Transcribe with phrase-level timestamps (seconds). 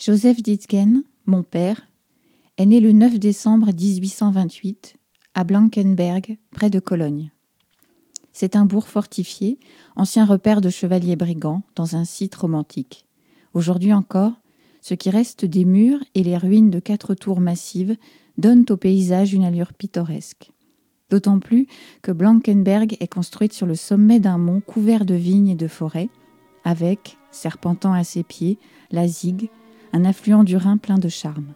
[0.00, 1.82] Joseph Ditzgen, mon père,
[2.56, 4.94] est né le 9 décembre 1828
[5.34, 7.32] à Blankenberg, près de Cologne.
[8.32, 9.58] C'est un bourg fortifié,
[9.96, 13.04] ancien repère de chevaliers brigands, dans un site romantique.
[13.52, 14.32] Aujourd'hui encore,
[14.80, 17.98] ce qui reste des murs et les ruines de quatre tours massives
[18.38, 20.50] donnent au paysage une allure pittoresque.
[21.10, 21.66] D'autant plus
[22.00, 26.08] que Blankenberg est construite sur le sommet d'un mont couvert de vignes et de forêts,
[26.64, 28.58] avec, serpentant à ses pieds,
[28.90, 29.50] la Zigue,
[29.92, 31.54] un affluent du Rhin plein de charme.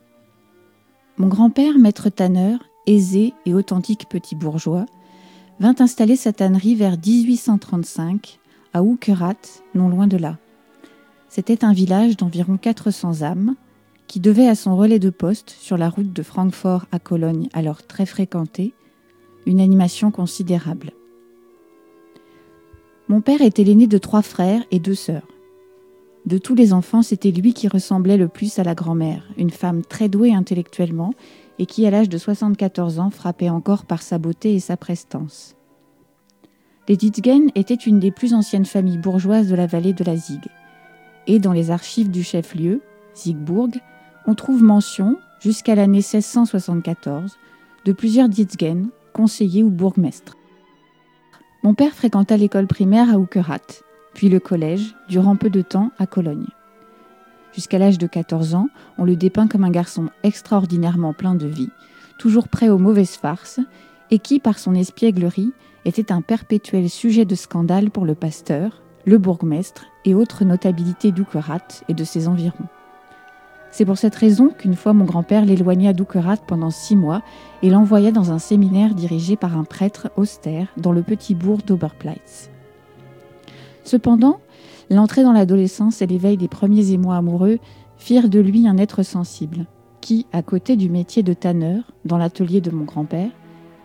[1.16, 4.86] Mon grand-père, maître tanneur, aisé et authentique petit bourgeois,
[5.60, 8.40] vint installer sa tannerie vers 1835
[8.72, 9.34] à Oukerat,
[9.74, 10.38] non loin de là.
[11.28, 13.54] C'était un village d'environ 400 âmes
[14.06, 17.86] qui devait à son relais de poste sur la route de Francfort à Cologne, alors
[17.86, 18.74] très fréquentée,
[19.46, 20.92] une animation considérable.
[23.08, 25.26] Mon père était l'aîné de trois frères et deux sœurs.
[26.26, 29.82] De tous les enfants, c'était lui qui ressemblait le plus à la grand-mère, une femme
[29.84, 31.12] très douée intellectuellement
[31.58, 35.54] et qui, à l'âge de 74 ans, frappait encore par sa beauté et sa prestance.
[36.88, 40.40] Les Ditzgen étaient une des plus anciennes familles bourgeoises de la vallée de la Zig.
[41.26, 42.80] Et dans les archives du chef-lieu,
[43.14, 43.70] Zigbourg,
[44.26, 47.36] on trouve mention, jusqu'à l'année 1674,
[47.84, 50.36] de plusieurs Ditzgen, conseillers ou bourgmestres.
[51.62, 53.82] Mon père fréquenta l'école primaire à Oukerat,
[54.14, 56.46] puis le collège, durant peu de temps à Cologne.
[57.52, 61.70] Jusqu'à l'âge de 14 ans, on le dépeint comme un garçon extraordinairement plein de vie,
[62.18, 63.60] toujours prêt aux mauvaises farces,
[64.10, 65.52] et qui, par son espièglerie,
[65.84, 71.82] était un perpétuel sujet de scandale pour le pasteur, le bourgmestre et autres notabilités d'Oukerat
[71.88, 72.68] et de ses environs.
[73.70, 77.22] C'est pour cette raison qu'une fois mon grand-père l'éloigna d'Oukerat pendant six mois
[77.62, 82.53] et l'envoya dans un séminaire dirigé par un prêtre austère dans le petit bourg d'Oberpleitz.
[83.84, 84.40] Cependant,
[84.90, 87.58] l'entrée dans l'adolescence et l'éveil des premiers émois amoureux
[87.96, 89.66] firent de lui un être sensible,
[90.00, 93.30] qui, à côté du métier de tanneur, dans l'atelier de mon grand-père,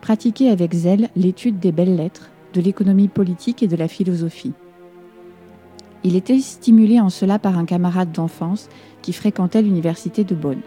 [0.01, 4.53] pratiquait avec zèle l'étude des belles lettres, de l'économie politique et de la philosophie.
[6.03, 8.69] Il était stimulé en cela par un camarade d'enfance
[9.01, 10.61] qui fréquentait l'université de Bonn.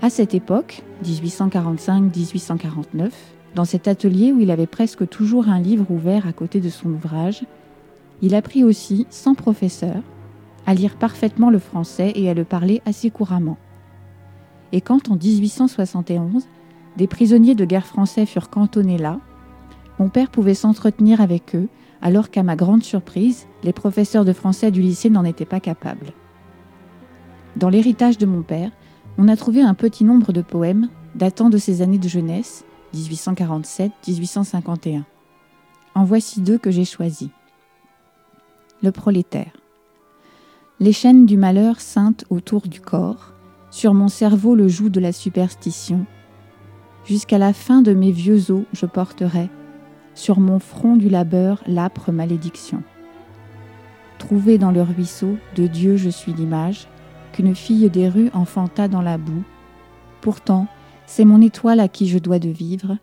[0.00, 3.10] À cette époque, 1845-1849,
[3.54, 6.90] dans cet atelier où il avait presque toujours un livre ouvert à côté de son
[6.90, 7.44] ouvrage,
[8.22, 10.02] il apprit aussi, sans professeur,
[10.66, 13.56] à lire parfaitement le français et à le parler assez couramment.
[14.72, 16.46] Et quand en 1871,
[16.96, 19.18] des prisonniers de guerre français furent cantonnés là,
[19.98, 21.68] mon père pouvait s'entretenir avec eux,
[22.02, 26.12] alors qu'à ma grande surprise, les professeurs de français du lycée n'en étaient pas capables.
[27.56, 28.70] Dans l'héritage de mon père,
[29.18, 32.64] on a trouvé un petit nombre de poèmes datant de ses années de jeunesse,
[32.94, 35.02] 1847-1851.
[35.94, 37.28] En voici deux que j'ai choisis.
[38.82, 39.52] Le prolétaire.
[40.78, 43.34] Les chaînes du malheur ceintent autour du corps,
[43.70, 46.06] sur mon cerveau le joug de la superstition.
[47.04, 49.50] Jusqu'à la fin de mes vieux os, je porterai
[50.14, 52.82] sur mon front du labeur l'âpre malédiction.
[54.18, 56.88] Trouvé dans le ruisseau, de Dieu je suis l'image,
[57.32, 59.44] qu'une fille des rues enfanta dans la boue.
[60.22, 60.66] Pourtant,
[61.06, 62.96] c'est mon étoile à qui je dois de vivre,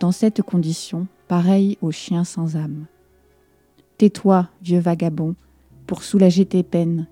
[0.00, 2.86] dans cette condition, pareille au chien sans âme.
[4.00, 5.34] Tais-toi, vieux vagabond,
[5.86, 7.06] pour soulager tes peines.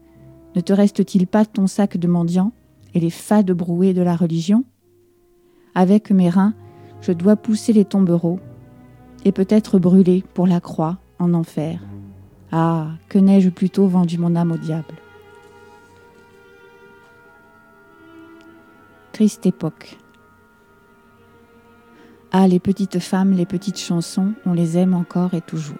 [0.56, 2.50] Ne te reste-t-il pas ton sac de mendiant
[2.94, 4.65] et les fades brouées de la religion?
[5.75, 6.54] Avec mes reins,
[7.03, 8.41] je dois pousser les tombereaux
[9.26, 11.78] et peut-être brûler pour la croix en enfer.
[12.53, 14.94] Ah, que n'ai-je plutôt vendu mon âme au diable?
[19.12, 19.99] Triste époque.
[22.32, 25.76] Ah, les petites femmes, les petites chansons, on les aime encore et toujours.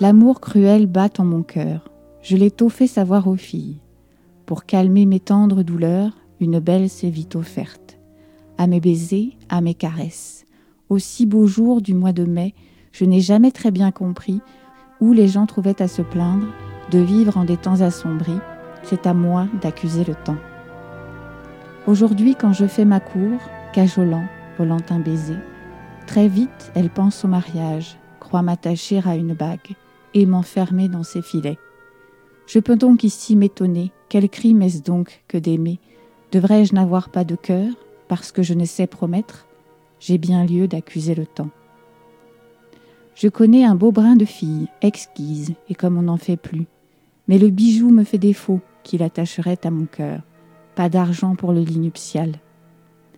[0.00, 1.90] L'amour cruel bat en mon cœur.
[2.22, 3.78] Je l'ai tôt fait savoir aux filles.
[4.46, 7.98] Pour calmer mes tendres douleurs, une belle s'est vite offerte.
[8.58, 10.46] À mes baisers, à mes caresses.
[10.88, 12.54] Au si beau jour du mois de mai,
[12.92, 14.40] je n'ai jamais très bien compris
[15.00, 16.46] où les gens trouvaient à se plaindre
[16.90, 18.38] de vivre en des temps assombris.
[18.82, 20.36] C'est à moi d'accuser le temps.
[21.86, 23.38] Aujourd'hui, quand je fais ma cour,
[23.72, 24.24] cajolant,
[24.58, 25.36] volant un baiser,
[26.06, 29.74] Très vite, elle pense au mariage, croit m'attacher à une bague
[30.12, 31.58] et m'enfermer dans ses filets.
[32.46, 35.80] Je peux donc ici m'étonner, quel crime est-ce donc que d'aimer?
[36.30, 37.72] Devrais-je n'avoir pas de cœur
[38.06, 39.46] parce que je ne sais promettre?
[39.98, 41.50] J'ai bien lieu d'accuser le temps.
[43.14, 46.66] Je connais un beau brin de fille, exquise, et comme on n'en fait plus.
[47.28, 50.20] Mais le bijou me fait défaut qu'il attacherait à mon cœur.
[50.74, 52.34] Pas d'argent pour le lit nuptial.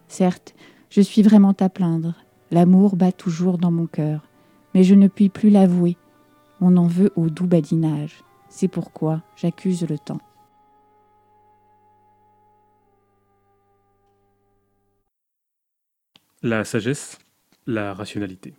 [0.07, 0.55] Certes,
[0.91, 2.15] je suis vraiment à plaindre,
[2.51, 4.29] L'amour bat toujours dans mon cœur,
[4.75, 5.97] mais je ne puis plus l'avouer.
[6.61, 8.23] On en veut au doux badinage.
[8.49, 10.21] C'est pourquoi j'accuse le temps.
[16.43, 17.19] La sagesse,
[17.67, 18.55] la rationalité.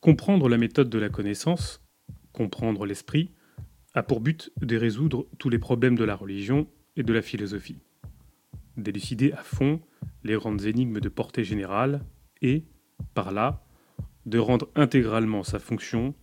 [0.00, 1.80] Comprendre la méthode de la connaissance,
[2.32, 3.30] comprendre l'esprit,
[3.94, 6.66] a pour but de résoudre tous les problèmes de la religion
[6.96, 7.78] et de la philosophie,
[8.76, 9.80] d'élucider à fond
[10.24, 12.04] les grandes énigmes de portée générale
[12.40, 12.64] et,
[13.14, 13.64] par là,
[14.26, 16.14] de rendre intégralement sa fonction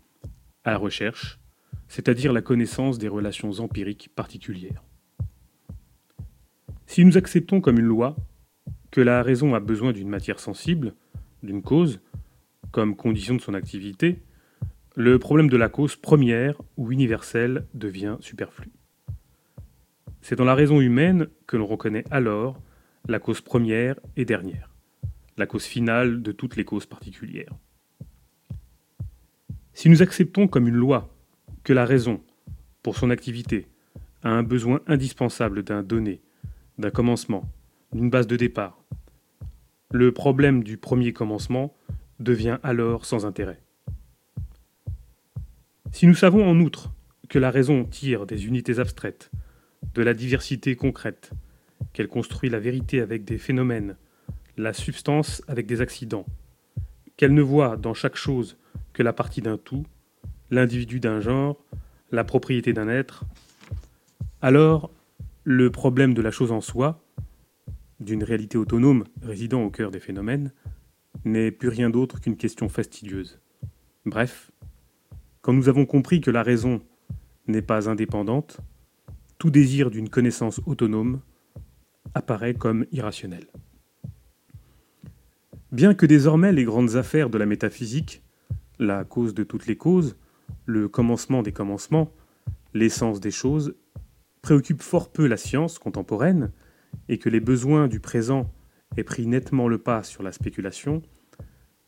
[0.64, 1.40] à la recherche,
[1.88, 4.84] c'est-à-dire la connaissance des relations empiriques particulières.
[6.86, 8.16] Si nous acceptons comme une loi
[8.92, 10.96] que la raison a besoin d'une matière sensible,
[11.44, 12.00] d'une cause,
[12.72, 14.24] comme condition de son activité,
[14.96, 18.72] le problème de la cause première ou universelle devient superflu.
[20.22, 22.62] C'est dans la raison humaine que l'on reconnaît alors
[23.08, 24.70] la cause première et dernière,
[25.38, 27.56] la cause finale de toutes les causes particulières.
[29.74, 31.16] Si nous acceptons comme une loi
[31.64, 32.22] que la raison,
[32.84, 33.68] pour son activité,
[34.24, 36.22] a un besoin indispensable d'un donné,
[36.78, 37.50] d'un commencement,
[37.94, 38.84] d'une base de départ,
[39.92, 41.74] le problème du premier commencement
[42.20, 43.62] devient alors sans intérêt.
[45.92, 46.92] Si nous savons en outre
[47.30, 49.32] que la raison tire des unités abstraites,
[49.94, 51.32] de la diversité concrète,
[51.94, 53.96] qu'elle construit la vérité avec des phénomènes,
[54.58, 56.26] la substance avec des accidents,
[57.18, 58.58] qu'elle ne voit dans chaque chose
[58.94, 59.86] que la partie d'un tout,
[60.52, 61.58] l'individu d'un genre,
[62.12, 63.24] la propriété d'un être,
[64.42, 64.92] alors
[65.44, 67.04] le problème de la chose en soi,
[68.00, 70.52] d'une réalité autonome résidant au cœur des phénomènes,
[71.26, 73.40] n'est plus rien d'autre qu'une question fastidieuse.
[74.06, 74.52] Bref,
[75.42, 76.82] quand nous avons compris que la raison
[77.48, 78.60] n'est pas indépendante,
[79.40, 81.22] tout désir d'une connaissance autonome
[82.14, 83.48] apparaît comme irrationnel.
[85.72, 88.22] Bien que désormais les grandes affaires de la métaphysique,
[88.80, 90.18] la cause de toutes les causes,
[90.66, 92.12] le commencement des commencements,
[92.74, 93.76] l'essence des choses,
[94.42, 96.52] préoccupent fort peu la science contemporaine,
[97.08, 98.52] et que les besoins du présent
[98.98, 101.02] aient pris nettement le pas sur la spéculation,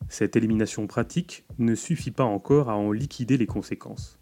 [0.07, 4.20] cette élimination pratique ne suffit pas encore à en liquider les conséquences.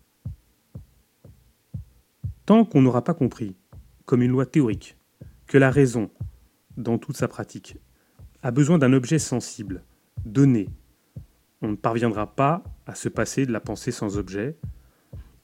[2.50, 3.56] Tant qu'on n'aura pas compris,
[4.06, 4.98] comme une loi théorique,
[5.46, 6.10] que la raison,
[6.78, 7.78] dans toute sa pratique,
[8.42, 9.84] a besoin d'un objet sensible,
[10.26, 10.68] donné,
[11.62, 14.58] on ne parviendra pas à se passer de la pensée sans objet,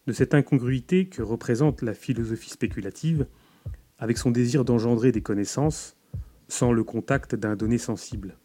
[0.08, 3.28] de cette incongruité que représente la philosophie spéculative
[4.00, 5.98] avec son désir d'engendrer des connaissances
[6.48, 8.36] sans le contact d'un donné sensible.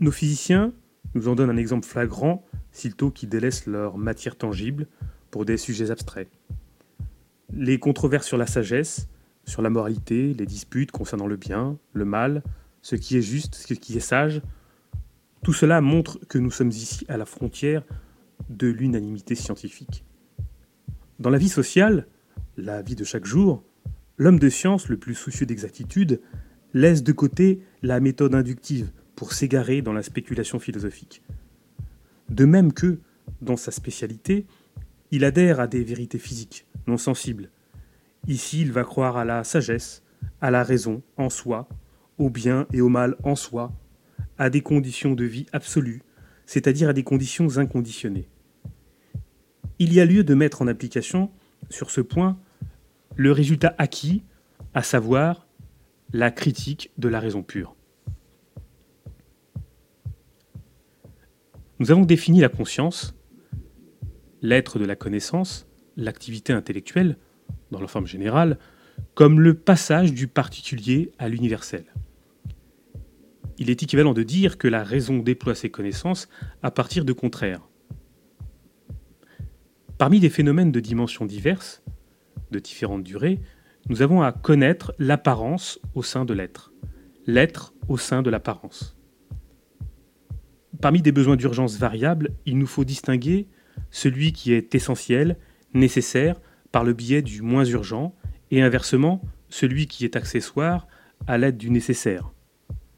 [0.00, 0.74] Nos physiciens
[1.14, 4.86] nous en donnent un exemple flagrant sitôt qu'ils délaissent leur matière tangible
[5.30, 6.28] pour des sujets abstraits.
[7.52, 9.08] Les controverses sur la sagesse,
[9.44, 12.42] sur la moralité, les disputes concernant le bien, le mal,
[12.82, 14.42] ce qui est juste, ce qui est sage,
[15.42, 17.82] tout cela montre que nous sommes ici à la frontière
[18.48, 20.04] de l'unanimité scientifique.
[21.18, 22.06] Dans la vie sociale,
[22.56, 23.62] la vie de chaque jour,
[24.16, 26.20] l'homme de science le plus soucieux d'exactitude
[26.72, 31.22] laisse de côté la méthode inductive pour s'égarer dans la spéculation philosophique.
[32.28, 32.98] De même que,
[33.42, 34.46] dans sa spécialité,
[35.10, 37.50] il adhère à des vérités physiques, non sensibles.
[38.28, 40.02] Ici, il va croire à la sagesse,
[40.40, 41.68] à la raison en soi,
[42.18, 43.72] au bien et au mal en soi,
[44.38, 46.02] à des conditions de vie absolues,
[46.46, 48.28] c'est-à-dire à des conditions inconditionnées.
[49.78, 51.30] Il y a lieu de mettre en application,
[51.70, 52.38] sur ce point,
[53.16, 54.22] le résultat acquis,
[54.74, 55.46] à savoir
[56.12, 57.74] la critique de la raison pure.
[61.78, 63.14] Nous avons défini la conscience,
[64.42, 65.66] l'être de la connaissance,
[65.96, 67.16] l'activité intellectuelle,
[67.70, 68.58] dans la forme générale,
[69.14, 71.84] comme le passage du particulier à l'universel.
[73.58, 76.28] Il est équivalent de dire que la raison déploie ses connaissances
[76.62, 77.68] à partir de contraires.
[79.98, 81.82] Parmi des phénomènes de dimensions diverses,
[82.50, 83.40] de différentes durées,
[83.88, 86.72] nous avons à connaître l'apparence au sein de l'être,
[87.26, 88.96] l'être au sein de l'apparence.
[90.80, 93.46] Parmi des besoins d'urgence variables, il nous faut distinguer
[93.90, 95.36] celui qui est essentiel,
[95.74, 96.40] nécessaire,
[96.72, 98.14] par le biais du moins urgent,
[98.50, 100.86] et inversement, celui qui est accessoire
[101.26, 102.32] à l'aide du nécessaire.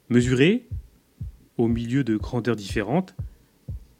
[0.08, 0.68] Mesurer,
[1.56, 3.14] au milieu de grandeurs différentes,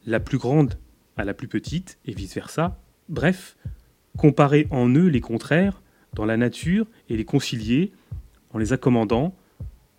[0.06, 0.78] la plus grande
[1.16, 3.56] à la plus petite, et vice-versa, bref,
[4.16, 5.82] comparer en eux les contraires
[6.14, 7.92] dans la nature et les concilier
[8.50, 9.34] en les accommandant,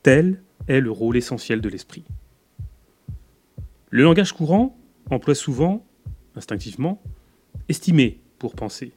[0.04, 2.04] tel est le rôle essentiel de l'esprit.
[3.90, 4.78] Le langage courant
[5.10, 5.86] emploie souvent,
[6.36, 7.02] instinctivement,
[7.70, 8.94] estimer pour penser.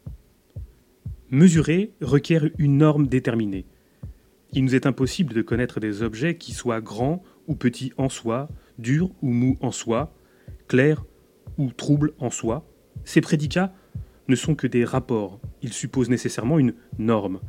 [1.31, 3.67] Mesurer requiert une norme déterminée.
[4.53, 8.49] Il nous est impossible de connaître des objets qui soient grands ou petits en soi,
[8.79, 10.15] durs ou mous en soi,
[10.69, 11.05] clairs
[11.59, 12.67] ou troubles en soi,
[13.05, 13.73] Ces prédicats
[14.29, 17.41] ne sont que des rapports, ils supposent nécessairement une norme.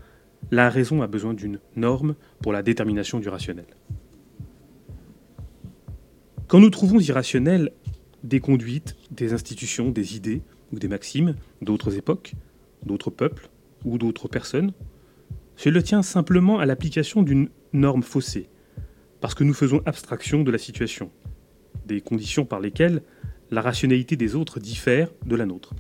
[0.52, 3.66] La raison a besoin d'une norme pour la détermination du rationnel.
[6.48, 7.72] Quand nous trouvons irrationnels
[8.24, 12.34] des conduites, des institutions, des idées ou des maximes d'autres époques,
[12.86, 13.50] d'autres peuples
[13.86, 14.74] ou d'autres personnes,
[15.56, 18.50] cela tient simplement à l'application d'une norme faussée,
[19.22, 21.12] parce que nous faisons abstraction de la situation,
[21.86, 23.02] des conditions par lesquelles
[23.50, 25.74] la rationalité des autres diffère de la nôtre.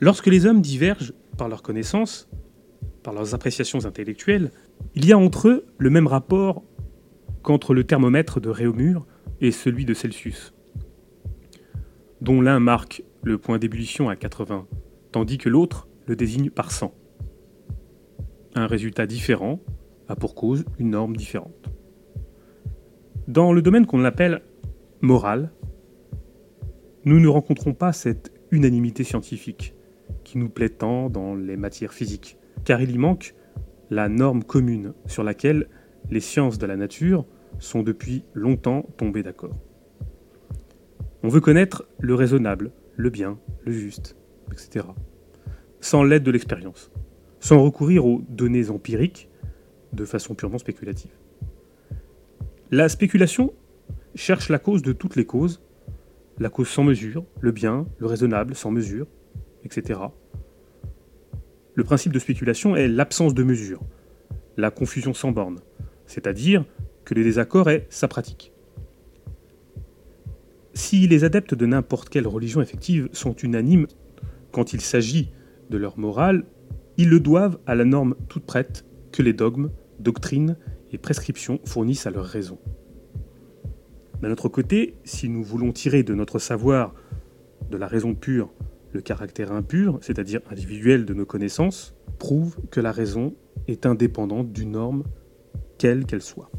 [0.00, 2.28] Lorsque les hommes divergent par leurs connaissances,
[3.02, 4.50] par leurs appréciations intellectuelles,
[4.94, 6.64] il y a entre eux le même rapport
[7.42, 9.06] qu'entre le thermomètre de Réaumur
[9.42, 10.54] et celui de Celsius,
[12.20, 14.68] dont l'un marque le point d'ébullition à 80,
[15.10, 16.94] tandis que l'autre le désigne par 100.
[18.54, 19.60] Un résultat différent
[20.08, 21.70] a pour cause une norme différente.
[23.26, 24.42] Dans le domaine qu'on appelle
[25.00, 25.50] moral,
[27.04, 29.74] nous ne rencontrons pas cette unanimité scientifique
[30.22, 33.34] qui nous plaît tant dans les matières physiques, car il y manque
[33.90, 35.68] la norme commune sur laquelle
[36.10, 37.26] les sciences de la nature
[37.58, 39.56] sont depuis longtemps tombées d'accord.
[41.22, 44.16] On veut connaître le raisonnable, le bien, le juste,
[44.50, 44.86] etc.,
[45.80, 46.90] sans l'aide de l'expérience,
[47.40, 49.28] sans recourir aux données empiriques
[49.92, 51.12] de façon purement spéculative.
[52.70, 53.52] La spéculation
[54.14, 55.62] cherche la cause de toutes les causes,
[56.38, 59.06] la cause sans mesure, le bien, le raisonnable sans mesure,
[59.64, 60.00] etc.
[61.74, 63.80] Le principe de spéculation est l'absence de mesure,
[64.56, 65.60] la confusion sans borne,
[66.06, 66.64] c'est-à-dire
[67.12, 68.52] que le désaccord est sa pratique.
[70.72, 73.86] Si les adeptes de n'importe quelle religion effective sont unanimes
[74.50, 75.30] quand il s'agit
[75.68, 76.46] de leur morale,
[76.96, 80.56] ils le doivent à la norme toute prête que les dogmes, doctrines
[80.90, 82.58] et prescriptions fournissent à leur raison.
[84.22, 86.94] D'un autre côté, si nous voulons tirer de notre savoir,
[87.70, 88.54] de la raison pure,
[88.94, 93.34] le caractère impur, c'est-à-dire individuel de nos connaissances, prouve que la raison
[93.68, 95.04] est indépendante d'une norme,
[95.76, 96.50] quelle qu'elle soit.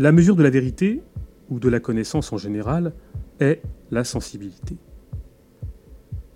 [0.00, 1.02] La mesure de la vérité,
[1.50, 2.92] ou de la connaissance en général,
[3.40, 4.76] est la sensibilité.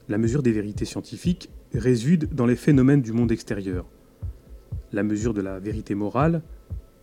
[0.09, 3.87] La mesure des vérités scientifiques réside dans les phénomènes du monde extérieur.
[4.93, 6.43] La mesure de la vérité morale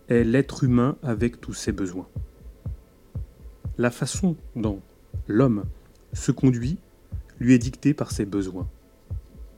[0.08, 2.08] est l'être humain avec tous ses besoins.
[3.78, 4.80] La façon dont
[5.28, 5.64] l'homme
[6.12, 6.76] se conduit
[7.38, 8.68] lui est dictée par ses besoins.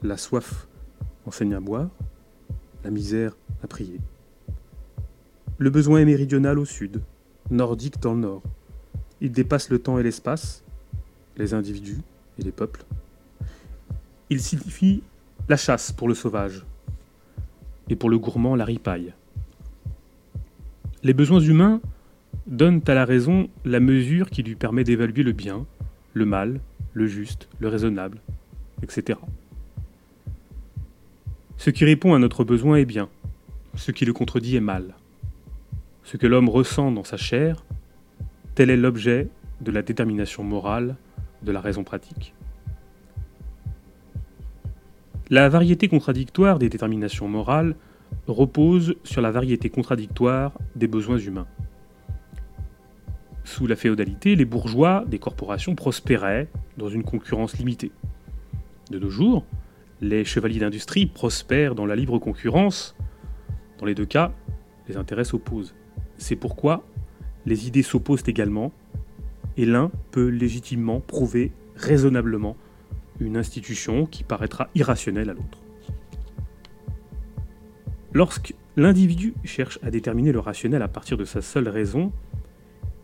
[0.05, 0.69] La soif
[1.27, 1.91] enseigne à boire,
[2.85, 3.99] la misère à prier.
[5.63, 7.03] Le besoin est méridional au sud,
[7.49, 8.43] nordique dans le nord.
[9.21, 10.65] Il dépasse le temps et l'espace,
[11.37, 12.01] les individus
[12.37, 12.85] et les peuples.
[14.29, 15.05] Il signifie
[15.49, 16.67] la chasse pour le sauvage,
[17.89, 19.15] et pour le gourmand la ripaille.
[21.05, 21.81] Les besoins humains
[22.49, 25.65] donnent à la raison la mesure qui lui permet d'évaluer le bien,
[26.13, 26.59] le mal,
[26.93, 28.19] le juste, le raisonnable,
[28.83, 29.17] etc.
[31.57, 33.09] Ce qui répond à notre besoin est bien,
[33.77, 34.97] ce qui le contredit est mal
[36.05, 37.65] ce que l'homme ressent dans sa chair,
[38.55, 39.29] tel est l'objet
[39.61, 40.97] de la détermination morale
[41.43, 42.35] de la raison pratique.
[45.31, 47.75] La variété contradictoire des déterminations morales
[48.27, 51.47] repose sur la variété contradictoire des besoins humains.
[53.45, 57.93] Sous la féodalité, les bourgeois des corporations prospéraient dans une concurrence limitée.
[58.91, 59.45] De nos jours,
[60.01, 62.95] les chevaliers d'industrie prospèrent dans la libre concurrence.
[63.79, 64.33] Dans les deux cas,
[64.89, 65.75] les intérêts s'opposent.
[66.23, 66.85] C'est pourquoi
[67.47, 68.71] les idées s'opposent également,
[69.57, 72.57] et l'un peut légitimement prouver raisonnablement
[73.19, 75.59] une institution qui paraîtra irrationnelle à l'autre.
[78.13, 82.13] Lorsque l'individu cherche à déterminer le rationnel à partir de sa seule raison,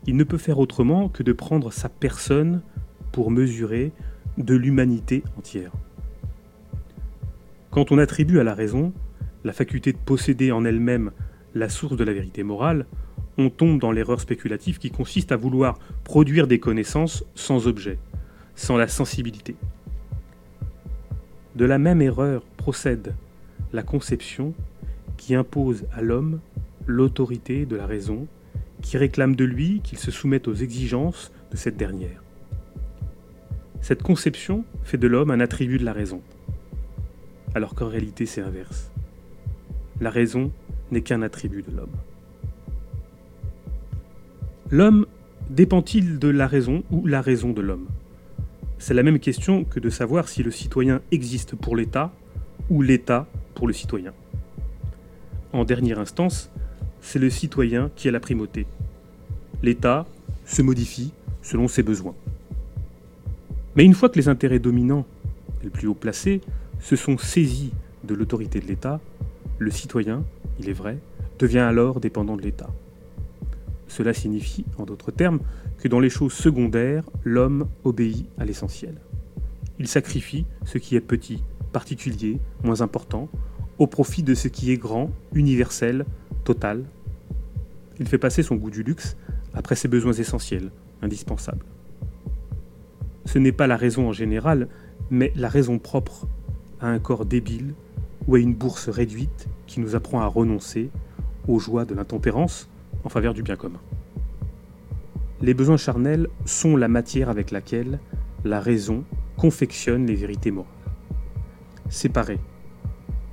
[0.07, 2.63] il ne peut faire autrement que de prendre sa personne
[3.11, 3.91] pour mesurer
[4.37, 5.73] de l'humanité entière.
[7.73, 8.93] Quand on attribue à la raison
[9.43, 11.11] la faculté de posséder en elle-même
[11.55, 12.87] la source de la vérité morale,
[13.39, 17.99] on tombe dans l'erreur spéculative qui consiste à vouloir produire des connaissances sans objet,
[18.57, 19.55] sans la sensibilité.
[21.55, 23.15] De la même erreur procède
[23.73, 24.55] la conception
[25.17, 26.41] qui impose à l'homme
[26.87, 28.27] l'autorité de la raison,
[28.83, 32.23] qui réclame de lui qu'il se soumette aux exigences de cette dernière.
[33.81, 36.23] Cette conception fait de l'homme un attribut de la raison,
[37.55, 38.91] alors qu'en réalité c'est inverse.
[40.01, 40.51] La raison
[40.91, 41.97] n'est qu'un attribut de l'homme.
[44.71, 45.07] L'homme
[45.49, 47.87] dépend-il de la raison ou la raison de l'homme?
[48.79, 52.13] C'est la même question que de savoir si le citoyen existe pour l'État
[52.69, 54.13] ou l'État pour le citoyen.
[55.55, 56.51] En dernière instance,
[57.01, 58.67] c'est le citoyen qui a la primauté.
[59.63, 60.07] L'État
[60.45, 62.15] se modifie selon ses besoins.
[63.75, 65.07] Mais une fois que les intérêts dominants,
[65.63, 66.43] les plus haut placés,
[66.79, 67.73] se sont saisis
[68.05, 69.01] de l'autorité de l'État,
[69.59, 70.25] le citoyen,
[70.61, 70.99] il est vrai,
[71.39, 72.69] devient alors dépendant de l'État.
[73.89, 75.41] Cela signifie, en d'autres termes,
[75.79, 79.01] que dans les choses secondaires, l'homme obéit à l'essentiel.
[79.79, 81.43] Il sacrifie ce qui est petit,
[81.73, 83.29] particulier, moins important,
[83.79, 86.05] au profit de ce qui est grand, universel,
[86.45, 86.85] total.
[87.99, 89.17] Il fait passer son goût du luxe
[89.55, 90.71] après ses besoins essentiels,
[91.03, 91.65] indispensables.
[93.25, 94.69] Ce n'est pas la raison en général,
[95.11, 96.27] mais la raison propre
[96.81, 97.75] à un corps débile
[98.27, 100.91] ou à une bourse réduite qui nous apprend à renoncer
[101.47, 102.69] aux joies de l'intempérance
[103.05, 103.81] en faveur du bien commun.
[105.41, 108.01] Les besoins charnels sont la matière avec laquelle
[108.45, 109.05] la raison
[109.37, 110.73] confectionne les vérités morales.
[111.89, 112.41] Séparés,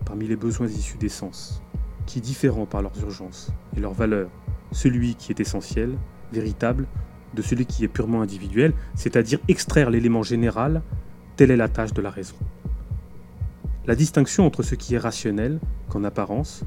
[0.06, 1.64] parmi les besoins issus des sens,
[2.06, 4.30] qui différent par leurs urgences et leurs valeurs,
[4.72, 5.98] celui qui est essentiel,
[6.32, 6.86] véritable,
[7.34, 10.82] de celui qui est purement individuel, c'est-à-dire extraire l'élément général,
[11.36, 12.36] telle est la tâche de la raison.
[13.88, 16.64] La distinction entre ce qui est rationnel, qu'en apparence,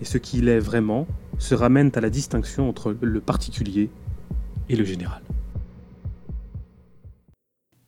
[0.00, 1.06] et ce qui l'est vraiment,
[1.38, 3.90] se ramène à la distinction entre le particulier
[4.68, 5.22] et le général.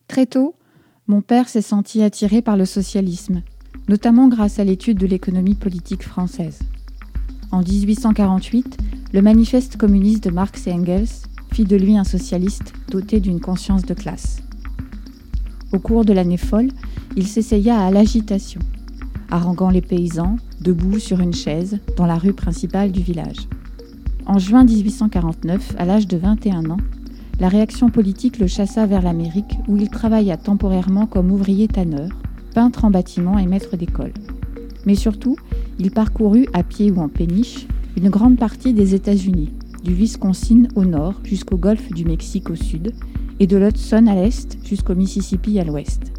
[0.08, 0.54] Très tôt,
[1.06, 3.42] mon père s'est senti attiré par le socialisme,
[3.88, 6.60] notamment grâce à l'étude de l'économie politique française.
[7.52, 8.78] En 1848,
[9.12, 11.08] le manifeste communiste de Marx et Engels
[11.52, 14.40] fit de lui un socialiste doté d'une conscience de classe.
[15.72, 16.70] Au cours de l'année folle,
[17.16, 18.60] il s'essaya à l'agitation,
[19.30, 23.49] haranguant les paysans, debout sur une chaise, dans la rue principale du village.
[24.26, 26.76] En juin 1849, à l'âge de 21 ans,
[27.40, 32.10] la réaction politique le chassa vers l'Amérique où il travailla temporairement comme ouvrier tanneur,
[32.54, 34.12] peintre en bâtiment et maître d'école.
[34.84, 35.37] Mais surtout,
[35.78, 40.84] il parcourut, à pied ou en péniche, une grande partie des États-Unis, du Wisconsin au
[40.84, 42.92] nord jusqu'au golfe du Mexique au sud,
[43.40, 46.12] et de l'Hudson à l'est jusqu'au Mississippi à l'ouest.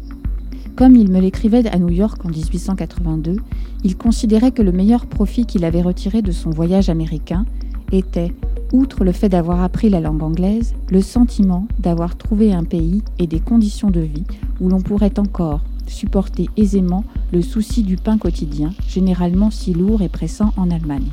[0.76, 3.36] Comme il me l'écrivait à New York en 1882,
[3.84, 7.44] il considérait que le meilleur profit qu'il avait retiré de son voyage américain
[7.92, 8.32] était,
[8.72, 13.26] outre le fait d'avoir appris la langue anglaise, le sentiment d'avoir trouvé un pays et
[13.26, 14.24] des conditions de vie
[14.60, 20.08] où l'on pourrait encore supporter aisément le souci du pain quotidien, généralement si lourd et
[20.08, 21.10] pressant en Allemagne.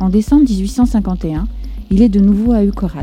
[0.00, 1.46] En décembre 1851,
[1.90, 3.02] il est de nouveau à Ukorat,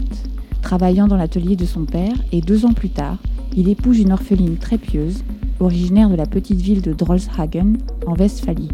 [0.64, 3.18] travaillant dans l'atelier de son père, et deux ans plus tard,
[3.56, 5.24] il épouse une orpheline très pieuse,
[5.60, 7.74] originaire de la petite ville de Drolshagen,
[8.08, 8.70] en Westphalie.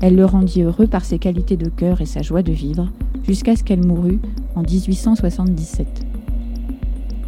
[0.00, 2.90] Elle le rendit heureux par ses qualités de cœur et sa joie de vivre,
[3.24, 4.18] jusqu'à ce qu'elle mourût
[4.54, 5.86] en 1877.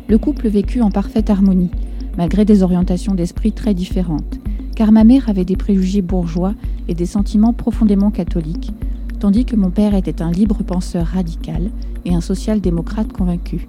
[0.08, 1.70] Le couple vécut en parfaite harmonie,
[2.16, 4.38] malgré des orientations d'esprit très différentes,
[4.74, 6.54] car ma mère avait des préjugés bourgeois
[6.88, 8.72] et des sentiments profondément catholiques,
[9.20, 11.70] tandis que mon père était un libre penseur radical
[12.04, 13.68] et un social-démocrate convaincu.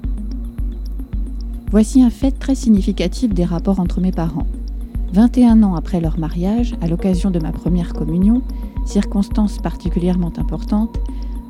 [1.73, 4.45] Voici un fait très significatif des rapports entre mes parents.
[5.11, 8.43] 21 ans après leur mariage, à l'occasion de ma première communion,
[8.85, 10.95] circonstance particulièrement importante,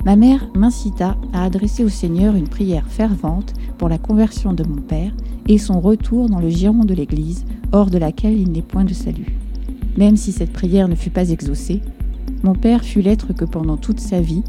[0.06, 4.80] ma mère m'incita à adresser au Seigneur une prière fervente pour la conversion de mon
[4.80, 5.12] père
[5.46, 8.94] et son retour dans le giron de l'Église, hors de laquelle il n'est point de
[8.94, 9.36] salut.
[9.98, 11.82] Même si cette prière ne fut pas exaucée,
[12.42, 14.42] mon père fut l'être que pendant toute sa vie,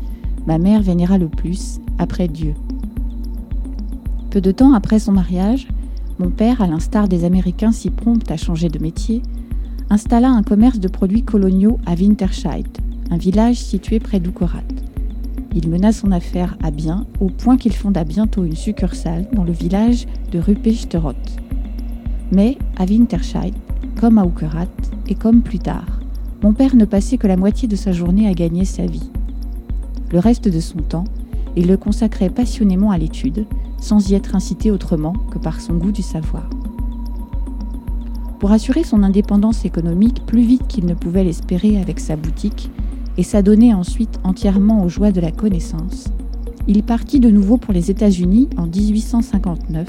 [0.48, 2.54] ma mère vénéra le plus, après Dieu.
[4.36, 5.66] Peu de temps après son mariage,
[6.20, 9.22] mon père, à l'instar des Américains si prompts à changer de métier,
[9.90, 12.68] installa un commerce de produits coloniaux à Winterscheid,
[13.12, 14.60] un village situé près d'Ukorat.
[15.56, 19.54] Il mena son affaire à bien au point qu'il fonda bientôt une succursale dans le
[19.54, 21.38] village de Ruppechteroth.
[22.34, 23.54] Mais à Winterscheid,
[23.98, 24.68] comme à Ukorat
[25.08, 26.02] et comme plus tard,
[26.44, 29.10] mon père ne passait que la moitié de sa journée à gagner sa vie.
[30.12, 31.06] Le reste de son temps,
[31.56, 33.46] il le consacrait passionnément à l'étude,
[33.80, 36.50] sans y être incité autrement que par son goût du savoir.
[38.40, 42.70] Pour assurer son indépendance économique plus vite qu'il ne pouvait l'espérer avec sa boutique,
[43.18, 46.10] et s'adonner ensuite entièrement aux joies de la connaissance,
[46.68, 49.88] il partit de nouveau pour les États-Unis en 1859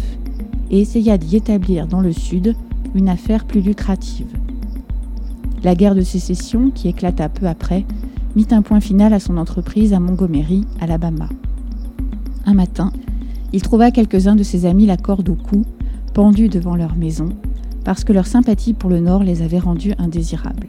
[0.70, 2.54] et essaya d'y établir dans le Sud
[2.94, 4.26] une affaire plus lucrative.
[5.64, 7.84] La guerre de sécession, qui éclata peu après,
[8.36, 11.28] mit un point final à son entreprise à Montgomery, Alabama.
[12.48, 12.92] Un matin,
[13.52, 15.64] il trouva quelques-uns de ses amis la corde au cou,
[16.14, 17.30] pendus devant leur maison,
[17.84, 20.68] parce que leur sympathie pour le Nord les avait rendus indésirables.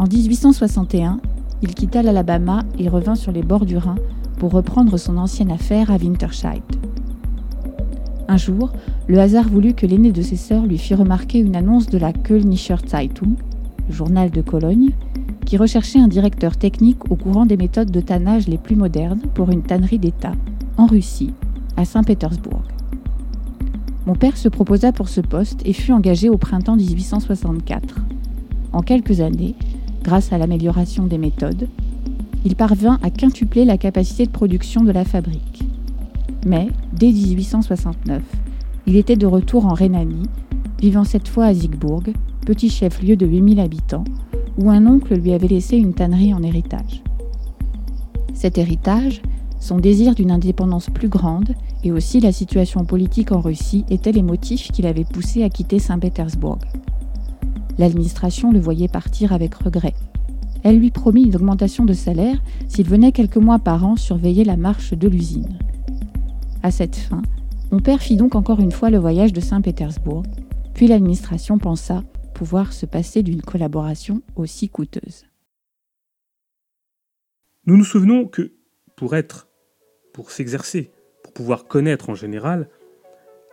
[0.00, 1.20] En 1861,
[1.62, 3.94] il quitta l'Alabama et revint sur les bords du Rhin
[4.36, 6.62] pour reprendre son ancienne affaire à Winterscheid.
[8.26, 8.72] Un jour,
[9.06, 12.12] le hasard voulut que l'aîné de ses sœurs lui fit remarquer une annonce de la
[12.12, 13.36] Kölnischer Zeitung,
[13.90, 14.90] journal de Cologne,
[15.44, 19.50] qui recherchait un directeur technique au courant des méthodes de tannage les plus modernes pour
[19.50, 20.32] une tannerie d'État,
[20.76, 21.32] en Russie,
[21.76, 22.62] à Saint-Pétersbourg.
[24.06, 27.96] Mon père se proposa pour ce poste et fut engagé au printemps 1864.
[28.72, 29.54] En quelques années,
[30.02, 31.68] grâce à l'amélioration des méthodes,
[32.44, 35.64] il parvint à quintupler la capacité de production de la fabrique.
[36.46, 38.22] Mais, dès 1869,
[38.86, 40.28] il était de retour en Rhénanie,
[40.80, 42.04] vivant cette fois à Siegburg,
[42.46, 44.04] petit chef-lieu de 8000 habitants,
[44.56, 47.02] où un oncle lui avait laissé une tannerie en héritage.
[48.32, 49.20] Cet héritage,
[49.58, 54.22] son désir d'une indépendance plus grande et aussi la situation politique en Russie étaient les
[54.22, 56.58] motifs qui l'avaient poussé à quitter Saint-Pétersbourg.
[57.78, 59.94] L'administration le voyait partir avec regret.
[60.62, 64.56] Elle lui promit une augmentation de salaire s'il venait quelques mois par an surveiller la
[64.56, 65.58] marche de l'usine.
[66.62, 67.22] À cette fin,
[67.72, 70.22] mon père fit donc encore une fois le voyage de Saint-Pétersbourg,
[70.74, 72.04] puis l'administration pensa
[72.36, 75.24] pouvoir se passer d'une collaboration aussi coûteuse.
[77.64, 78.52] Nous nous souvenons que
[78.94, 79.48] pour être,
[80.12, 80.92] pour s'exercer,
[81.24, 82.68] pour pouvoir connaître en général,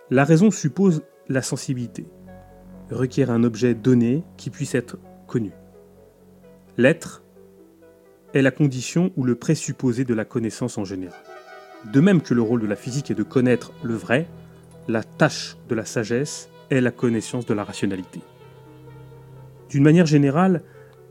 [0.10, 2.06] la raison suppose la sensibilité,
[2.92, 5.54] requiert un objet donné qui puisse être connu.
[6.76, 7.24] L'être
[8.34, 11.24] est la condition ou le présupposé de la connaissance en général.
[11.94, 14.28] De même que le rôle de la physique est de connaître le vrai,
[14.90, 18.20] la tâche de la sagesse est la connaissance de la rationalité.
[19.74, 20.62] D'une manière générale,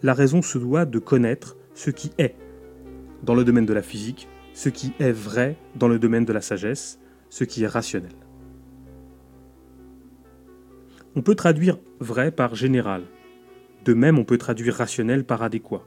[0.04, 2.36] la raison se doit de connaître ce qui est,
[3.24, 6.40] dans le domaine de la physique, ce qui est vrai dans le domaine de la
[6.40, 8.12] sagesse, ce qui est rationnel.
[11.16, 13.02] On peut traduire vrai par général.
[13.84, 15.84] De même, on peut traduire rationnel par adéquat.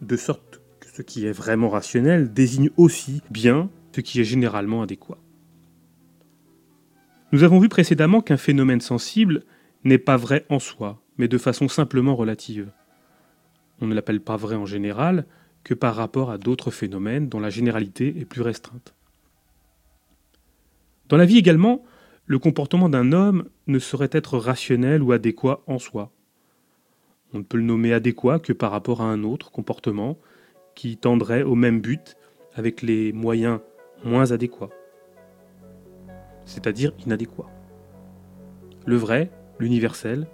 [0.00, 4.80] De sorte que ce qui est vraiment rationnel désigne aussi bien ce qui est généralement
[4.80, 5.18] adéquat.
[7.32, 9.44] Nous avons vu précédemment qu'un phénomène sensible
[9.84, 12.70] n'est pas vrai en soi, mais de façon simplement relative.
[13.80, 15.26] On ne l'appelle pas vrai en général
[15.64, 18.94] que par rapport à d'autres phénomènes dont la généralité est plus restreinte.
[21.08, 21.84] Dans la vie également,
[22.26, 26.10] le comportement d'un homme ne saurait être rationnel ou adéquat en soi.
[27.34, 30.18] On ne peut le nommer adéquat que par rapport à un autre comportement
[30.74, 32.16] qui tendrait au même but
[32.54, 33.60] avec les moyens
[34.04, 34.70] moins adéquat,
[36.44, 37.48] c'est-à-dire inadéquat.
[38.86, 40.26] Le vrai, l'universel,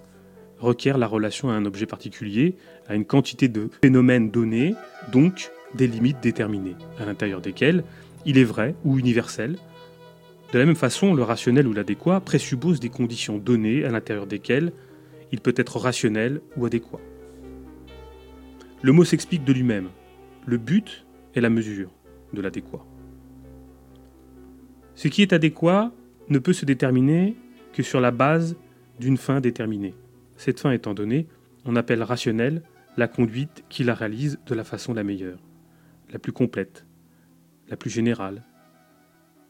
[0.61, 2.57] requiert la relation à un objet particulier,
[2.89, 4.75] à une quantité de phénomènes donnés,
[5.13, 7.85] donc des limites déterminées, à l'intérieur desquelles
[8.25, 9.57] il est vrai ou universel.
[10.53, 14.73] De la même façon, le rationnel ou l'adéquat présuppose des conditions données à l'intérieur desquelles
[15.31, 17.01] il peut être rationnel ou adéquat.
[18.83, 19.89] Le mot s'explique de lui-même.
[20.47, 21.91] Le but est la mesure
[22.33, 22.85] de l'adéquat.
[24.95, 25.93] Ce qui est adéquat
[26.29, 27.37] ne peut se déterminer
[27.73, 28.57] que sur la base
[28.99, 29.95] d'une fin déterminée.
[30.39, 31.27] Cette fin étant donnée,
[31.65, 32.63] on appelle rationnelle
[32.97, 35.41] la conduite qui la réalise de la façon la meilleure,
[36.11, 36.87] la plus complète,
[37.69, 38.45] la plus générale.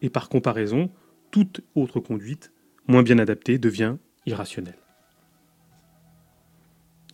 [0.01, 0.91] Et par comparaison,
[1.31, 2.55] toute autre conduite,
[2.87, 4.79] moins bien adaptée, devient irrationnelle.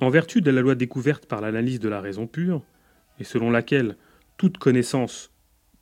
[0.01, 2.63] En vertu de la loi découverte par l'analyse de la raison pure,
[3.19, 3.97] et selon laquelle
[4.37, 5.33] toute connaissance,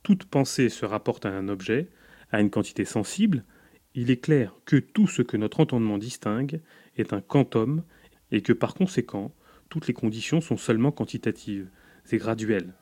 [0.01, 1.89] toute pensée se rapporte à un objet,
[2.31, 3.43] à une quantité sensible,
[3.93, 6.59] il est clair que tout ce que notre entendement distingue
[6.97, 7.83] est un quantum
[8.31, 9.33] et que par conséquent,
[9.69, 11.69] toutes les conditions sont seulement quantitatives
[12.11, 12.73] et graduelles,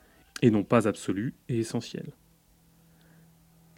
[0.42, 2.12] et non pas absolues et essentielles.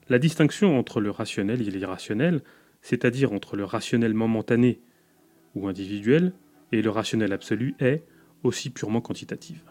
[0.09, 2.43] La distinction entre le rationnel et l'irrationnel,
[2.83, 4.81] c'est-à-dire entre le rationnel momentané
[5.55, 6.33] ou individuel
[6.73, 8.05] et le rationnel absolu, est
[8.43, 9.63] aussi purement quantitative.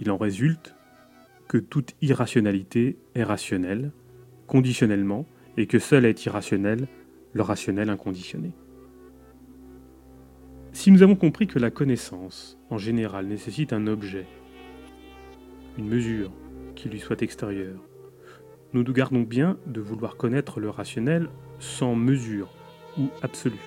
[0.00, 0.74] Il en résulte
[1.46, 3.92] que toute irrationalité est rationnelle,
[4.46, 6.88] conditionnellement, et que seul est irrationnel
[7.38, 8.50] le rationnel inconditionné.
[10.72, 14.26] Si nous avons compris que la connaissance, en général, nécessite un objet,
[15.78, 16.32] une mesure
[16.74, 17.80] qui lui soit extérieure,
[18.72, 21.28] nous nous gardons bien de vouloir connaître le rationnel
[21.60, 22.52] sans mesure
[22.98, 23.60] ou absolu.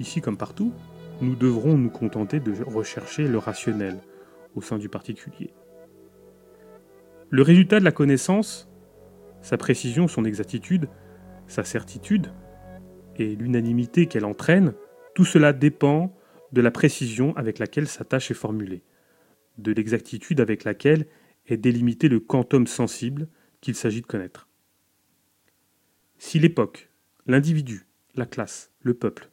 [0.00, 0.72] Ici comme partout,
[1.20, 4.00] nous devrons nous contenter de rechercher le rationnel
[4.54, 5.52] au sein du particulier.
[7.28, 8.66] Le résultat de la connaissance,
[9.42, 10.88] sa précision, son exactitude,
[11.46, 12.32] sa certitude
[13.16, 14.74] et l'unanimité qu'elle entraîne,
[15.14, 16.14] tout cela dépend
[16.52, 18.82] de la précision avec laquelle sa tâche est formulée,
[19.58, 21.06] de l'exactitude avec laquelle
[21.46, 23.28] est délimité le quantum sensible
[23.60, 24.48] qu'il s'agit de connaître.
[26.18, 26.90] Si l'époque,
[27.26, 29.30] l'individu, la classe, le peuple,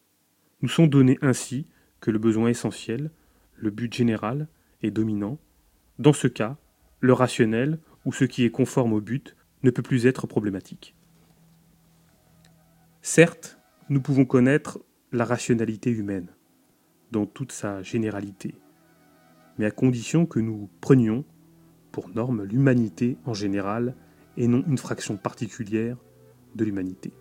[0.62, 1.68] nous sont donnés ainsi
[2.00, 3.12] que le besoin essentiel,
[3.56, 4.48] le but général
[4.82, 5.40] est dominant,
[6.00, 6.58] dans ce cas,
[7.00, 10.96] le rationnel ou ce qui est conforme au but ne peut plus être problématique.
[13.06, 14.80] Certes, nous pouvons connaître
[15.12, 16.30] la rationalité humaine
[17.12, 18.56] dans toute sa généralité,
[19.58, 21.26] mais à condition que nous prenions
[21.92, 23.94] pour norme l'humanité en général
[24.38, 25.98] et non une fraction particulière
[26.56, 27.12] de l'humanité.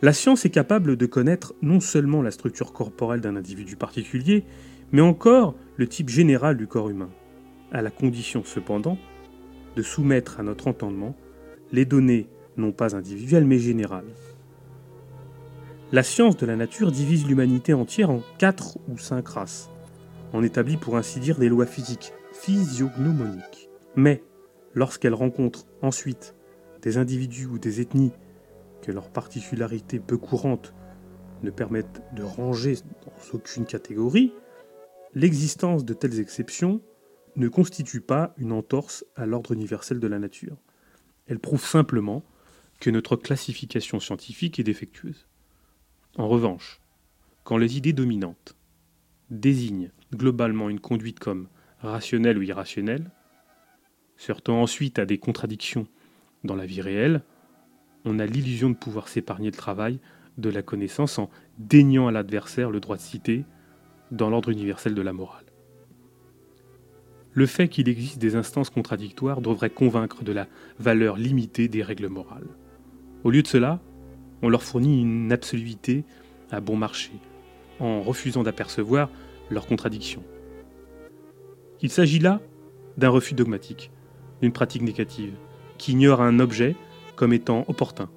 [0.00, 4.44] La science est capable de connaître non seulement la structure corporelle d'un individu particulier,
[4.92, 7.10] mais encore le type général du corps humain,
[7.72, 8.96] à la condition cependant
[9.74, 11.16] de soumettre à notre entendement
[11.72, 14.12] les données non pas individuelles mais générales.
[15.92, 19.70] La science de la nature divise l'humanité entière en quatre ou cinq races,
[20.32, 23.68] en établit pour ainsi dire des lois physiques, physiognomoniques.
[23.94, 24.22] Mais
[24.74, 26.34] lorsqu'elle rencontre ensuite
[26.80, 28.12] des individus ou des ethnies
[28.80, 30.74] que leurs particularités peu courantes
[31.42, 34.32] ne permettent de ranger dans aucune catégorie,
[35.14, 36.80] l'existence de telles exceptions
[37.36, 40.56] ne constitue pas une entorse à l'ordre universel de la nature.
[41.26, 42.24] Elle prouve simplement
[42.82, 45.28] que notre classification scientifique est défectueuse.
[46.18, 46.80] En revanche,
[47.44, 48.56] quand les idées dominantes
[49.30, 51.46] désignent globalement une conduite comme
[51.78, 53.12] rationnelle ou irrationnelle,
[54.16, 55.86] sortant ensuite à des contradictions
[56.42, 57.22] dans la vie réelle,
[58.04, 60.00] on a l'illusion de pouvoir s'épargner le travail
[60.36, 63.44] de la connaissance en déniant à l'adversaire le droit de citer
[64.10, 65.46] dans l'ordre universel de la morale.
[67.32, 70.48] Le fait qu'il existe des instances contradictoires devrait convaincre de la
[70.80, 72.48] valeur limitée des règles morales.
[73.24, 73.80] Au lieu de cela,
[74.42, 76.04] on leur fournit une absoluité
[76.50, 77.12] à bon marché,
[77.80, 79.08] en refusant d'apercevoir
[79.50, 80.22] leurs contradictions.
[81.80, 82.40] Il s'agit là
[82.96, 83.90] d'un refus dogmatique,
[84.40, 85.34] d'une pratique négative,
[85.78, 86.76] qui ignore un objet
[87.16, 88.08] comme étant opportun.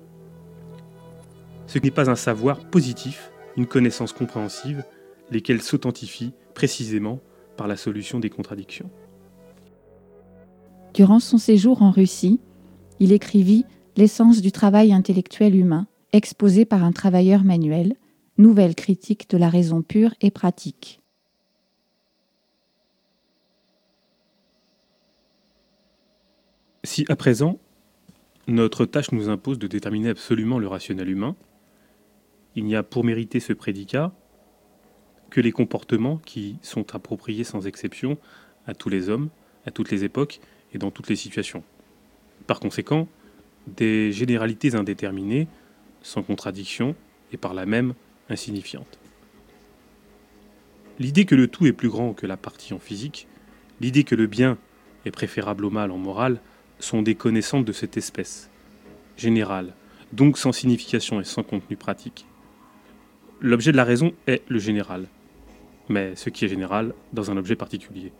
[1.67, 4.83] Ce n'est pas un savoir positif, une connaissance compréhensive,
[5.31, 7.19] lesquelles s'authentifient précisément
[7.57, 8.89] par la solution des contradictions.
[10.93, 12.39] Durant son séjour en Russie,
[12.99, 13.65] il écrivit
[13.97, 17.95] L'essence du travail intellectuel humain, exposé par un travailleur manuel,
[18.37, 20.99] nouvelle critique de la raison pure et pratique.
[26.83, 27.57] Si à présent,
[28.47, 31.37] notre tâche nous impose de déterminer absolument le rationnel humain,
[32.55, 34.13] il n'y a pour mériter ce prédicat
[35.29, 38.17] que les comportements qui sont appropriés sans exception
[38.67, 39.29] à tous les hommes,
[39.65, 40.41] à toutes les époques
[40.73, 41.63] et dans toutes les situations.
[42.45, 43.07] Par conséquent,
[43.67, 45.47] des généralités indéterminées,
[46.01, 46.95] sans contradiction
[47.31, 47.93] et par là même
[48.29, 48.99] insignifiantes.
[50.99, 53.27] L'idée que le tout est plus grand que la partie en physique,
[53.81, 54.57] l'idée que le bien
[55.05, 56.39] est préférable au mal en morale,
[56.79, 58.49] sont des connaissances de cette espèce,
[59.17, 59.73] générales,
[60.13, 62.25] donc sans signification et sans contenu pratique.
[63.41, 65.07] L'objet de la raison est le général,
[65.89, 68.13] mais ce qui est général dans un objet particulier.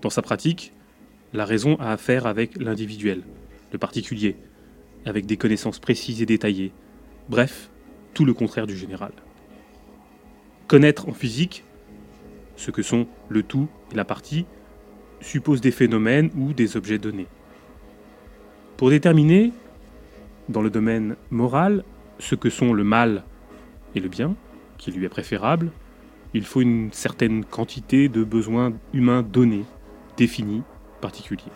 [0.00, 0.72] Dans sa pratique,
[1.32, 3.22] la raison a affaire avec l'individuel,
[3.72, 4.36] le particulier,
[5.04, 6.72] avec des connaissances précises et détaillées,
[7.28, 7.70] bref,
[8.14, 9.12] tout le contraire du général.
[10.66, 11.64] Connaître en physique
[12.56, 14.46] ce que sont le tout et la partie
[15.20, 17.26] suppose des phénomènes ou des objets donnés.
[18.76, 19.52] Pour déterminer,
[20.48, 21.84] dans le domaine moral,
[22.18, 23.24] ce que sont le mal
[23.94, 24.34] et le bien,
[24.78, 25.70] qui lui est préférable,
[26.32, 29.64] il faut une certaine quantité de besoins humains donnés,
[30.16, 30.62] définis,
[31.00, 31.52] particuliers.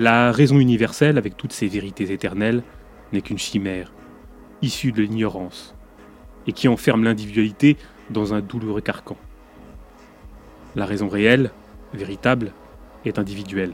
[0.00, 2.62] La raison universelle, avec toutes ses vérités éternelles,
[3.12, 3.92] n'est qu'une chimère,
[4.62, 5.74] issue de l'ignorance,
[6.46, 7.76] et qui enferme l'individualité
[8.08, 9.16] dans un douloureux carcan.
[10.76, 11.50] La raison réelle,
[11.94, 12.52] véritable,
[13.04, 13.72] est individuelle.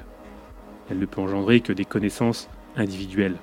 [0.89, 3.37] Elle ne peut engendrer que des connaissances individuelles.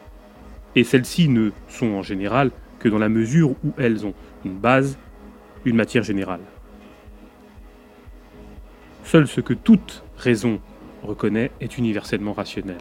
[0.76, 4.98] Et celles-ci ne sont en général que dans la mesure où elles ont une base,
[5.66, 6.42] une matière générale.
[9.04, 10.60] Seul ce que toute raison
[11.04, 12.78] reconnaît est universellement rationnel.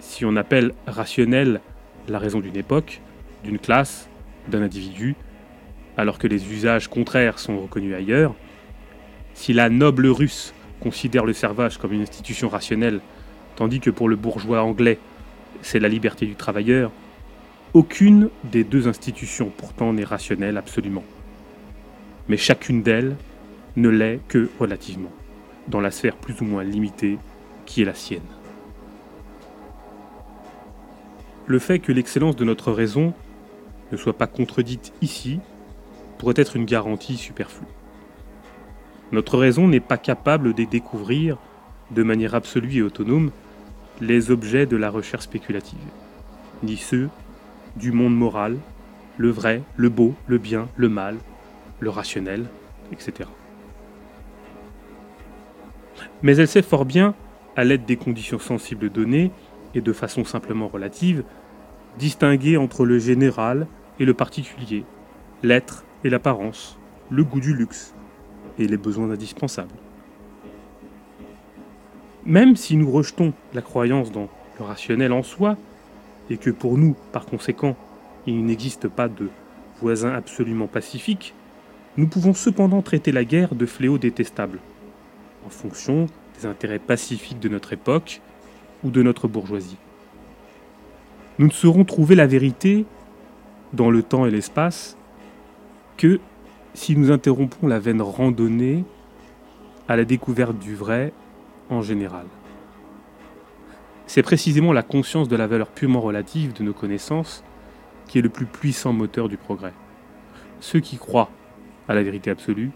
[0.00, 1.60] Si on appelle rationnel
[2.08, 3.00] la raison d'une époque,
[3.42, 4.08] d'une classe,
[4.48, 5.16] d'un individu,
[5.96, 8.34] alors que les usages contraires sont reconnus ailleurs,
[9.34, 13.00] si la noble russe considère le servage comme une institution rationnelle,
[13.56, 14.98] tandis que pour le bourgeois anglais,
[15.62, 16.90] c'est la liberté du travailleur,
[17.72, 21.04] aucune des deux institutions pourtant n'est rationnelle absolument.
[22.28, 23.16] Mais chacune d'elles
[23.76, 25.10] ne l'est que relativement,
[25.68, 27.18] dans la sphère plus ou moins limitée
[27.66, 28.20] qui est la sienne.
[31.46, 33.12] Le fait que l'excellence de notre raison
[33.92, 35.40] ne soit pas contredite ici
[36.18, 37.66] pourrait être une garantie superflue.
[39.12, 41.36] Notre raison n'est pas capable de découvrir,
[41.90, 43.30] de manière absolue et autonome,
[44.00, 45.78] les objets de la recherche spéculative,
[46.62, 47.08] ni ceux
[47.76, 48.56] du monde moral,
[49.18, 51.16] le vrai, le beau, le bien, le mal,
[51.80, 52.46] le rationnel,
[52.90, 53.28] etc.
[56.24, 57.14] Mais elle sait fort bien,
[57.54, 59.30] à l'aide des conditions sensibles données,
[59.74, 61.22] et de façon simplement relative,
[61.98, 63.66] distinguer entre le général
[64.00, 64.86] et le particulier,
[65.42, 66.78] l'être et l'apparence,
[67.10, 67.94] le goût du luxe
[68.58, 69.74] et les besoins indispensables.
[72.24, 75.58] Même si nous rejetons la croyance dans le rationnel en soi,
[76.30, 77.76] et que pour nous, par conséquent,
[78.26, 79.28] il n'existe pas de
[79.82, 81.34] voisin absolument pacifique,
[81.98, 84.58] nous pouvons cependant traiter la guerre de fléau détestable,
[85.46, 86.06] en fonction
[86.38, 88.20] des intérêts pacifiques de notre époque
[88.82, 89.76] ou de notre bourgeoisie.
[91.38, 92.86] Nous ne saurons trouver la vérité
[93.72, 94.96] dans le temps et l'espace
[95.96, 96.20] que
[96.74, 98.84] si nous interrompons la veine randonnée
[99.88, 101.12] à la découverte du vrai
[101.70, 102.26] en général.
[104.06, 107.42] C'est précisément la conscience de la valeur purement relative de nos connaissances
[108.06, 109.72] qui est le plus puissant moteur du progrès.
[110.60, 111.30] Ceux qui croient
[111.88, 112.70] à la vérité absolue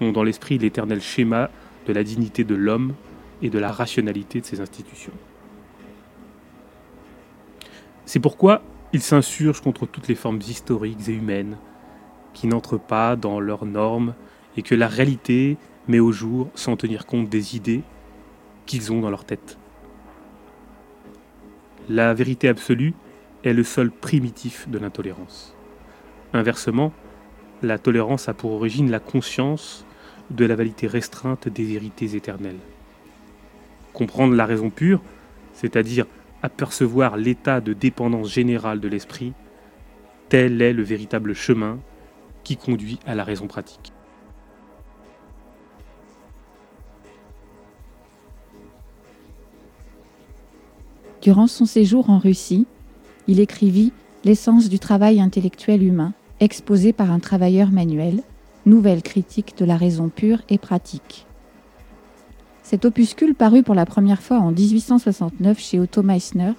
[0.00, 1.50] ont dans l'esprit l'éternel schéma
[1.86, 2.94] de la dignité de l'homme
[3.42, 5.12] et de la rationalité de ses institutions.
[8.06, 11.56] C'est pourquoi ils s'insurgent contre toutes les formes historiques et humaines
[12.32, 14.14] qui n'entrent pas dans leurs normes
[14.56, 15.56] et que la réalité
[15.88, 17.82] met au jour sans tenir compte des idées
[18.66, 19.58] qu'ils ont dans leur tête.
[21.88, 22.94] La vérité absolue
[23.44, 25.54] est le sol primitif de l'intolérance.
[26.32, 26.92] Inversement,
[27.62, 29.84] la tolérance a pour origine la conscience
[30.30, 32.58] de la validité restreinte des vérités éternelles.
[33.92, 35.00] Comprendre la raison pure,
[35.52, 36.06] c'est-à-dire
[36.42, 39.32] apercevoir l'état de dépendance générale de l'esprit,
[40.28, 41.78] tel est le véritable chemin
[42.42, 43.92] qui conduit à la raison pratique.
[51.22, 52.66] Durant son séjour en Russie,
[53.28, 53.92] il écrivit
[54.24, 58.22] L'essence du travail intellectuel humain, exposé par un travailleur manuel,
[58.66, 61.26] nouvelle critique de la raison pure et pratique.
[62.62, 66.52] Cet opuscule parut pour la première fois en 1869 chez Otto Meissner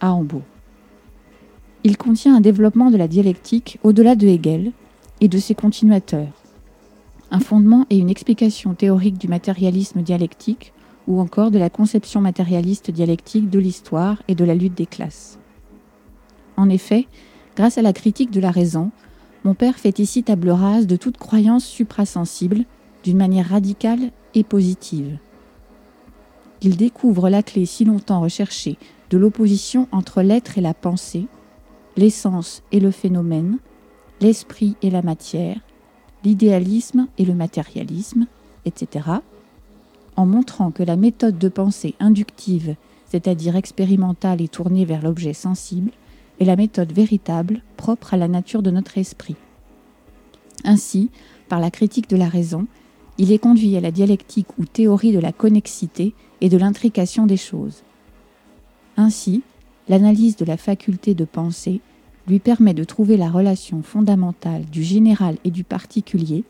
[0.00, 0.42] à Hambourg.
[1.84, 4.72] Il contient un développement de la dialectique au-delà de Hegel
[5.20, 6.32] et de ses continuateurs,
[7.30, 10.72] un fondement et une explication théorique du matérialisme dialectique
[11.08, 15.38] ou encore de la conception matérialiste dialectique de l'histoire et de la lutte des classes.
[16.56, 17.06] En effet,
[17.56, 18.90] grâce à la critique de la raison,
[19.44, 22.64] mon père fait ici table rase de toute croyance suprasensible
[23.02, 25.18] d'une manière radicale et positive.
[26.60, 28.78] Il découvre la clé si longtemps recherchée
[29.10, 31.26] de l'opposition entre l'être et la pensée,
[31.96, 33.58] l'essence et le phénomène,
[34.20, 35.58] l'esprit et la matière,
[36.24, 38.26] l'idéalisme et le matérialisme,
[38.64, 39.08] etc.,
[40.14, 42.76] en montrant que la méthode de pensée inductive,
[43.06, 45.90] c'est-à-dire expérimentale et tournée vers l'objet sensible,
[46.44, 49.36] la méthode véritable, propre à la nature de notre esprit.
[50.64, 51.10] Ainsi,
[51.48, 52.66] par la critique de la raison,
[53.18, 57.36] il est conduit à la dialectique ou théorie de la connexité et de l'intrication des
[57.36, 57.82] choses.
[58.96, 59.42] Ainsi,
[59.88, 61.80] l'analyse de la faculté de penser
[62.26, 66.44] lui permet de trouver la relation fondamentale du général et du particulier,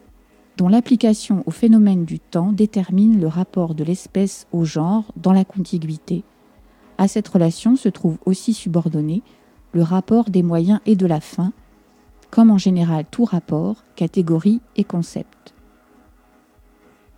[0.56, 5.44] dont l'application au phénomène du temps détermine le rapport de l'espèce au genre dans la
[5.44, 6.24] contiguïté.
[6.98, 9.22] À cette relation se trouve aussi subordonné
[9.72, 11.52] le rapport des moyens et de la fin,
[12.30, 15.54] comme en général tout rapport, catégorie et concept.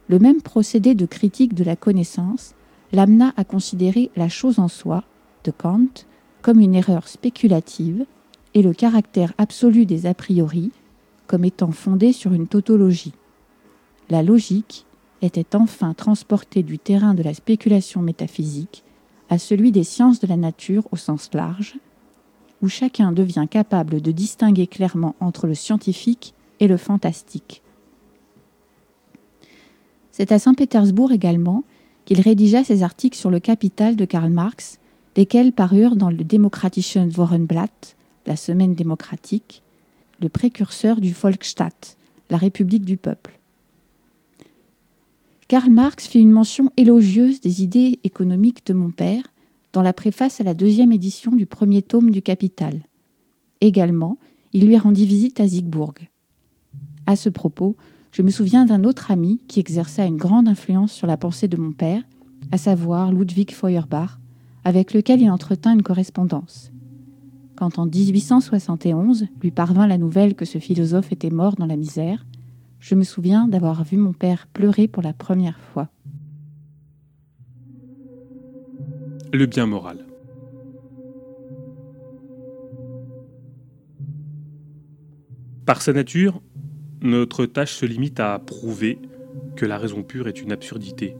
[0.09, 2.55] Le même procédé de critique de la connaissance
[2.93, 5.05] l'amena à considérer la chose en soi,
[5.45, 6.07] de Kant,
[6.43, 8.07] comme une erreur spéculative
[8.55, 10.73] et le caractère absolu des a priori
[11.27, 13.15] comme étant fondé sur une tautologie.
[14.11, 14.87] La logique
[15.23, 18.85] était enfin transportée du terrain de la spéculation métaphysique
[19.31, 21.77] à celui des sciences de la nature au sens large,
[22.65, 27.63] où chacun devient capable de distinguer clairement entre le scientifique et le fantastique.
[30.13, 31.63] C'est à Saint-Pétersbourg également
[32.07, 34.79] qu'il rédigea ses articles sur le capital de Karl Marx,
[35.15, 39.63] lesquels parurent dans le Demokratischen Wochenblatt, la Semaine démocratique,
[40.23, 41.97] le précurseur du Volksstaat,
[42.31, 43.39] la République du peuple.
[45.49, 49.25] Karl Marx fit une mention élogieuse des idées économiques de mon père
[49.75, 52.81] dans la préface à la deuxième édition du premier tome du Capital.
[53.61, 54.19] Également,
[54.53, 55.95] il lui rendit visite à Siegburg.
[57.07, 57.77] À ce propos,
[58.13, 61.57] je me souviens d'un autre ami qui exerça une grande influence sur la pensée de
[61.57, 62.03] mon père,
[62.53, 64.21] à savoir Ludwig Feuerbach,
[64.63, 66.71] avec lequel il entretint une correspondance.
[67.57, 72.25] Quand en 1871 lui parvint la nouvelle que ce philosophe était mort dans la misère,
[72.79, 75.89] je me souviens d'avoir vu mon père pleurer pour la première fois.
[79.35, 80.07] Le bien moral.
[85.67, 86.41] Par sa nature,
[87.01, 89.01] notre tâche se limite à prouver
[89.57, 91.17] que la raison pure est une absurdité,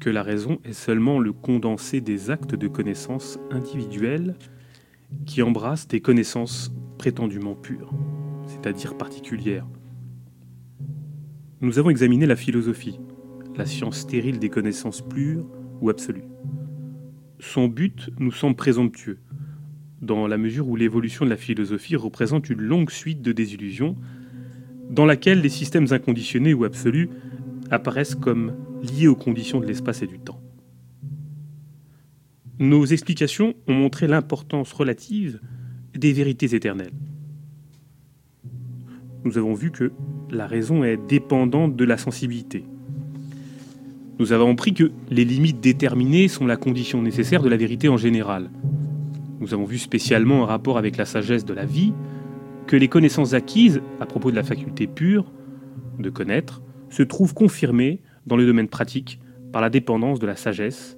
[0.00, 4.34] que la raison est seulement le condensé des actes de connaissance individuels
[5.24, 7.92] qui embrassent des connaissances prétendument pures,
[8.48, 9.68] c'est-à-dire particulières.
[11.60, 12.98] Nous avons examiné la philosophie,
[13.54, 15.46] la science stérile des connaissances pures
[15.80, 16.24] ou absolues.
[17.42, 19.18] Son but nous semble présomptueux,
[20.00, 23.96] dans la mesure où l'évolution de la philosophie représente une longue suite de désillusions,
[24.88, 27.10] dans laquelle les systèmes inconditionnés ou absolus
[27.68, 30.40] apparaissent comme liés aux conditions de l'espace et du temps.
[32.60, 35.40] Nos explications ont montré l'importance relative
[35.94, 36.94] des vérités éternelles.
[39.24, 39.90] Nous avons vu que
[40.30, 42.64] la raison est dépendante de la sensibilité.
[44.22, 47.96] Nous avons appris que les limites déterminées sont la condition nécessaire de la vérité en
[47.96, 48.52] général.
[49.40, 51.92] Nous avons vu spécialement en rapport avec la sagesse de la vie
[52.68, 55.32] que les connaissances acquises à propos de la faculté pure
[55.98, 59.18] de connaître se trouvent confirmées dans le domaine pratique
[59.52, 60.96] par la dépendance de la sagesse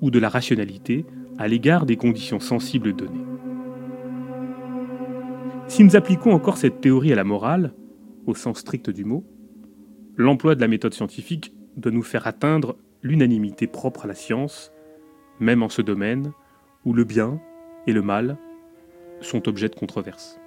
[0.00, 1.06] ou de la rationalité
[1.38, 3.24] à l'égard des conditions sensibles données.
[5.68, 7.72] Si nous appliquons encore cette théorie à la morale,
[8.26, 9.24] au sens strict du mot,
[10.16, 14.72] l'emploi de la méthode scientifique doit nous faire atteindre l'unanimité propre à la science,
[15.40, 16.32] même en ce domaine
[16.84, 17.40] où le bien
[17.86, 18.36] et le mal
[19.20, 20.38] sont objets de controverse.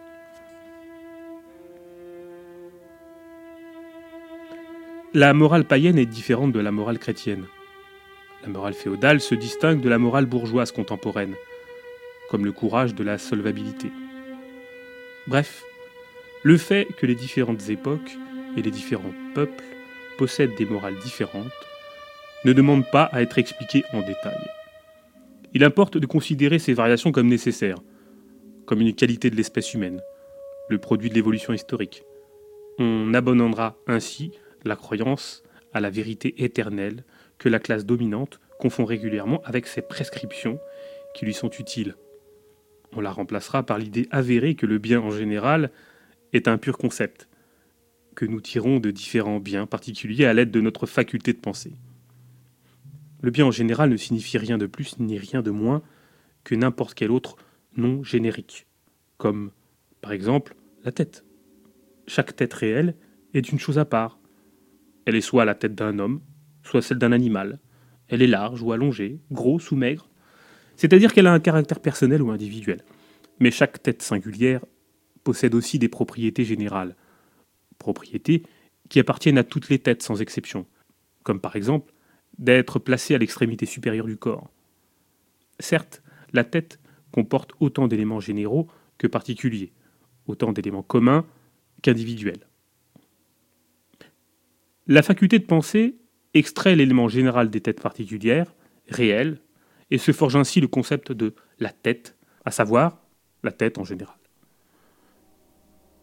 [5.14, 7.46] La morale païenne est différente de la morale chrétienne.
[8.44, 11.34] La morale féodale se distingue de la morale bourgeoise contemporaine,
[12.30, 13.92] comme le courage de la solvabilité.
[15.28, 15.64] Bref,
[16.44, 18.18] le fait que les différentes époques
[18.56, 19.77] et les différents peuples
[20.18, 21.52] possèdent des morales différentes
[22.46, 24.40] ne demande pas à être expliqué en détail.
[25.54, 27.80] Il importe de considérer ces variations comme nécessaires,
[28.66, 30.02] comme une qualité de l'espèce humaine,
[30.70, 32.04] le produit de l'évolution historique.
[32.80, 34.32] On abandonnera ainsi
[34.66, 35.44] la croyance
[35.74, 37.04] à la vérité éternelle
[37.38, 40.60] que la classe dominante confond régulièrement avec ses prescriptions
[41.14, 41.96] qui lui sont utiles.
[42.96, 45.72] On la remplacera par l'idée avérée que le bien en général
[46.34, 47.28] est un pur concept,
[48.18, 51.74] que nous tirons de différents biens particuliers à l'aide de notre faculté de penser.
[53.22, 55.84] Le bien en général ne signifie rien de plus ni rien de moins
[56.44, 57.36] que n'importe quel autre
[57.76, 58.66] nom générique,
[59.20, 59.52] comme
[60.02, 61.26] par exemple la tête.
[62.08, 62.96] Chaque tête réelle
[63.36, 64.18] est une chose à part.
[65.06, 66.22] Elle est soit la tête d'un homme,
[66.64, 67.60] soit celle d'un animal.
[68.08, 70.10] Elle est large ou allongée, grosse ou maigre.
[70.76, 72.84] C'est-à-dire qu'elle a un caractère personnel ou individuel.
[73.40, 74.66] Mais chaque tête singulière
[75.24, 76.96] possède aussi des propriétés générales.
[77.80, 78.44] Propriétés
[78.90, 80.66] qui appartiennent à toutes les têtes sans exception.
[81.24, 81.94] Comme par exemple
[82.38, 84.50] d'être placée à l'extrémité supérieure du corps.
[85.60, 86.04] Certes,
[86.34, 86.80] la tête
[87.12, 88.68] comporte autant d'éléments généraux
[88.98, 89.72] que particuliers,
[90.28, 91.26] autant d'éléments communs
[91.82, 92.48] qu'individuels.
[94.88, 95.98] La faculté de penser
[96.34, 98.54] extrait l'élément général des têtes particulières,
[98.88, 99.42] réelles,
[99.90, 103.02] et se forge ainsi le concept de la tête, à savoir
[103.44, 104.18] la tête en général.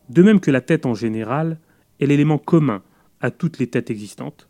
[0.08, 1.58] De même que la tête en général
[2.00, 2.82] est l'élément commun
[3.20, 4.48] à toutes les têtes existantes,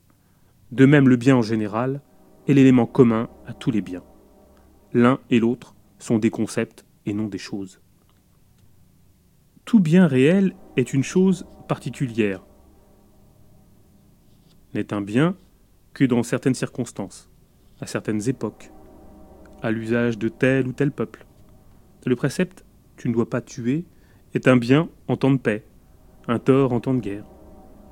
[0.73, 2.01] de même le bien en général
[2.49, 4.03] est l'élément commun à tous les biens.
[4.93, 7.81] L'un et l'autre sont des concepts et non des choses.
[9.65, 12.45] Tout bien réel est une chose particulière,
[14.75, 15.37] n'est un bien
[15.95, 17.31] que dans certaines circonstances,
[17.81, 18.71] à certaines époques,
[19.63, 21.25] à l'usage de tel ou tel peuple.
[22.05, 22.65] Le précepte
[22.97, 23.85] tu ne dois pas tuer
[24.35, 25.65] est un bien en temps de paix,
[26.27, 27.25] un tort en temps de guerre.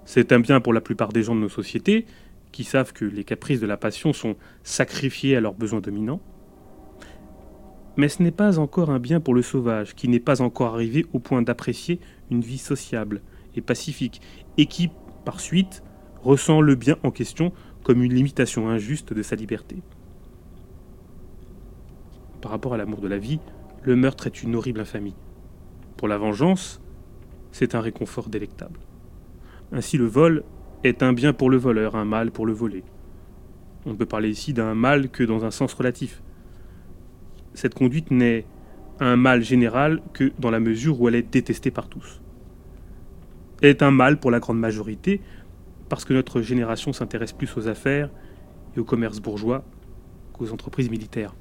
[0.05, 2.07] C'est un bien pour la plupart des gens de nos sociétés
[2.51, 6.21] qui savent que les caprices de la passion sont sacrifiés à leurs besoins dominants.
[7.97, 11.07] Mais ce n'est pas encore un bien pour le sauvage, qui n'est pas encore arrivé
[11.13, 13.23] au point d'apprécier une vie sociable
[13.55, 14.21] et pacifique,
[14.57, 14.91] et qui,
[15.25, 15.83] par suite,
[16.23, 17.53] ressent le bien en question
[17.85, 19.77] comme une limitation injuste de sa liberté.
[22.41, 23.41] Par rapport à l'amour de la vie,
[23.83, 25.15] le meurtre est une horrible infamie.
[25.97, 26.81] Pour la vengeance,
[27.53, 28.81] c'est un réconfort délectable.
[29.73, 30.45] Ainsi le vol
[30.85, 32.83] est un bien pour le voleur, un mal pour le volé.
[33.87, 36.23] On ne peut parler ici d'un mal que dans un sens relatif.
[37.55, 38.47] Cette conduite n'est
[39.01, 42.21] un mal général que dans la mesure où elle est détestée par tous.
[43.61, 45.21] Elle est un mal pour la grande majorité,
[45.89, 48.11] parce que notre génération s'intéresse plus aux affaires
[48.77, 49.65] et au commerce bourgeois
[50.33, 51.35] qu'aux entreprises militaires.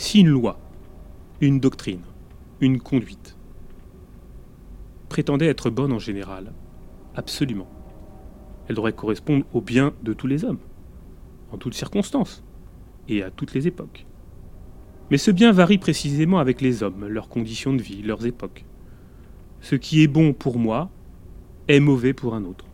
[0.00, 0.58] Si une loi,
[1.42, 2.00] une doctrine,
[2.62, 3.36] une conduite
[5.10, 6.54] prétendait être bonne en général,
[7.14, 7.68] absolument,
[8.66, 10.58] elle devrait correspondre au bien de tous les hommes,
[11.52, 12.42] en toutes circonstances
[13.10, 14.06] et à toutes les époques.
[15.10, 18.64] Mais ce bien varie précisément avec les hommes, leurs conditions de vie, leurs époques
[19.60, 20.88] ce qui est bon pour moi
[21.68, 22.64] est mauvais pour un autre.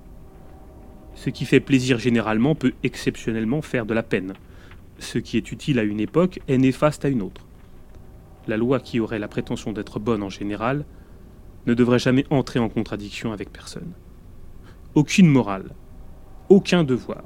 [1.17, 4.35] Ce qui fait plaisir généralement peut exceptionnellement faire de la peine.
[4.99, 7.47] Ce qui est utile à une époque est néfaste à une autre.
[8.47, 10.85] La loi qui aurait la prétention d'être bonne en général
[11.67, 13.93] ne devrait jamais entrer en contradiction avec personne.
[14.97, 15.75] aucune morale,
[16.49, 17.23] aucun devoir,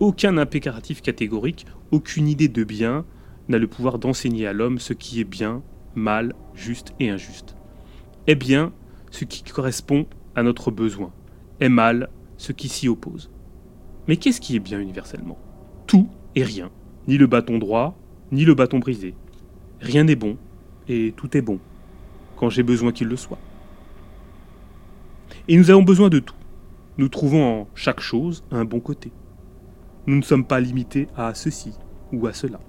[0.00, 3.06] aucun impératif catégorique, aucune idée de bien
[3.48, 5.62] n'a le pouvoir d'enseigner à l'homme ce qui est bien,
[5.94, 7.56] mal, juste et injuste.
[8.26, 8.72] Est bien
[9.10, 11.10] ce qui correspond à notre besoin,
[11.60, 13.30] est mal ce qui s'y oppose.
[14.08, 15.38] Mais qu'est-ce qui est bien universellement?
[15.86, 16.70] Tout et rien,
[17.06, 17.96] ni le bâton droit,
[18.32, 19.14] ni le bâton brisé.
[19.80, 20.36] Rien n'est bon,
[20.88, 21.58] et tout est bon,
[22.36, 23.38] quand j'ai besoin qu'il le soit.
[25.48, 26.34] Et nous avons besoin de tout.
[26.96, 29.12] Nous trouvons en chaque chose un bon côté.
[30.06, 31.72] Nous ne sommes pas limités à ceci
[32.12, 32.60] ou à cela.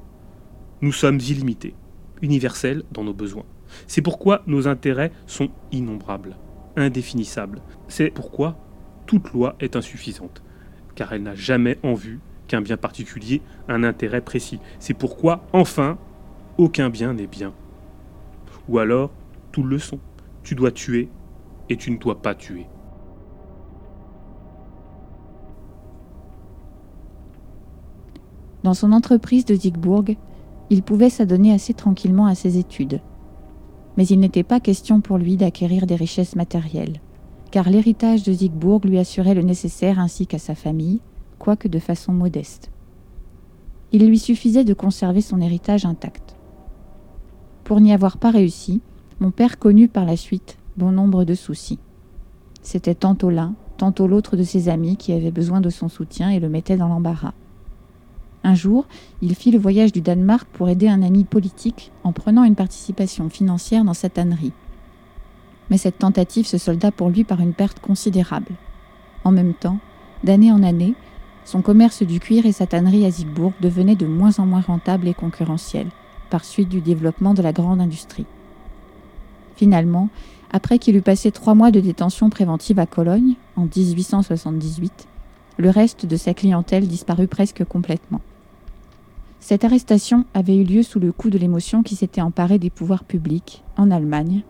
[0.82, 1.76] Nous sommes illimités,
[2.22, 3.45] universels dans nos besoins.
[3.88, 6.38] C'est pourquoi nos intérêts sont innombrables,
[6.76, 7.61] indéfinissables.
[7.88, 8.57] C'est pourquoi
[9.05, 10.43] toute loi est insuffisante,
[10.95, 14.59] car elle n'a jamais en vue qu'un bien particulier, un intérêt précis.
[14.79, 15.97] C'est pourquoi, enfin,
[16.57, 17.53] aucun bien n'est bien.
[18.67, 19.11] Ou alors,
[19.51, 19.99] tout le sont.
[20.43, 21.09] Tu dois tuer
[21.69, 22.67] et tu ne dois pas tuer.
[28.63, 30.05] Dans son entreprise de Zigbourg,
[30.71, 32.99] il pouvait s'adonner assez tranquillement à ses études.
[33.95, 36.99] Mais il n'était pas question pour lui d'acquérir des richesses matérielles,
[37.51, 40.99] car l'héritage de Zigbourg lui assurait le nécessaire ainsi qu'à sa famille,
[41.39, 42.71] quoique de façon modeste.
[43.91, 46.36] Il lui suffisait de conserver son héritage intact.
[47.63, 48.81] Pour n'y avoir pas réussi,
[49.19, 51.79] mon père connut par la suite bon nombre de soucis.
[52.61, 56.39] C'était tantôt l'un, tantôt l'autre de ses amis qui avait besoin de son soutien et
[56.39, 57.33] le mettait dans l'embarras.
[58.43, 58.86] Un jour,
[59.21, 63.29] il fit le voyage du Danemark pour aider un ami politique en prenant une participation
[63.29, 64.53] financière dans sa tannerie.
[65.69, 68.51] Mais cette tentative se solda pour lui par une perte considérable.
[69.23, 69.79] En même temps,
[70.23, 70.93] d'année en année,
[71.45, 75.07] son commerce du cuir et sa tannerie à Zigbourg devenaient de moins en moins rentables
[75.07, 75.89] et concurrentiels,
[76.29, 78.25] par suite du développement de la grande industrie.
[79.55, 80.09] Finalement,
[80.51, 85.07] après qu'il eut passé trois mois de détention préventive à Cologne, en 1878,
[85.57, 88.21] le reste de sa clientèle disparut presque complètement.
[89.39, 93.03] Cette arrestation avait eu lieu sous le coup de l'émotion qui s'était emparée des pouvoirs
[93.03, 94.41] publics en Allemagne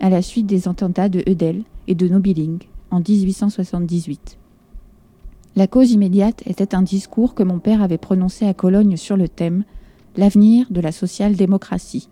[0.00, 2.58] à la suite des attentats de Eudel et de Nobiling
[2.90, 4.38] en 1878.
[5.54, 9.28] La cause immédiate était un discours que mon père avait prononcé à Cologne sur le
[9.28, 9.64] thème
[10.16, 12.08] L'avenir de la social-démocratie.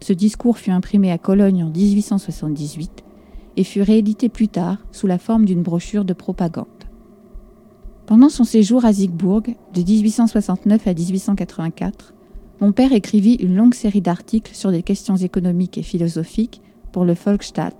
[0.00, 3.02] Ce discours fut imprimé à Cologne en 1878
[3.56, 6.66] et fut réédité plus tard sous la forme d'une brochure de propagande.
[8.04, 12.14] Pendant son séjour à Zigbourg, de 1869 à 1884,
[12.60, 16.60] mon père écrivit une longue série d'articles sur des questions économiques et philosophiques
[16.90, 17.72] pour le Volksstaat,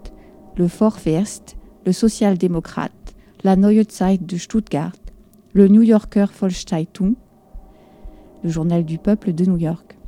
[0.57, 3.12] le Vorfest, le Social-Démocrate,
[3.45, 4.93] la Neue Zeit de Stuttgart,
[5.53, 7.15] le New Yorker Volkszeitung,
[8.45, 9.99] le journal du peuple de New York.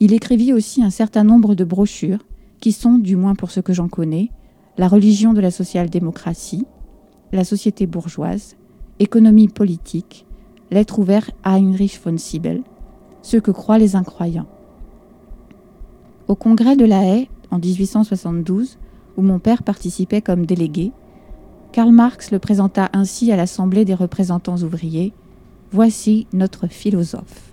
[0.00, 2.26] Il écrivit aussi un certain nombre de brochures
[2.60, 4.30] qui sont, du moins pour ce que j'en connais,
[4.76, 6.66] la religion de la social-démocratie,
[7.32, 8.56] la société bourgeoise,
[9.00, 10.26] Économie politique,
[10.70, 12.62] lettre ouverte à Heinrich von Siebel,
[13.22, 14.48] ce que croient les incroyants.
[16.26, 18.78] Au congrès de La Haye, en 1872,
[19.16, 20.92] où mon père participait comme délégué,
[21.78, 25.12] Karl Marx le présenta ainsi à l'Assemblée des représentants ouvriers
[25.70, 27.52] Voici notre philosophe.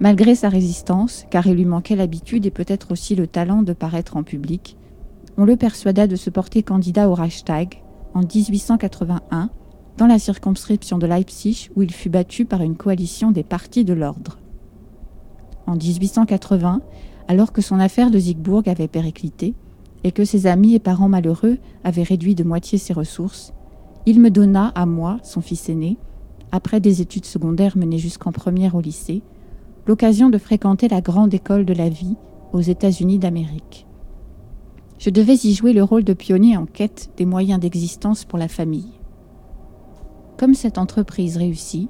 [0.00, 4.16] Malgré sa résistance, car il lui manquait l'habitude et peut-être aussi le talent de paraître
[4.16, 4.76] en public,
[5.36, 7.84] on le persuada de se porter candidat au Reichstag
[8.14, 9.50] en 1881
[9.96, 13.94] dans la circonscription de Leipzig où il fut battu par une coalition des partis de
[13.94, 14.40] l'ordre.
[15.68, 16.80] En 1880,
[17.28, 19.54] alors que son affaire de Zigbourg avait périclité
[20.04, 23.52] et que ses amis et parents malheureux avaient réduit de moitié ses ressources,
[24.06, 25.98] il me donna à moi, son fils aîné,
[26.52, 29.22] après des études secondaires menées jusqu'en première au lycée,
[29.86, 32.16] l'occasion de fréquenter la grande école de la vie
[32.52, 33.86] aux États-Unis d'Amérique.
[34.98, 38.48] Je devais y jouer le rôle de pionnier en quête des moyens d'existence pour la
[38.48, 38.92] famille.
[40.36, 41.88] Comme cette entreprise réussit,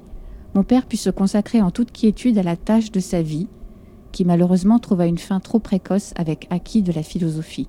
[0.55, 3.49] mon père put se consacrer en toute quiétude à la tâche de sa vie,
[4.13, 7.69] qui malheureusement trouva une fin trop précoce avec acquis de la philosophie.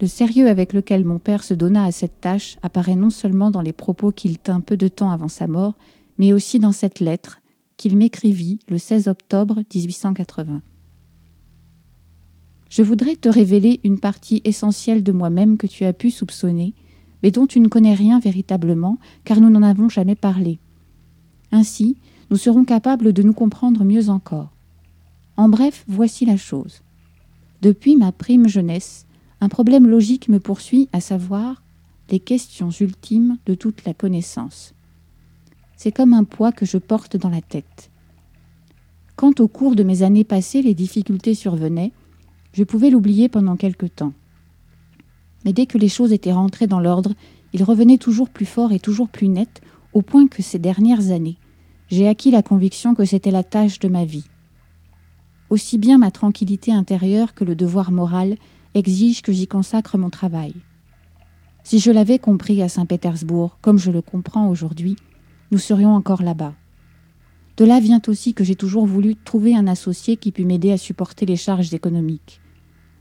[0.00, 3.62] Le sérieux avec lequel mon père se donna à cette tâche apparaît non seulement dans
[3.62, 5.74] les propos qu'il tint peu de temps avant sa mort,
[6.18, 7.40] mais aussi dans cette lettre
[7.76, 10.62] qu'il m'écrivit le 16 octobre 1880.
[12.68, 16.74] Je voudrais te révéler une partie essentielle de moi-même que tu as pu soupçonner
[17.22, 20.58] mais dont tu ne connais rien véritablement, car nous n'en avons jamais parlé.
[21.52, 21.96] Ainsi,
[22.30, 24.52] nous serons capables de nous comprendre mieux encore.
[25.36, 26.82] En bref, voici la chose.
[27.62, 29.05] Depuis ma prime jeunesse,
[29.40, 31.62] un problème logique me poursuit, à savoir
[32.10, 34.74] les questions ultimes de toute la connaissance.
[35.76, 37.90] C'est comme un poids que je porte dans la tête.
[39.16, 41.92] Quand au cours de mes années passées les difficultés survenaient,
[42.52, 44.12] je pouvais l'oublier pendant quelque temps.
[45.44, 47.12] Mais dès que les choses étaient rentrées dans l'ordre,
[47.52, 49.60] il revenait toujours plus fort et toujours plus net,
[49.92, 51.38] au point que ces dernières années,
[51.88, 54.26] j'ai acquis la conviction que c'était la tâche de ma vie.
[55.48, 58.36] Aussi bien ma tranquillité intérieure que le devoir moral
[58.76, 60.54] exigent que j'y consacre mon travail.
[61.64, 64.96] Si je l'avais compris à Saint-Pétersbourg, comme je le comprends aujourd'hui,
[65.50, 66.54] nous serions encore là-bas.
[67.56, 70.76] De là vient aussi que j'ai toujours voulu trouver un associé qui pût m'aider à
[70.76, 72.40] supporter les charges économiques.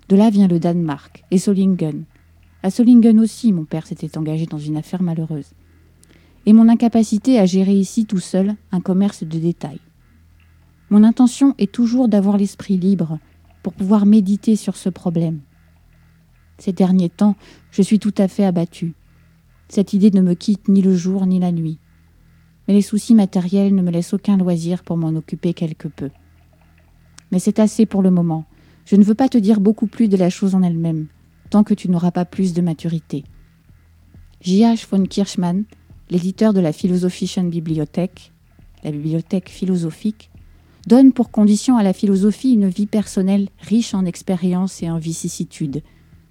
[0.07, 2.05] De là vient le Danemark et Solingen.
[2.63, 5.51] À Solingen aussi, mon père s'était engagé dans une affaire malheureuse.
[6.45, 9.79] Et mon incapacité à gérer ici tout seul un commerce de détail.
[10.89, 13.19] Mon intention est toujours d'avoir l'esprit libre
[13.61, 15.41] pour pouvoir méditer sur ce problème.
[16.57, 17.35] Ces derniers temps,
[17.71, 18.93] je suis tout à fait abattu.
[19.67, 21.79] Cette idée ne me quitte ni le jour ni la nuit.
[22.67, 26.09] Mais les soucis matériels ne me laissent aucun loisir pour m'en occuper quelque peu.
[27.31, 28.45] Mais c'est assez pour le moment.
[28.85, 31.07] Je ne veux pas te dire beaucoup plus de la chose en elle-même,
[31.49, 33.23] tant que tu n'auras pas plus de maturité.
[34.41, 34.87] J.H.
[34.89, 35.65] von Kirchmann,
[36.09, 38.31] l'éditeur de la Philosophischen Bibliothèque,
[38.83, 40.29] la bibliothèque philosophique,
[40.85, 45.81] donne pour condition à la philosophie une vie personnelle riche en expériences et en vicissitudes,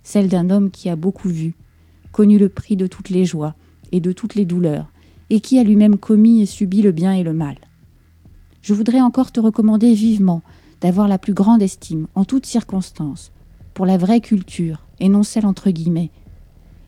[0.04, 1.54] celle d'un homme qui a beaucoup vu,
[2.12, 3.56] connu le prix de toutes les joies
[3.90, 4.92] et de toutes les douleurs,
[5.30, 7.56] et qui a lui-même commis et subi le bien et le mal.
[8.62, 10.42] Je voudrais encore te recommander vivement
[10.80, 13.32] d'avoir la plus grande estime, en toutes circonstances,
[13.72, 16.10] pour la vraie culture, et non celle entre guillemets,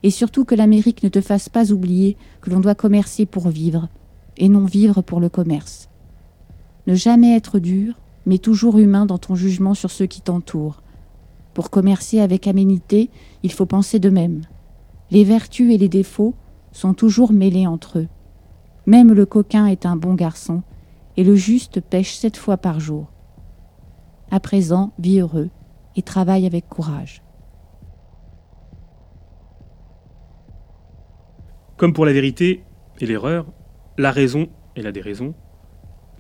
[0.03, 3.89] et surtout que l'Amérique ne te fasse pas oublier que l'on doit commercer pour vivre,
[4.37, 5.89] et non vivre pour le commerce.
[6.87, 7.95] Ne jamais être dur,
[8.27, 10.83] mais toujours humain dans ton jugement sur ceux qui t'entourent,
[11.57, 13.09] pour commercer avec aménité,
[13.43, 14.43] il faut penser de même.
[15.11, 16.35] Les vertus et les défauts
[16.71, 18.09] sont toujours mêlés entre eux.
[18.85, 20.63] Même le coquin est un bon garçon,
[21.17, 23.11] et le juste pêche sept fois par jour.
[24.31, 25.49] À présent, vis heureux
[25.97, 27.23] et travaille avec courage.
[31.79, 32.65] Comme pour la vérité
[33.01, 33.47] et l'erreur,
[33.97, 35.33] la raison et la déraison,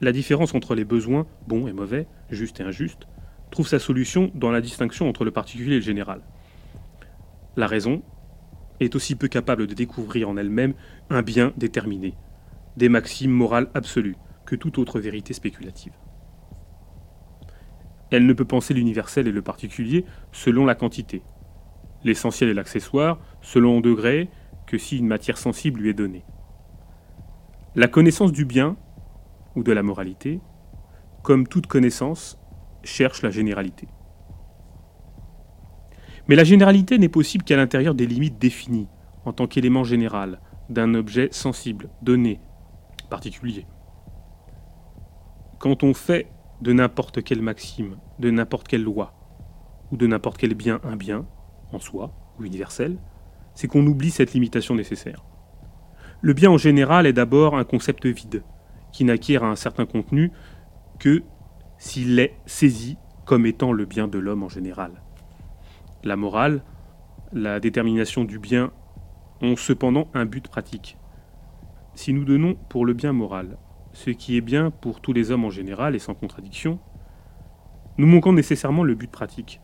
[0.00, 3.06] la différence entre les besoins, bons et mauvais, justes et injustes,
[3.50, 6.20] trouve sa solution dans la distinction entre le particulier et le général.
[7.56, 8.02] La raison
[8.80, 10.74] est aussi peu capable de découvrir en elle-même
[11.10, 12.14] un bien déterminé,
[12.76, 15.92] des maximes morales absolues, que toute autre vérité spéculative.
[18.10, 21.22] Elle ne peut penser l'universel et le particulier selon la quantité,
[22.04, 24.28] l'essentiel et l'accessoire selon un degré
[24.66, 26.24] que si une matière sensible lui est donnée.
[27.74, 28.76] La connaissance du bien
[29.54, 30.40] ou de la moralité,
[31.22, 32.38] comme toute connaissance,
[32.86, 33.88] cherche la généralité.
[36.28, 38.88] Mais la généralité n'est possible qu'à l'intérieur des limites définies,
[39.24, 42.40] en tant qu'élément général, d'un objet sensible, donné,
[43.10, 43.66] particulier.
[45.58, 46.28] Quand on fait
[46.60, 49.14] de n'importe quelle maxime, de n'importe quelle loi,
[49.92, 51.26] ou de n'importe quel bien un bien,
[51.72, 52.98] en soi, ou universel,
[53.54, 55.24] c'est qu'on oublie cette limitation nécessaire.
[56.20, 58.42] Le bien en général est d'abord un concept vide,
[58.92, 60.32] qui n'acquiert un certain contenu
[60.98, 61.22] que
[61.78, 65.02] s'il est saisi comme étant le bien de l'homme en général.
[66.04, 66.62] La morale,
[67.32, 68.72] la détermination du bien
[69.42, 70.96] ont cependant un but pratique.
[71.94, 73.58] Si nous donnons pour le bien moral
[73.92, 76.78] ce qui est bien pour tous les hommes en général et sans contradiction,
[77.96, 79.60] nous manquons nécessairement le but pratique.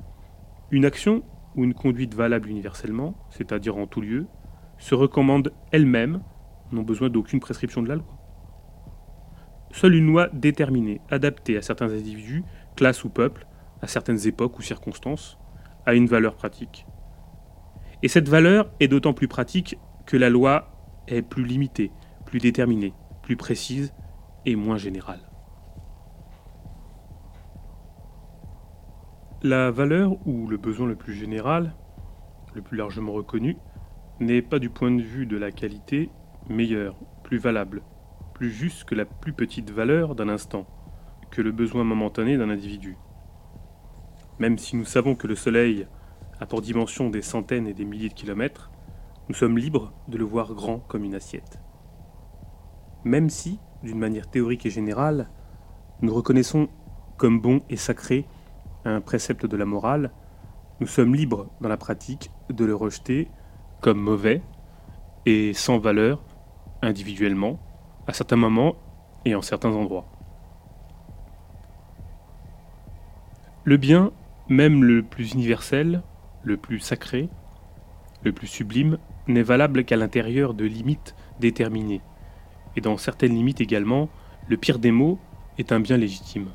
[0.71, 1.23] Une action
[1.55, 4.27] ou une conduite valable universellement, c'est-à-dire en tout lieu,
[4.79, 6.23] se recommande elle-même,
[6.73, 8.22] n'ont besoin d'aucune prescription de la loi.
[9.73, 12.45] Seule une loi déterminée, adaptée à certains individus,
[12.77, 13.47] classes ou peuples,
[13.81, 15.39] à certaines époques ou circonstances,
[15.87, 16.87] a une valeur pratique.
[18.03, 20.69] Et cette valeur est d'autant plus pratique que la loi
[21.09, 21.91] est plus limitée,
[22.27, 22.93] plus déterminée,
[23.23, 23.95] plus précise
[24.45, 25.21] et moins générale.
[29.43, 31.75] La valeur ou le besoin le plus général,
[32.55, 33.57] le plus largement reconnu,
[34.21, 36.11] n'est pas du point de vue de la qualité
[36.49, 37.83] meilleur, plus valable,
[38.51, 40.67] juste que la plus petite valeur d'un instant,
[41.31, 42.97] que le besoin momentané d'un individu.
[44.39, 45.87] Même si nous savons que le Soleil
[46.41, 48.71] a pour dimension des centaines et des milliers de kilomètres,
[49.29, 51.59] nous sommes libres de le voir grand comme une assiette.
[53.05, 55.29] Même si, d'une manière théorique et générale,
[56.01, 56.69] nous reconnaissons
[57.17, 58.27] comme bon et sacré
[58.85, 60.13] un précepte de la morale,
[60.81, 63.29] nous sommes libres dans la pratique de le rejeter
[63.81, 64.43] comme mauvais
[65.27, 66.25] et sans valeur
[66.83, 67.61] individuellement
[68.07, 68.75] à certains moments
[69.25, 70.07] et en certains endroits.
[73.65, 74.11] Le bien,
[74.49, 76.03] même le plus universel,
[76.43, 77.29] le plus sacré,
[78.25, 78.99] le plus sublime,
[79.29, 82.01] n'est valable qu'à l'intérieur de limites déterminées.
[82.77, 84.09] Et dans certaines limites également,
[84.49, 85.19] le pire des mots
[85.59, 86.49] est un bien légitime.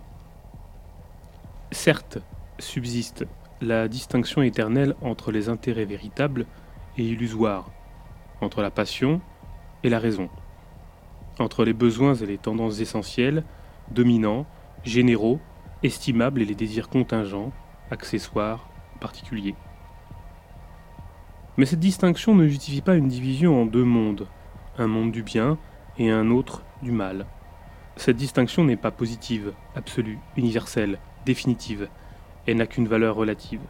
[1.72, 2.20] Certes,
[2.60, 3.26] subsiste
[3.62, 6.45] la distinction éternelle entre les intérêts véritables
[6.98, 7.72] et illusoire,
[8.41, 9.22] entre la passion
[9.84, 10.30] et la raison,
[11.40, 13.44] entre les besoins et les tendances essentielles,
[13.92, 14.46] dominants,
[14.84, 15.40] généraux,
[15.84, 17.52] estimables et les désirs contingents,
[17.92, 18.70] accessoires,
[19.00, 19.56] particuliers.
[21.58, 24.28] Mais cette distinction ne justifie pas une division en deux mondes,
[24.78, 25.58] un monde du bien
[25.98, 27.26] et un autre du mal.
[27.96, 31.90] Cette distinction n'est pas positive, absolue, universelle, définitive,
[32.46, 33.62] elle n'a qu'une valeur relative.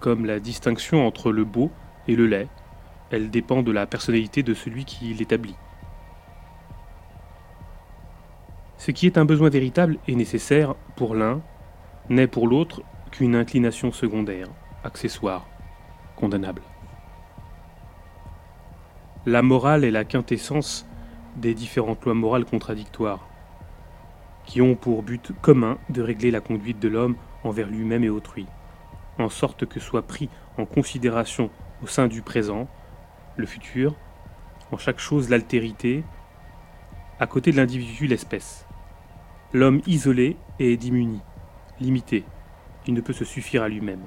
[0.00, 1.70] Comme la distinction entre le beau
[2.06, 2.48] et le laid,
[3.10, 5.56] elle dépend de la personnalité de celui qui l'établit.
[8.76, 11.40] Ce qui est un besoin véritable et nécessaire pour l'un
[12.08, 14.48] n'est pour l'autre qu'une inclination secondaire,
[14.82, 15.46] accessoire,
[16.16, 16.62] condamnable.
[19.26, 20.86] La morale est la quintessence
[21.36, 23.26] des différentes lois morales contradictoires,
[24.44, 28.46] qui ont pour but commun de régler la conduite de l'homme envers lui-même et autrui,
[29.18, 31.50] en sorte que soit pris en considération
[31.82, 32.68] au sein du présent,
[33.36, 33.94] le futur,
[34.72, 36.04] en chaque chose l'altérité,
[37.20, 38.66] à côté de l'individu l'espèce.
[39.52, 41.20] L'homme isolé est dimuni,
[41.80, 42.24] limité,
[42.86, 44.02] il ne peut se suffire à lui-même.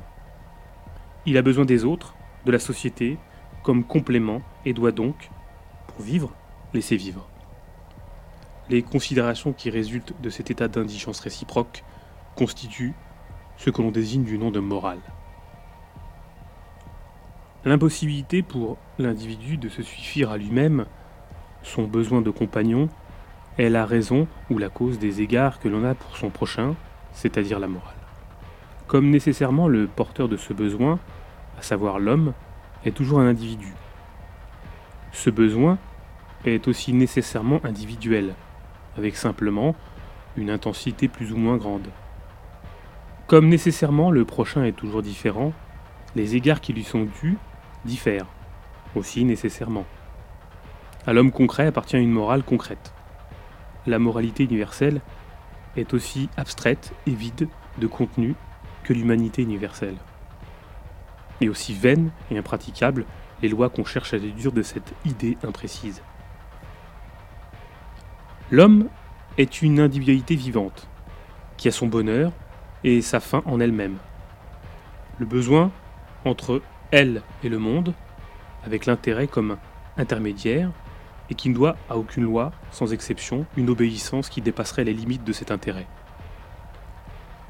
[1.26, 3.18] Il a besoin des autres, de la société,
[3.64, 5.30] comme complément et doit donc,
[5.88, 6.34] pour vivre,
[6.74, 7.28] laisser vivre.
[8.70, 11.84] Les considérations qui résultent de cet état d'indigence réciproque
[12.36, 12.93] constituent
[13.58, 15.01] ce que l'on désigne du nom de morale.
[17.66, 20.86] L'impossibilité pour l'individu de se suffire à lui-même,
[21.68, 22.89] son besoin de compagnon,
[23.57, 26.76] est la raison ou la cause des égards que l'on a pour son prochain,
[27.11, 27.95] c'est-à-dire la morale.
[28.88, 30.99] Comme nécessairement le porteur de ce besoin,
[31.57, 32.34] à savoir l'homme,
[32.86, 33.74] est toujours un individu.
[35.11, 35.78] Ce besoin
[36.45, 38.36] est aussi nécessairement individuel,
[38.97, 39.76] avec simplement
[40.38, 41.89] une intensité plus ou moins grande.
[43.26, 45.51] Comme nécessairement le prochain est toujours différent,
[46.15, 47.38] les égards qui lui sont dus
[47.84, 48.28] diffèrent,
[48.95, 49.86] aussi nécessairement.
[51.08, 52.93] À l'homme concret appartient une morale concrète.
[53.86, 54.99] La moralité universelle
[55.78, 57.47] est aussi abstraite et vide
[57.78, 58.36] de contenu
[58.84, 59.95] que l'humanité universelle.
[61.39, 63.05] Et aussi vaine et impraticable
[63.41, 66.01] les lois qu'on cherche à déduire de cette idée imprécise.
[68.51, 68.89] L'homme
[69.38, 70.89] est une individualité vivante,
[71.55, 72.34] qui a son bonheur
[72.84, 73.97] et sa fin en elle-même.
[75.20, 75.72] Le besoin
[76.26, 77.93] entre elle et le monde,
[78.66, 79.55] avec l'intérêt comme
[79.95, 80.70] intermédiaire,
[81.30, 85.23] et qui ne doit à aucune loi, sans exception, une obéissance qui dépasserait les limites
[85.23, 85.88] de cet intérêt.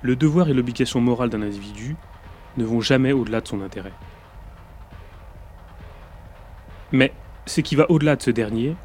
[0.01, 1.95] Le devoir et l'obligation morale d'un individu
[2.57, 3.93] ne vont jamais au-delà de son intérêt.
[6.91, 7.13] Mais
[7.45, 8.75] ce qui va au-delà de ce dernier,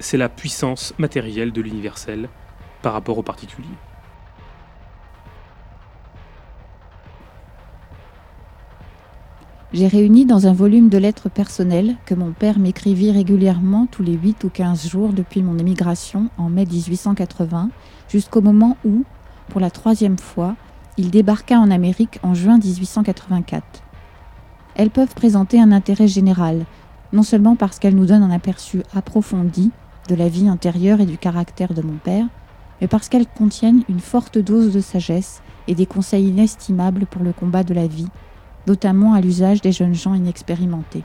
[0.00, 2.28] c'est la puissance matérielle de l'universel
[2.82, 3.68] par rapport au particulier.
[9.74, 14.12] J'ai réuni dans un volume de lettres personnelles que mon père m'écrivit régulièrement tous les
[14.12, 17.70] 8 ou 15 jours depuis mon émigration en mai 1880
[18.08, 19.02] jusqu'au moment où,
[19.48, 20.54] pour la troisième fois,
[20.96, 23.64] il débarqua en Amérique en juin 1884.
[24.76, 26.66] Elles peuvent présenter un intérêt général,
[27.12, 29.72] non seulement parce qu'elles nous donnent un aperçu approfondi
[30.08, 32.26] de la vie intérieure et du caractère de mon père,
[32.80, 37.32] mais parce qu'elles contiennent une forte dose de sagesse et des conseils inestimables pour le
[37.32, 38.06] combat de la vie
[38.66, 41.04] notamment à l'usage des jeunes gens inexpérimentés.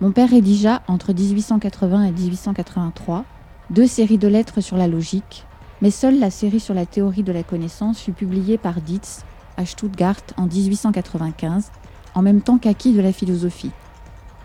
[0.00, 3.24] Mon père rédigea entre 1880 et 1883
[3.70, 5.46] deux séries de lettres sur la logique,
[5.80, 9.24] mais seule la série sur la théorie de la connaissance fut publiée par Dietz
[9.56, 11.70] à Stuttgart en 1895,
[12.14, 13.70] en même temps qu'acquis de la philosophie.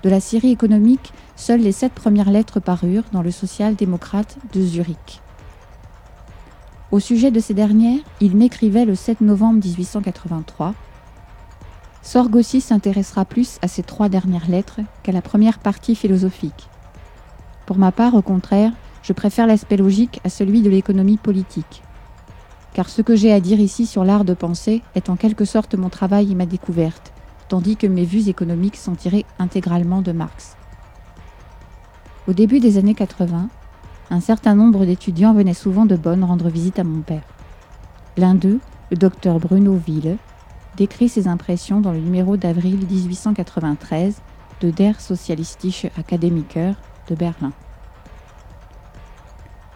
[0.03, 5.21] De la série économique, seules les sept premières lettres parurent dans le social-démocrate de Zurich.
[6.91, 10.73] Au sujet de ces dernières, il m'écrivait le 7 novembre 1883
[12.01, 16.69] Sorgossi s'intéressera plus à ces trois dernières lettres qu'à la première partie philosophique.
[17.65, 18.71] Pour ma part, au contraire,
[19.03, 21.83] je préfère l'aspect logique à celui de l'économie politique.
[22.73, 25.75] Car ce que j'ai à dire ici sur l'art de penser est en quelque sorte
[25.75, 27.11] mon travail et ma découverte,
[27.47, 30.55] tandis que mes vues économiques sont tirées intégralement de Marx.
[32.27, 33.49] Au début des années 80,
[34.11, 37.23] un certain nombre d'étudiants venaient souvent de Bonn rendre visite à mon père.
[38.17, 38.59] L'un d'eux,
[38.91, 40.17] le docteur Bruno Ville,
[40.79, 44.21] décrit ses impressions dans le numéro d'avril 1893
[44.61, 46.73] de Der Sozialistische Akademiker
[47.09, 47.51] de Berlin.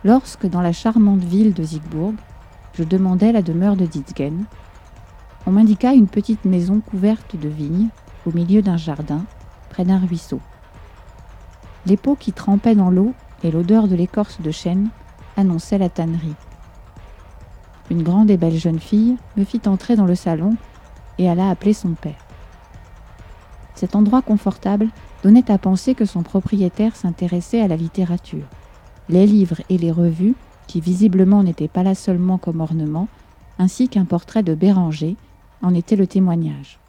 [0.06, 2.14] Lorsque, dans la charmante ville de Siegburg,
[2.74, 4.46] je demandais la demeure de Ditzgen,
[5.46, 7.90] on m'indiqua une petite maison couverte de vignes
[8.26, 9.26] au milieu d'un jardin,
[9.70, 10.40] près d'un ruisseau.
[11.86, 14.88] Les pots qui trempaient dans l'eau et l'odeur de l'écorce de chêne
[15.36, 16.36] annonçaient la tannerie.
[17.92, 20.56] Une grande et belle jeune fille me fit entrer dans le salon
[21.18, 22.26] et alla appeler son père.
[23.76, 24.90] Cet endroit confortable
[25.24, 28.46] donnait à penser que son propriétaire s'intéressait à la littérature.
[29.10, 30.36] Les livres et les revues,
[30.68, 33.08] qui visiblement n'étaient pas là seulement comme ornement,
[33.60, 35.16] ainsi qu'un portrait de Béranger,
[35.62, 36.80] en étaient le témoignage.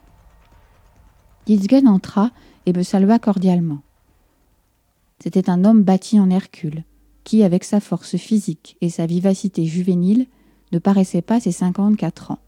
[1.46, 2.30] Ditzgen entra
[2.66, 3.80] et me salua cordialement.
[5.22, 6.84] C'était un homme bâti en Hercule,
[7.24, 10.26] qui, avec sa force physique et sa vivacité juvénile,
[10.72, 12.38] ne paraissait pas ses cinquante-quatre ans,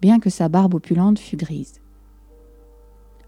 [0.00, 1.80] bien que sa barbe opulente fût grise.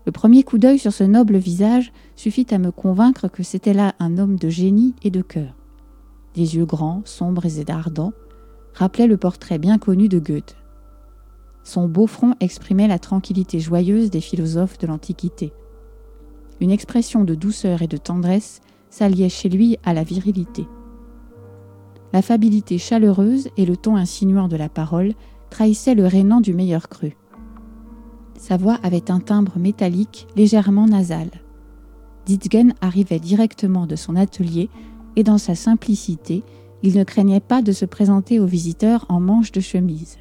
[0.06, 3.94] Le premier coup d'œil sur ce noble visage suffit à me convaincre que c'était là
[3.98, 5.54] un homme de génie et de cœur.
[6.34, 8.12] Des yeux grands, sombres et ardents,
[8.74, 10.56] rappelaient le portrait bien connu de Goethe.
[11.64, 15.52] Son beau front exprimait la tranquillité joyeuse des philosophes de l'Antiquité.
[16.60, 20.66] Une expression de douceur et de tendresse s'alliait chez lui à la virilité.
[22.12, 25.12] L'affabilité chaleureuse et le ton insinuant de la parole
[25.51, 27.16] trahissaient le rénan du meilleur cru.
[28.38, 31.28] Sa voix avait un timbre métallique légèrement nasal.
[32.26, 34.68] Ditzgen arrivait directement de son atelier
[35.16, 36.44] et dans sa simplicité,
[36.82, 40.18] il ne craignait pas de se présenter aux visiteurs en manche de chemise.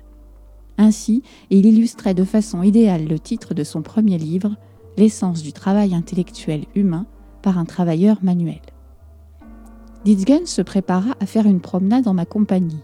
[0.77, 4.55] Ainsi, il illustrait de façon idéale le titre de son premier livre,
[4.97, 7.05] L'essence du travail intellectuel humain
[7.43, 8.61] par un travailleur manuel.
[10.05, 12.81] Ditzgen se prépara à faire une promenade en ma compagnie.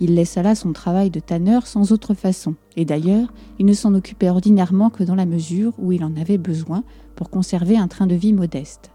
[0.00, 3.94] Il laissa là son travail de tanneur sans autre façon, et d'ailleurs, il ne s'en
[3.94, 6.84] occupait ordinairement que dans la mesure où il en avait besoin
[7.16, 8.92] pour conserver un train de vie modeste.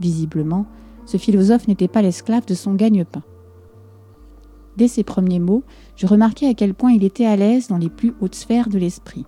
[0.00, 0.66] Visiblement,
[1.04, 3.22] ce philosophe n'était pas l'esclave de son gagne-pain.
[4.78, 5.64] Dès ses premiers mots,
[5.96, 8.78] je remarquai à quel point il était à l'aise dans les plus hautes sphères de
[8.78, 9.26] l'esprit.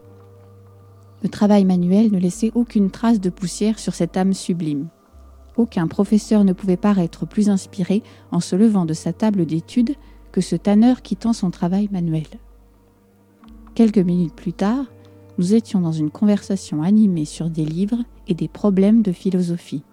[1.22, 4.88] Le travail manuel ne laissait aucune trace de poussière sur cette âme sublime.
[5.56, 8.02] Aucun professeur ne pouvait paraître plus inspiré
[8.32, 9.94] en se levant de sa table d'études
[10.34, 12.26] que ce tanneur quittant son travail manuel.
[13.76, 14.86] Quelques minutes plus tard,
[15.38, 19.84] nous étions dans une conversation animée sur des livres et des problèmes de philosophie.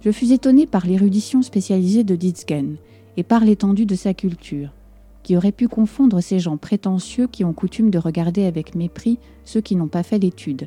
[0.00, 2.78] Je fus étonné par l'érudition spécialisée de Ditzgen
[3.16, 4.70] et par l'étendue de sa culture,
[5.22, 9.60] qui aurait pu confondre ces gens prétentieux qui ont coutume de regarder avec mépris ceux
[9.60, 10.66] qui n'ont pas fait l'étude.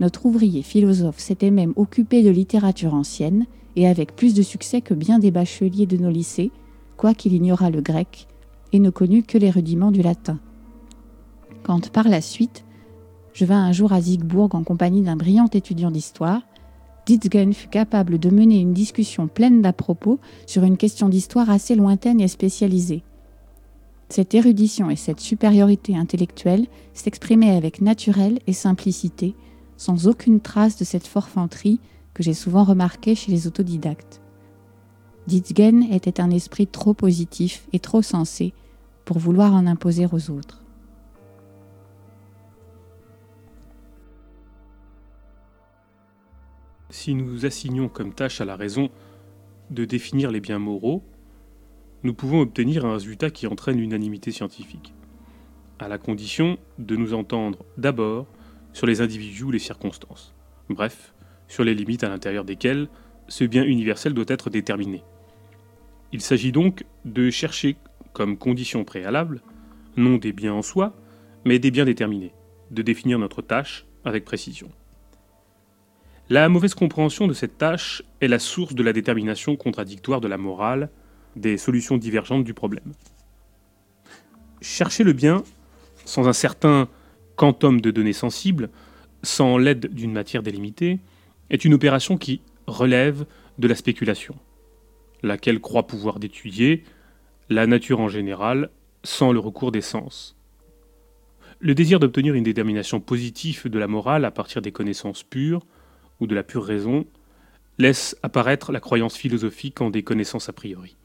[0.00, 3.46] Notre ouvrier philosophe s'était même occupé de littérature ancienne,
[3.76, 6.50] et avec plus de succès que bien des bacheliers de nos lycées,
[6.96, 8.26] quoiqu'il ignorât le grec
[8.72, 10.38] et ne connût que les rudiments du latin.
[11.62, 12.64] Quand par la suite,
[13.32, 16.42] je vins un jour à Siegburg en compagnie d'un brillant étudiant d'histoire,
[17.06, 21.74] Ditzgen fut capable de mener une discussion pleine d'à propos sur une question d'histoire assez
[21.74, 23.02] lointaine et spécialisée.
[24.08, 29.34] Cette érudition et cette supériorité intellectuelle s'exprimaient avec naturel et simplicité,
[29.76, 31.80] sans aucune trace de cette forfanterie
[32.14, 34.21] que j'ai souvent remarquée chez les autodidactes.
[35.28, 38.52] Ditzgen était un esprit trop positif et trop sensé
[39.04, 40.62] pour vouloir en imposer aux autres.
[46.90, 48.90] Si nous assignons comme tâche à la raison
[49.70, 51.02] de définir les biens moraux,
[52.02, 54.92] nous pouvons obtenir un résultat qui entraîne l'unanimité scientifique,
[55.78, 58.26] à la condition de nous entendre d'abord
[58.72, 60.34] sur les individus ou les circonstances,
[60.68, 61.14] bref,
[61.46, 62.88] sur les limites à l'intérieur desquelles
[63.28, 65.02] ce bien universel doit être déterminé.
[66.12, 67.76] Il s'agit donc de chercher
[68.12, 69.40] comme condition préalable,
[69.96, 70.94] non des biens en soi,
[71.46, 72.34] mais des biens déterminés,
[72.70, 74.68] de définir notre tâche avec précision.
[76.28, 80.36] La mauvaise compréhension de cette tâche est la source de la détermination contradictoire de la
[80.36, 80.90] morale,
[81.34, 82.92] des solutions divergentes du problème.
[84.60, 85.42] Chercher le bien
[86.04, 86.88] sans un certain
[87.36, 88.68] quantum de données sensibles,
[89.22, 91.00] sans l'aide d'une matière délimitée,
[91.48, 93.24] est une opération qui relève
[93.58, 94.34] de la spéculation
[95.22, 96.84] laquelle croit pouvoir d'étudier
[97.48, 98.70] la nature en général
[99.04, 100.36] sans le recours des sens.
[101.60, 105.64] Le désir d'obtenir une détermination positive de la morale à partir des connaissances pures
[106.20, 107.06] ou de la pure raison
[107.78, 110.96] laisse apparaître la croyance philosophique en des connaissances a priori.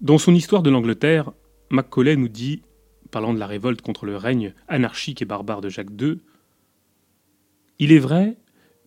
[0.00, 1.32] Dans son histoire de l'Angleterre,
[1.70, 2.62] Macaulay nous dit,
[3.10, 6.20] parlant de la révolte contre le règne anarchique et barbare de Jacques II,
[7.80, 8.36] Il est vrai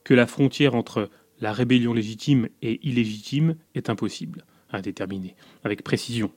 [0.04, 1.10] que la frontière entre
[1.42, 6.32] la rébellion légitime et illégitime est impossible à déterminer avec précision.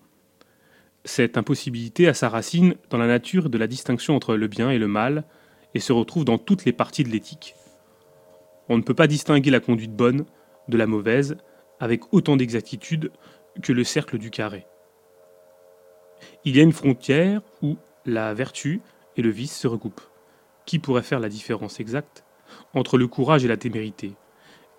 [1.05, 4.79] Cette impossibilité a sa racine dans la nature de la distinction entre le bien et
[4.79, 5.25] le mal
[5.75, 7.55] et se retrouve dans toutes les parties de l'éthique.
[8.71, 10.25] On ne peut pas distinguer la conduite bonne
[10.69, 11.37] de la mauvaise
[11.79, 13.13] avec autant d'exactitude
[13.63, 14.67] que le cercle du carré.
[16.47, 17.77] Il y a une frontière où
[18.07, 18.81] la vertu
[19.17, 20.01] et le vice se recoupent.
[20.65, 22.25] Qui pourrait faire la différence exacte
[22.73, 24.15] entre le courage et la témérité,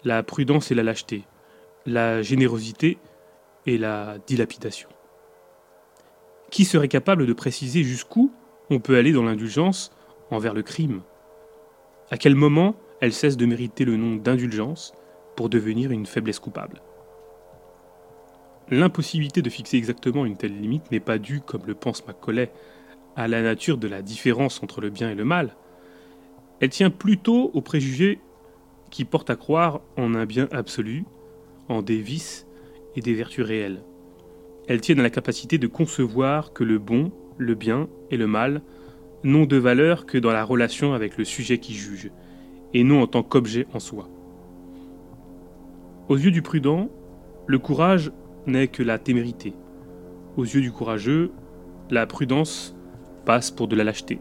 [0.05, 1.23] la prudence et la lâcheté,
[1.85, 2.99] la générosité
[3.65, 4.87] et la dilapidation.
[6.51, 8.31] Qui serait capable de préciser jusqu'où
[8.69, 9.91] on peut aller dans l'indulgence
[10.29, 11.01] envers le crime?
[12.11, 14.93] À quel moment elle cesse de mériter le nom d'indulgence
[15.35, 16.81] pour devenir une faiblesse coupable?
[18.69, 22.51] L'impossibilité de fixer exactement une telle limite n'est pas due, comme le pense Macaulay,
[23.15, 25.55] à la nature de la différence entre le bien et le mal.
[26.59, 28.19] Elle tient plutôt aux préjugés
[28.89, 31.05] qui portent à croire en un bien absolu,
[31.69, 32.47] en des vices
[32.95, 33.83] et des vertus réelles.
[34.67, 38.61] Elle tient à la capacité de concevoir que le bon, le bien et le mal
[39.23, 42.11] n'ont de valeur que dans la relation avec le sujet qui juge,
[42.73, 44.09] et non en tant qu'objet en soi.
[46.07, 46.89] Aux yeux du prudent,
[47.47, 48.11] le courage
[48.45, 49.53] n'est que la témérité.
[50.37, 51.31] Aux yeux du courageux,
[51.89, 52.75] la prudence
[53.25, 54.19] passe pour de la lâcheté.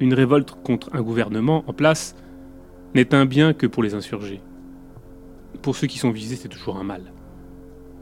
[0.00, 2.16] Une révolte contre un gouvernement en place
[2.96, 4.40] n'est un bien que pour les insurgés.
[5.60, 7.12] Pour ceux qui sont visés, c'est toujours un mal.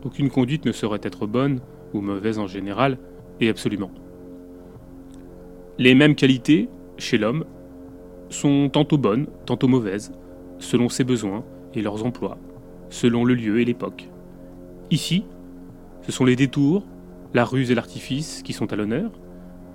[0.05, 1.59] Aucune conduite ne saurait être bonne
[1.93, 2.99] ou mauvaise en général,
[3.41, 3.91] et absolument.
[5.79, 7.45] Les mêmes qualités, chez l'homme,
[8.29, 10.13] sont tantôt bonnes, tantôt mauvaises,
[10.61, 12.39] selon ses besoins et leurs emplois,
[12.89, 14.09] selon le lieu et l'époque.
[14.93, 15.25] Ici,
[16.03, 16.87] ce sont les détours,
[17.33, 19.11] la ruse et l'artifice qui sont à l'honneur.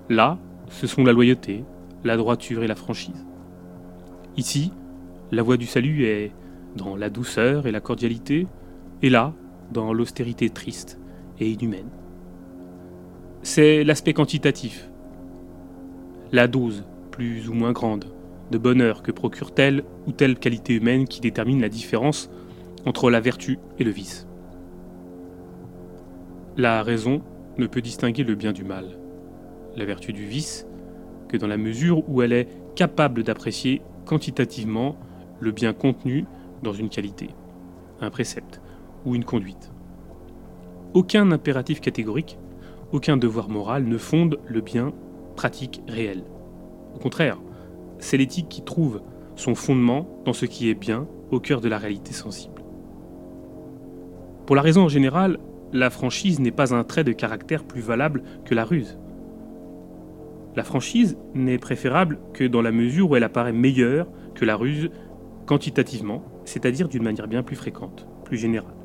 [0.08, 0.38] Là,
[0.70, 1.62] ce sont la loyauté,
[2.04, 3.26] la droiture et la franchise.
[4.38, 4.72] Ici,
[5.32, 6.32] la voie du salut est
[6.76, 8.46] dans la douceur et la cordialité,
[9.02, 9.34] et là,
[9.72, 10.98] dans l'austérité triste
[11.38, 11.90] et inhumaine.
[13.42, 14.90] C'est l'aspect quantitatif,
[16.32, 18.06] la dose, plus ou moins grande,
[18.50, 22.30] de bonheur que procure telle ou telle qualité humaine qui détermine la différence
[22.84, 24.26] entre la vertu et le vice.
[26.56, 27.22] La raison
[27.58, 28.98] ne peut distinguer le bien du mal,
[29.76, 30.66] la vertu du vice,
[31.28, 34.96] que dans la mesure où elle est capable d'apprécier quantitativement
[35.40, 36.26] le bien contenu
[36.62, 37.30] dans une qualité,
[38.00, 38.60] un précepte
[39.04, 39.72] ou une conduite.
[40.94, 42.38] Aucun impératif catégorique,
[42.92, 44.92] aucun devoir moral ne fonde le bien
[45.36, 46.24] pratique réel.
[46.94, 47.38] Au contraire,
[47.98, 49.00] c'est l'éthique qui trouve
[49.36, 52.62] son fondement dans ce qui est bien au cœur de la réalité sensible.
[54.46, 55.38] Pour la raison en général,
[55.72, 58.98] la franchise n'est pas un trait de caractère plus valable que la ruse.
[60.56, 64.90] La franchise n'est préférable que dans la mesure où elle apparaît meilleure que la ruse
[65.50, 68.76] quantitativement, c'est-à-dire d'une manière bien plus fréquente, plus générale.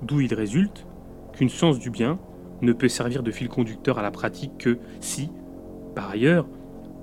[0.00, 0.86] D'où il résulte
[1.34, 2.18] qu'une science du bien
[2.62, 5.28] ne peut servir de fil conducteur à la pratique que si,
[5.94, 6.46] par ailleurs,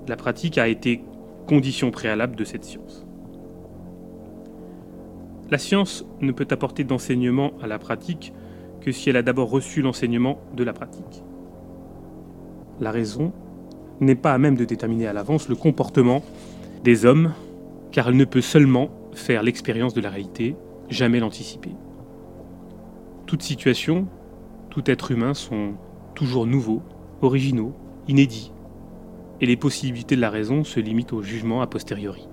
[0.08, 1.04] la pratique a été
[1.46, 3.06] condition préalable de cette science.
[5.48, 8.32] La science ne peut apporter d'enseignement à la pratique
[8.80, 11.22] que si elle a d'abord reçu l'enseignement de la pratique.
[12.80, 13.32] La raison
[14.00, 16.24] n'est pas à même de déterminer à l'avance le comportement
[16.82, 17.34] des hommes,
[17.92, 20.56] car elle ne peut seulement faire l'expérience de la réalité,
[20.88, 21.70] jamais l'anticiper.
[23.26, 24.08] Toute situation,
[24.70, 25.74] tout être humain sont
[26.14, 26.82] toujours nouveaux,
[27.20, 27.74] originaux,
[28.08, 28.52] inédits,
[29.40, 32.28] et les possibilités de la raison se limitent au jugement a posteriori.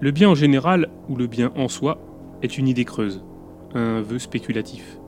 [0.00, 1.98] Le bien en général, ou le bien en soi,
[2.42, 3.22] est une idée creuse,
[3.74, 4.98] un vœu spéculatif.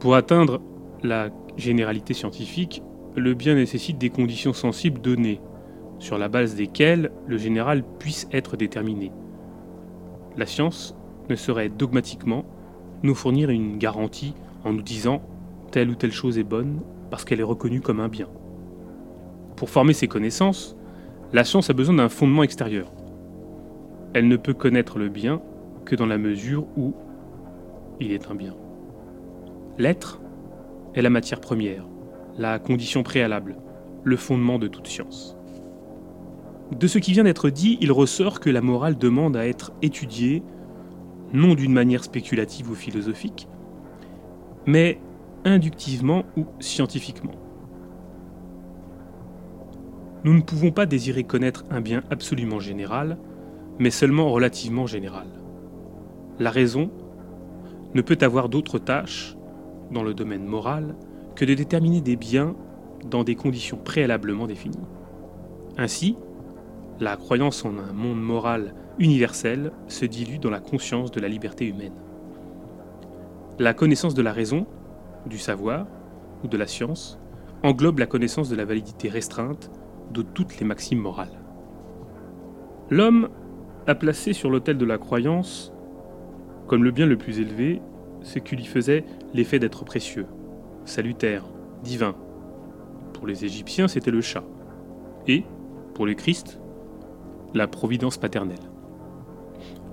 [0.00, 0.60] Pour atteindre
[1.02, 2.82] la généralité scientifique,
[3.16, 5.40] le bien nécessite des conditions sensibles données,
[5.98, 9.12] sur la base desquelles le général puisse être déterminé.
[10.36, 10.94] La science
[11.28, 12.44] ne saurait dogmatiquement
[13.02, 14.34] nous fournir une garantie
[14.64, 15.22] en nous disant
[15.70, 16.80] telle ou telle chose est bonne
[17.10, 18.28] parce qu'elle est reconnue comme un bien.
[19.56, 20.76] Pour former ses connaissances,
[21.32, 22.92] la science a besoin d'un fondement extérieur.
[24.14, 25.42] Elle ne peut connaître le bien
[25.84, 26.94] que dans la mesure où
[28.00, 28.54] il est un bien.
[29.78, 30.20] L'être
[30.94, 31.86] est la matière première,
[32.36, 33.56] la condition préalable,
[34.04, 35.37] le fondement de toute science.
[36.72, 40.42] De ce qui vient d'être dit, il ressort que la morale demande à être étudiée,
[41.32, 43.48] non d'une manière spéculative ou philosophique,
[44.66, 45.00] mais
[45.44, 47.34] inductivement ou scientifiquement.
[50.24, 53.18] Nous ne pouvons pas désirer connaître un bien absolument général,
[53.78, 55.26] mais seulement relativement général.
[56.38, 56.90] La raison
[57.94, 59.36] ne peut avoir d'autre tâche,
[59.90, 60.96] dans le domaine moral,
[61.34, 62.54] que de déterminer des biens
[63.08, 64.76] dans des conditions préalablement définies.
[65.78, 66.16] Ainsi,
[67.00, 71.66] la croyance en un monde moral universel se dilue dans la conscience de la liberté
[71.66, 71.94] humaine.
[73.58, 74.66] La connaissance de la raison,
[75.26, 75.86] du savoir
[76.44, 77.18] ou de la science
[77.62, 79.70] englobe la connaissance de la validité restreinte
[80.12, 81.40] de toutes les maximes morales.
[82.90, 83.28] L'homme
[83.86, 85.72] a placé sur l'autel de la croyance
[86.66, 87.80] comme le bien le plus élevé,
[88.22, 90.26] ce qui lui faisait l'effet d'être précieux,
[90.84, 91.44] salutaire,
[91.82, 92.14] divin.
[93.14, 94.44] Pour les Égyptiens, c'était le chat.
[95.26, 95.44] Et,
[95.94, 96.60] pour le Christ,
[97.54, 98.58] la providence paternelle.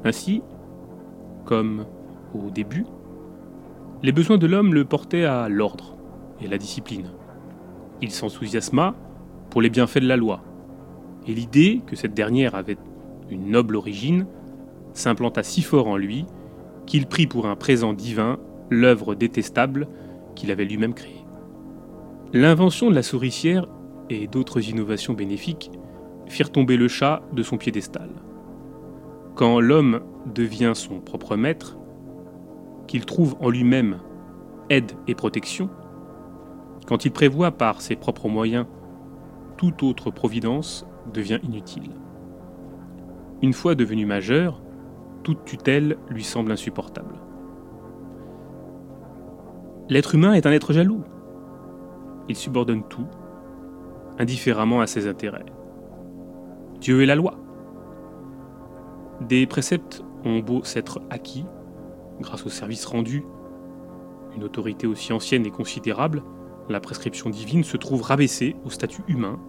[0.04, 0.42] Ainsi,
[1.46, 1.86] comme
[2.34, 2.86] au début,
[4.04, 5.96] les besoins de l'homme le portaient à l'ordre,
[6.42, 7.12] et la discipline.
[8.02, 8.94] Il s'enthousiasma
[9.50, 10.42] pour les bienfaits de la loi,
[11.28, 12.78] et l'idée que cette dernière avait
[13.30, 14.28] une noble origine
[14.94, 16.26] s'implanta si fort en lui
[16.86, 18.38] qu'il prit pour un présent divin
[18.70, 19.88] l'œuvre détestable
[20.36, 21.24] qu'il avait lui-même créée.
[22.34, 23.68] L'invention de la souricière
[24.10, 25.72] et d'autres innovations bénéfiques
[26.28, 28.10] firent tomber le chat de son piédestal.
[29.36, 30.02] Quand l'homme
[30.34, 31.78] devient son propre maître,
[32.88, 33.98] qu'il trouve en lui-même
[34.70, 35.70] aide et protection,
[36.88, 38.66] quand il prévoit par ses propres moyens,
[39.58, 41.92] toute autre providence devient inutile.
[43.42, 44.62] Une fois devenu majeur,
[45.24, 47.16] toute tutelle lui semble insupportable.
[49.90, 51.04] L'être humain est un être jaloux.
[52.30, 53.08] Il subordonne tout,
[54.18, 55.46] indifféremment à ses intérêts.
[56.86, 57.34] Dieu est la loi.
[59.20, 61.44] Des préceptes ont beau s'être acquis,
[62.22, 63.24] grâce au service rendu,
[64.36, 66.22] une autorité aussi ancienne et considérable,
[66.70, 69.40] la prescription divine se trouve rabaissée au statut humain,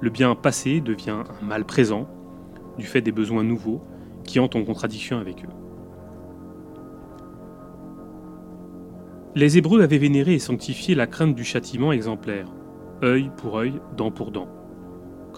[0.00, 2.06] le bien passé devient un mal présent,
[2.78, 3.82] du fait des besoins nouveaux
[4.22, 5.52] qui entrent en contradiction avec eux.
[9.34, 12.46] Les Hébreux avaient vénéré et sanctifié la crainte du châtiment exemplaire,
[13.02, 14.46] œil pour œil, dent pour dent,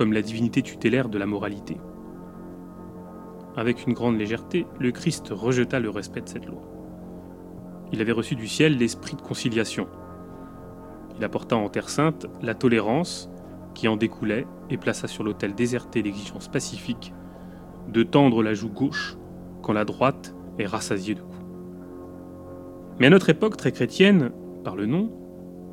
[0.00, 1.76] comme la divinité tutélaire de la moralité.
[3.54, 6.62] Avec une grande légèreté, le Christ rejeta le respect de cette loi.
[7.92, 9.88] Il avait reçu du ciel l'esprit de conciliation.
[11.18, 13.28] Il apporta en Terre sainte la tolérance
[13.74, 17.12] qui en découlait et plaça sur l'autel déserté l'exigence pacifique
[17.86, 19.18] de tendre la joue gauche
[19.60, 21.44] quand la droite est rassasiée de coups.
[22.98, 24.30] Mais à notre époque très chrétienne,
[24.64, 25.12] par le nom,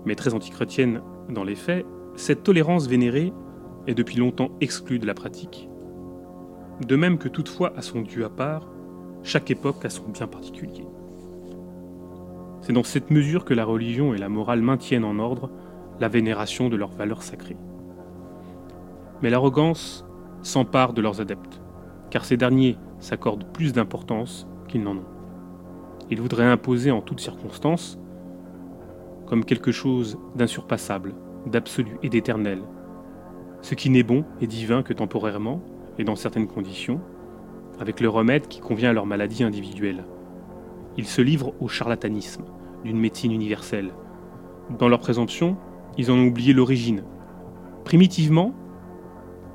[0.03, 0.99] mais très antichrétienne
[1.29, 1.85] dans les faits,
[2.17, 3.31] cette tolérance vénérée
[3.87, 5.69] est depuis longtemps exclue de la pratique.
[6.85, 8.69] De même que toutefois a son Dieu à part,
[9.23, 10.85] chaque époque a son bien particulier.
[12.61, 15.49] C'est dans cette mesure que la religion et la morale maintiennent en ordre
[15.99, 17.57] la vénération de leurs valeurs sacrées.
[19.21, 20.05] Mais l'arrogance
[20.43, 21.61] s'empare de leurs adeptes,
[22.09, 25.05] car ces derniers s'accordent plus d'importance qu'ils n'en ont.
[26.09, 27.99] Ils voudraient imposer en toutes circonstances,
[29.25, 31.15] comme quelque chose d'insurpassable,
[31.45, 32.61] d'absolu et d'éternel,
[33.67, 35.61] ce qui n'est bon et divin que temporairement,
[35.99, 37.01] et dans certaines conditions,
[37.81, 40.05] avec le remède qui convient à leur maladie individuelle.
[40.95, 42.45] Ils se livrent au charlatanisme
[42.85, 43.89] d'une médecine universelle.
[44.79, 45.57] Dans leur présomption,
[45.97, 47.03] ils en ont oublié l'origine.
[47.83, 48.53] Primitivement,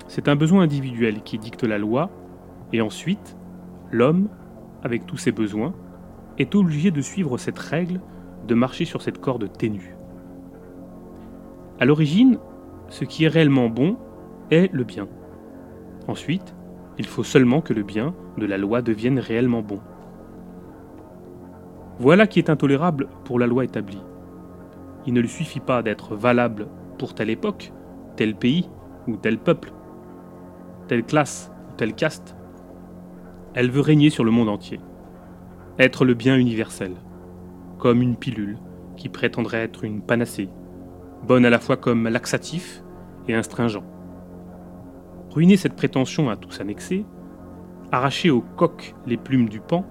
[0.08, 2.10] c'est un besoin individuel qui dicte la loi,
[2.74, 3.38] et ensuite,
[3.90, 4.28] l'homme,
[4.82, 5.72] avec tous ses besoins,
[6.36, 8.02] est obligé de suivre cette règle,
[8.46, 9.96] de marcher sur cette corde ténue.
[11.80, 12.38] À l'origine,
[12.92, 13.96] ce qui est réellement bon
[14.50, 15.08] est le bien.
[16.08, 16.54] Ensuite,
[16.98, 19.80] il faut seulement que le bien de la loi devienne réellement bon.
[21.98, 24.02] Voilà qui est intolérable pour la loi établie.
[25.06, 26.68] Il ne lui suffit pas d'être valable
[26.98, 27.72] pour telle époque,
[28.16, 28.68] tel pays
[29.08, 29.72] ou tel peuple,
[30.86, 32.36] telle classe ou telle caste.
[33.54, 34.80] Elle veut régner sur le monde entier,
[35.78, 36.92] être le bien universel,
[37.78, 38.58] comme une pilule
[38.98, 40.50] qui prétendrait être une panacée,
[41.26, 42.81] bonne à la fois comme laxatif
[43.28, 43.82] et astringent.
[45.30, 47.04] Ruiner cette prétention à tous annexer,
[47.90, 49.86] arracher au coq les plumes du pan,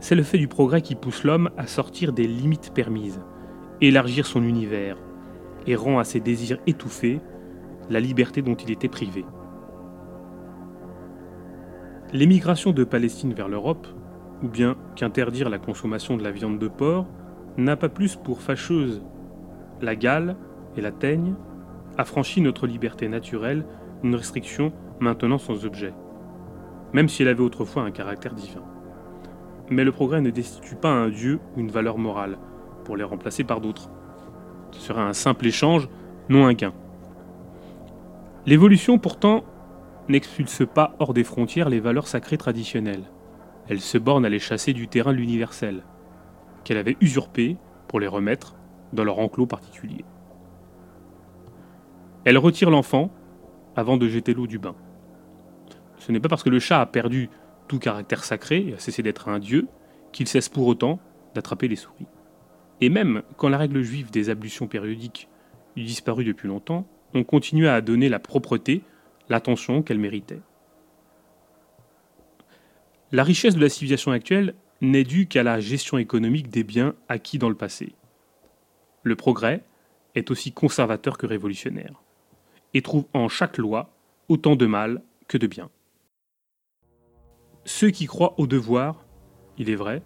[0.00, 3.20] c'est le fait du progrès qui pousse l'homme à sortir des limites permises,
[3.80, 4.96] élargir son univers,
[5.66, 7.20] et rend à ses désirs étouffés
[7.90, 9.24] la liberté dont il était privé.
[12.12, 13.86] L'émigration de Palestine vers l'Europe,
[14.42, 17.06] ou bien qu'interdire la consommation de la viande de porc,
[17.56, 19.02] n'a pas plus pour fâcheuse
[19.82, 20.36] la gale
[20.76, 21.34] et la teigne,
[21.98, 23.66] affranchi notre liberté naturelle
[24.02, 25.92] une restriction maintenant sans objet,
[26.92, 28.62] même si elle avait autrefois un caractère divin.
[29.68, 32.38] Mais le progrès ne destitue pas un dieu ou une valeur morale
[32.84, 33.90] pour les remplacer par d'autres.
[34.70, 35.88] Ce serait un simple échange,
[36.28, 36.72] non un gain.
[38.46, 39.44] L'évolution pourtant
[40.08, 43.10] n'expulse pas hors des frontières les valeurs sacrées traditionnelles.
[43.68, 45.82] Elle se borne à les chasser du terrain de l'universel,
[46.64, 47.58] qu'elle avait usurpé
[47.88, 48.54] pour les remettre
[48.94, 50.04] dans leur enclos particulier.
[52.28, 53.10] Elle retire l'enfant
[53.74, 54.76] avant de jeter l'eau du bain.
[55.96, 57.30] Ce n'est pas parce que le chat a perdu
[57.68, 59.66] tout caractère sacré et a cessé d'être un dieu
[60.12, 61.00] qu'il cesse pour autant
[61.34, 62.04] d'attraper les souris.
[62.82, 65.26] Et même quand la règle juive des ablutions périodiques
[65.74, 68.82] eut disparu depuis longtemps, on continuait à donner la propreté,
[69.30, 70.42] l'attention qu'elle méritait.
[73.10, 77.38] La richesse de la civilisation actuelle n'est due qu'à la gestion économique des biens acquis
[77.38, 77.94] dans le passé.
[79.02, 79.64] Le progrès
[80.14, 82.02] est aussi conservateur que révolutionnaire
[82.74, 83.90] et trouve en chaque loi
[84.28, 85.70] autant de mal que de bien.
[87.64, 89.04] Ceux qui croient au devoir,
[89.58, 90.02] il est vrai,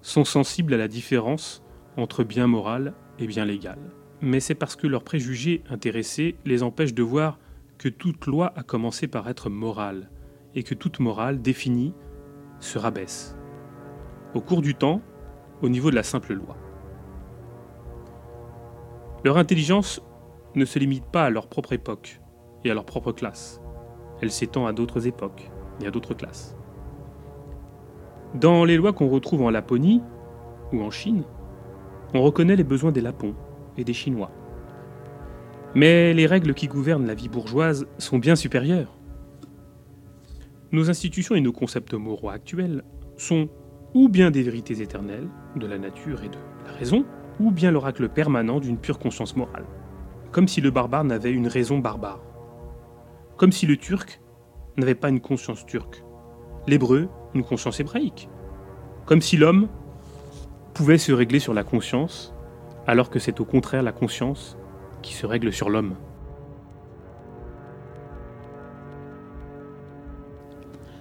[0.00, 1.62] sont sensibles à la différence
[1.96, 6.94] entre bien moral est bien légale, mais c'est parce que leurs préjugés intéressés les empêchent
[6.94, 7.38] de voir
[7.78, 10.08] que toute loi a commencé par être morale,
[10.54, 11.94] et que toute morale définie
[12.60, 13.36] se rabaisse,
[14.34, 15.02] au cours du temps,
[15.62, 16.56] au niveau de la simple loi.
[19.24, 20.00] Leur intelligence
[20.54, 22.20] ne se limite pas à leur propre époque
[22.64, 23.60] et à leur propre classe.
[24.20, 25.50] Elle s'étend à d'autres époques
[25.80, 26.56] et à d'autres classes.
[28.34, 30.02] Dans les lois qu'on retrouve en Laponie
[30.72, 31.24] ou en Chine,
[32.14, 33.34] on reconnaît les besoins des Lapons
[33.76, 34.30] et des Chinois.
[35.74, 38.94] Mais les règles qui gouvernent la vie bourgeoise sont bien supérieures.
[40.70, 42.84] Nos institutions et nos concepts moraux actuels
[43.16, 43.48] sont
[43.94, 47.04] ou bien des vérités éternelles de la nature et de la raison,
[47.40, 49.64] ou bien l'oracle permanent d'une pure conscience morale.
[50.32, 52.22] Comme si le barbare n'avait une raison barbare.
[53.36, 54.20] Comme si le turc
[54.78, 56.02] n'avait pas une conscience turque.
[56.66, 58.30] L'hébreu, une conscience hébraïque.
[59.04, 59.68] Comme si l'homme
[60.72, 62.32] pouvait se régler sur la conscience,
[62.86, 64.56] alors que c'est au contraire la conscience
[65.02, 65.96] qui se règle sur l'homme.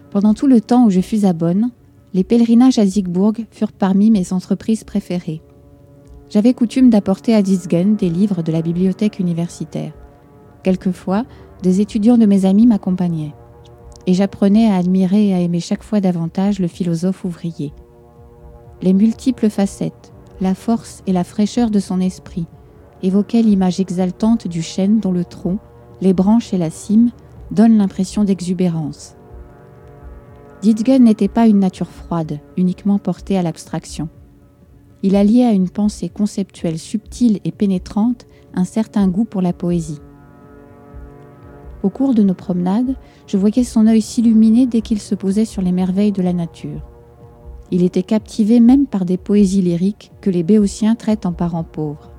[0.09, 1.71] Pendant tout le temps où je fus à Bonn,
[2.13, 5.41] les pèlerinages à Siegburg furent parmi mes entreprises préférées.
[6.31, 9.91] J'avais coutume d'apporter à Disgen des livres de la bibliothèque universitaire.
[10.63, 11.25] Quelquefois,
[11.61, 13.35] des étudiants de mes amis m'accompagnaient.
[14.07, 17.73] Et j'apprenais à admirer et à aimer chaque fois davantage le philosophe ouvrier.
[18.81, 22.47] Les multiples facettes, la force et la fraîcheur de son esprit
[23.03, 25.59] évoquaient l'image exaltante du chêne dont le tronc,
[25.99, 27.09] les branches et la cime
[27.51, 29.17] donnent l'impression d'exubérance.
[30.61, 34.07] Dietgen n'était pas une nature froide, uniquement portée à l'abstraction.
[35.03, 39.99] Il alliait à une pensée conceptuelle subtile et pénétrante un certain goût pour la poésie.
[41.83, 42.95] Au cours de nos promenades,
[43.25, 46.85] je voyais son œil s'illuminer dès qu'il se posait sur les merveilles de la nature.
[47.71, 52.11] Il était captivé même par des poésies lyriques que les béotiens traitent en parents pauvres.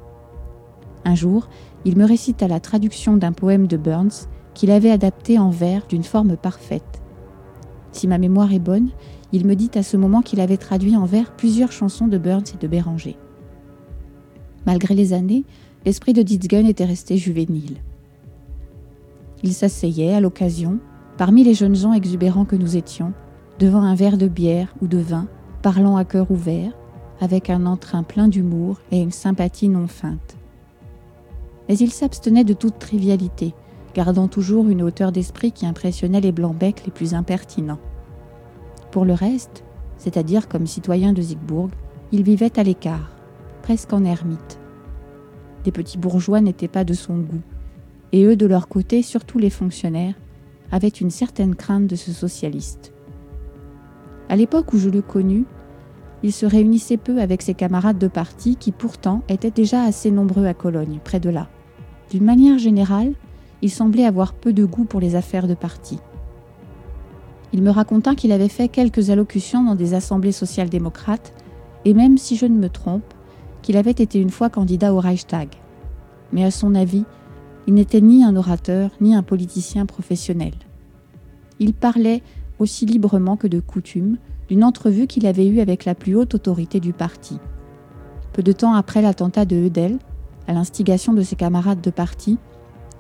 [1.05, 1.49] Un jour,
[1.85, 6.05] il me récita la traduction d'un poème de Burns qu'il avait adapté en vers d'une
[6.05, 7.03] forme parfaite.
[7.93, 8.91] Si ma mémoire est bonne,
[9.33, 12.45] il me dit à ce moment qu'il avait traduit en vers plusieurs chansons de Burns
[12.55, 13.17] et de Béranger.
[14.67, 15.45] Malgré les années,
[15.85, 17.79] l'esprit de Ditzgen était resté juvénile.
[19.43, 20.79] Il s'asseyait, à l'occasion,
[21.17, 23.13] parmi les jeunes gens exubérants que nous étions,
[23.59, 25.27] devant un verre de bière ou de vin,
[25.63, 26.73] parlant à cœur ouvert,
[27.21, 30.37] avec un entrain plein d'humour et une sympathie non feinte.
[31.69, 33.55] Mais il s'abstenait de toute trivialité,
[33.95, 37.79] gardant toujours une hauteur d'esprit qui impressionnait les blancs-becs les plus impertinents.
[38.93, 39.65] Pour le reste,
[39.97, 41.71] c'est-à-dire comme citoyen de Siegburg,
[42.13, 43.11] il vivait à l'écart,
[43.63, 44.61] presque en ermite.
[45.65, 47.41] Les petits bourgeois n'étaient pas de son goût,
[48.13, 50.15] et eux, de leur côté, surtout les fonctionnaires,
[50.71, 52.93] avaient une certaine crainte de ce socialiste.
[54.29, 55.47] À l'époque où je le connus,
[56.23, 60.45] il se réunissait peu avec ses camarades de parti qui pourtant étaient déjà assez nombreux
[60.45, 61.49] à Cologne, près de là.
[62.11, 63.15] D'une manière générale,
[63.63, 65.99] il semblait avoir peu de goût pour les affaires de parti.
[67.53, 71.35] Il me raconta qu'il avait fait quelques allocutions dans des assemblées social-démocrates,
[71.85, 73.15] et même si je ne me trompe,
[73.61, 75.49] qu'il avait été une fois candidat au Reichstag.
[76.33, 77.05] Mais à son avis,
[77.67, 80.55] il n'était ni un orateur ni un politicien professionnel.
[81.61, 82.23] Il parlait
[82.59, 84.17] aussi librement que de coutume
[84.49, 87.39] d'une entrevue qu'il avait eue avec la plus haute autorité du parti.
[88.33, 89.99] Peu de temps après l'attentat de Eudel,
[90.49, 92.39] à l'instigation de ses camarades de parti,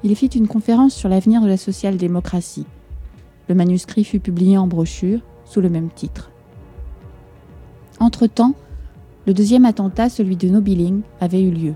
[0.04, 2.66] il fit une conférence sur l'avenir de la social-démocratie.
[3.48, 6.30] Le manuscrit fut publié en brochure sous le même titre.
[8.00, 8.54] Entre-temps,
[9.26, 11.74] le deuxième attentat, celui de Nobiling, avait eu lieu.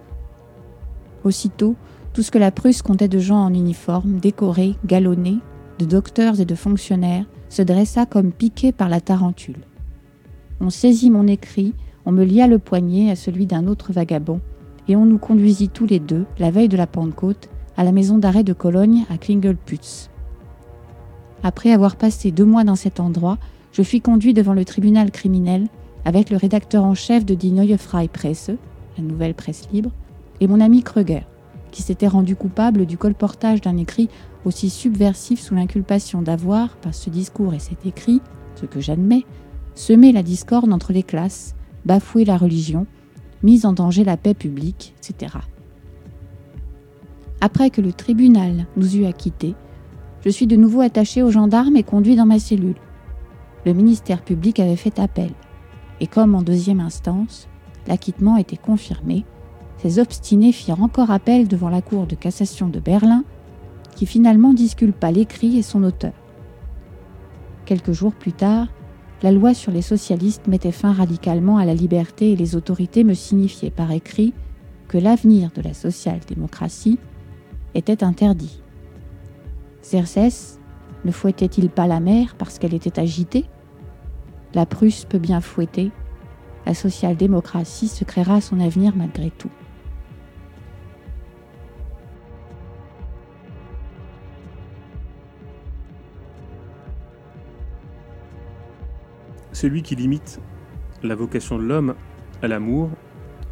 [1.25, 1.77] Aussitôt,
[2.13, 5.39] tout ce que la Prusse comptait de gens en uniforme, décorés, galonnés,
[5.79, 9.65] de docteurs et de fonctionnaires, se dressa comme piqué par la tarentule.
[10.61, 11.75] On saisit mon écrit,
[12.07, 14.41] on me lia le poignet à celui d'un autre vagabond,
[14.89, 18.19] et on nous conduisit tous les deux, la veille de la Pentecôte, à la maison
[18.19, 20.11] d'arrêt de Cologne à Klingelputz.
[21.47, 23.39] Après avoir passé deux mois dans cet endroit,
[23.71, 25.69] je fus conduit devant le tribunal criminel
[26.05, 28.51] avec le rédacteur en chef de Die Neue Freie Presse,
[28.99, 29.93] la nouvelle presse libre,
[30.41, 31.23] et mon ami Kreuger,
[31.71, 34.09] qui s'était rendu coupable du colportage d'un écrit
[34.45, 38.21] aussi subversif sous l'inculpation d'avoir, par ce discours et cet écrit,
[38.57, 39.25] ce que j'admets,
[39.77, 41.55] semé la discorde entre les classes,
[41.85, 42.89] bafoué la religion,
[43.45, 45.37] mis en danger la paix publique, etc.
[47.41, 49.55] Après que le tribunal nous eut acquittés,
[50.27, 52.75] je suis de nouveau attaché aux gendarmes et conduit dans ma cellule.
[53.65, 55.31] Le ministère public avait fait appel,
[56.01, 57.47] et comme en deuxième instance,
[57.87, 59.25] l'acquittement était confirmé,
[59.77, 63.23] ces obstinés firent encore appel devant la Cour de cassation de Berlin,
[63.95, 66.13] qui finalement disculpa l'écrit et son auteur.
[67.65, 68.67] Quelques jours plus tard,
[69.23, 73.15] la loi sur les socialistes mettait fin radicalement à la liberté et les autorités me
[73.15, 74.35] signifiaient par écrit
[74.89, 76.99] que l'avenir de la social-démocratie
[77.75, 78.61] était interdit.
[79.91, 80.59] Xerxès
[81.05, 83.45] ne fouettait-il pas la mer parce qu'elle était agitée?
[84.53, 85.93] La Prusse peut bien fouetter,
[86.65, 89.51] la social-démocratie se créera son avenir malgré tout.
[99.53, 100.41] Celui qui limite
[101.03, 101.95] la vocation de l'homme
[102.43, 102.91] à l'amour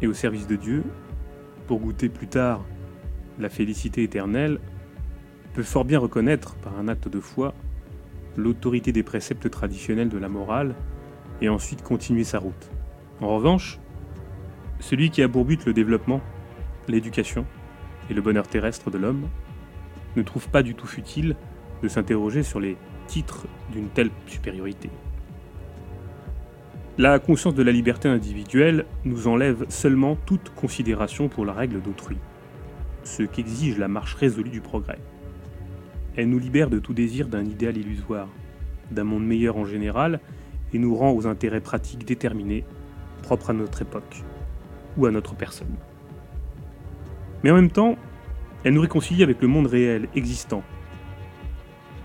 [0.01, 0.83] et au service de Dieu,
[1.65, 2.63] pour goûter plus tard
[3.39, 4.59] la félicité éternelle,
[5.55, 7.53] peut fort bien reconnaître, par un acte de foi,
[8.35, 10.75] l'autorité des préceptes traditionnels de la morale
[11.41, 12.69] et ensuite continuer sa route.
[13.21, 13.79] En revanche,
[14.81, 16.19] celui qui a pour but le développement,
[16.89, 17.45] l'éducation
[18.09, 19.29] et le bonheur terrestre de l'homme
[20.17, 21.37] ne trouve pas du tout futile
[21.81, 22.75] de s'interroger sur les
[23.07, 24.89] titres d'une telle supériorité.
[26.97, 32.17] La conscience de la liberté individuelle nous enlève seulement toute considération pour la règle d'autrui,
[33.05, 34.99] ce qu'exige la marche résolue du progrès.
[36.17, 38.29] Elle nous libère de tout désir d'un idéal illusoire,
[38.91, 40.21] d'un monde meilleur en général,
[40.73, 42.63] et nous rend aux intérêts pratiques déterminés,
[43.21, 44.23] propres à notre époque,
[44.97, 45.75] ou à notre personne.
[47.43, 47.97] Mais en même temps,
[48.63, 50.63] elle nous réconcilie avec le monde réel, existant,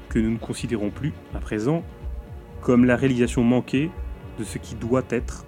[0.09, 1.85] que nous ne considérons plus, à présent,
[2.61, 3.91] comme la réalisation manquée
[4.39, 5.47] de ce qui doit être,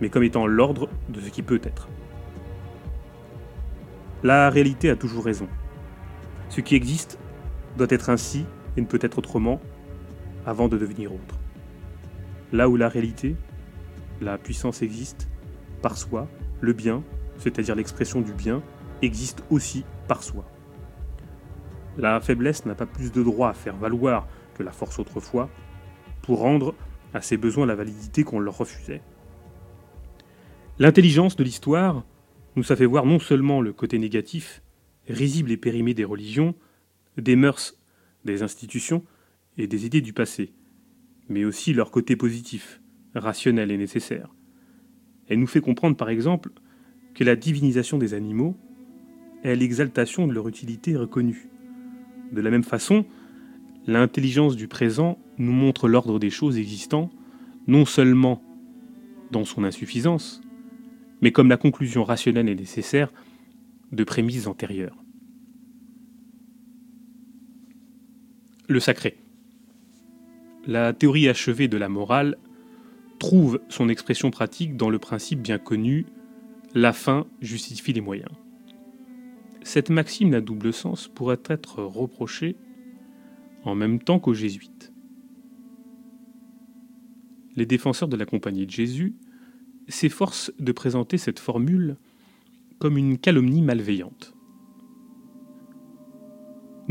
[0.00, 1.88] mais comme étant l'ordre de ce qui peut être.
[4.22, 5.48] La réalité a toujours raison.
[6.48, 7.18] Ce qui existe
[7.76, 8.44] doit être ainsi
[8.76, 9.60] et ne peut être autrement
[10.46, 11.38] avant de devenir autre.
[12.52, 13.36] Là où la réalité,
[14.20, 15.28] la puissance existe,
[15.82, 16.28] par soi,
[16.60, 17.02] le bien,
[17.38, 18.62] c'est-à-dire l'expression du bien,
[19.02, 20.44] existe aussi par soi.
[21.96, 25.48] La faiblesse n'a pas plus de droit à faire valoir que la force autrefois
[26.22, 26.74] pour rendre
[27.14, 29.02] à ses besoins la validité qu'on leur refusait.
[30.78, 32.04] L'intelligence de l'histoire
[32.56, 34.62] nous a fait voir non seulement le côté négatif,
[35.08, 36.54] risible et périmé des religions,
[37.16, 37.76] des mœurs,
[38.24, 39.04] des institutions
[39.58, 40.52] et des idées du passé,
[41.28, 42.80] mais aussi leur côté positif,
[43.14, 44.34] rationnel et nécessaire.
[45.28, 46.50] Elle nous fait comprendre par exemple
[47.14, 48.56] que la divinisation des animaux
[49.42, 51.48] est l'exaltation de leur utilité reconnue.
[52.32, 53.04] De la même façon,
[53.86, 57.10] L'intelligence du présent nous montre l'ordre des choses existant,
[57.66, 58.42] non seulement
[59.30, 60.42] dans son insuffisance,
[61.22, 63.12] mais comme la conclusion rationnelle et nécessaire
[63.90, 64.99] de prémices antérieures.
[68.70, 69.16] Le sacré.
[70.64, 72.38] La théorie achevée de la morale
[73.18, 76.06] trouve son expression pratique dans le principe bien connu
[76.72, 78.30] la fin justifie les moyens.
[79.64, 82.54] Cette maxime à double sens pourrait être reprochée
[83.64, 84.92] en même temps qu'aux jésuites.
[87.56, 89.16] Les défenseurs de la Compagnie de Jésus
[89.88, 91.96] s'efforcent de présenter cette formule
[92.78, 94.32] comme une calomnie malveillante.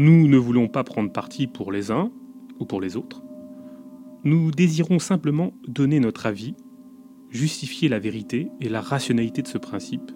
[0.02, 2.10] Nous ne voulons pas prendre parti pour les uns
[2.58, 3.22] ou pour les autres.
[4.24, 6.56] Nous désirons simplement donner notre avis,
[7.30, 10.14] justifier la vérité et la rationalité de ce principe,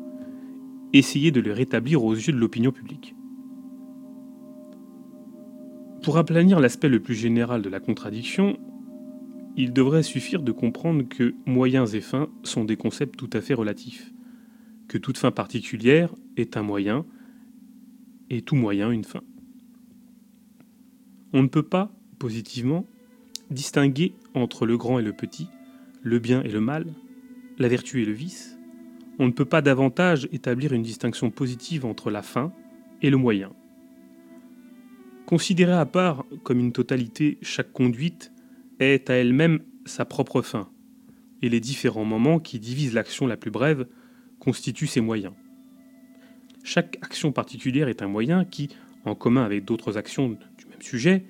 [0.93, 3.13] essayer de le rétablir aux yeux de l'opinion publique.
[6.01, 8.57] Pour aplanir l'aspect le plus général de la contradiction,
[9.57, 13.53] il devrait suffire de comprendre que moyens et fins sont des concepts tout à fait
[13.53, 14.13] relatifs,
[14.87, 17.05] que toute fin particulière est un moyen
[18.29, 19.19] et tout moyen une fin.
[21.33, 22.85] On ne peut pas, positivement,
[23.49, 25.47] distinguer entre le grand et le petit,
[26.01, 26.85] le bien et le mal,
[27.57, 28.57] la vertu et le vice.
[29.19, 32.53] On ne peut pas davantage établir une distinction positive entre la fin
[33.01, 33.51] et le moyen.
[35.25, 38.31] Considérée à part comme une totalité, chaque conduite
[38.79, 40.69] est à elle-même sa propre fin,
[41.41, 43.87] et les différents moments qui divisent l'action la plus brève
[44.39, 45.33] constituent ses moyens.
[46.63, 48.69] Chaque action particulière est un moyen qui,
[49.05, 50.37] en commun avec d'autres actions
[50.83, 51.25] sujet,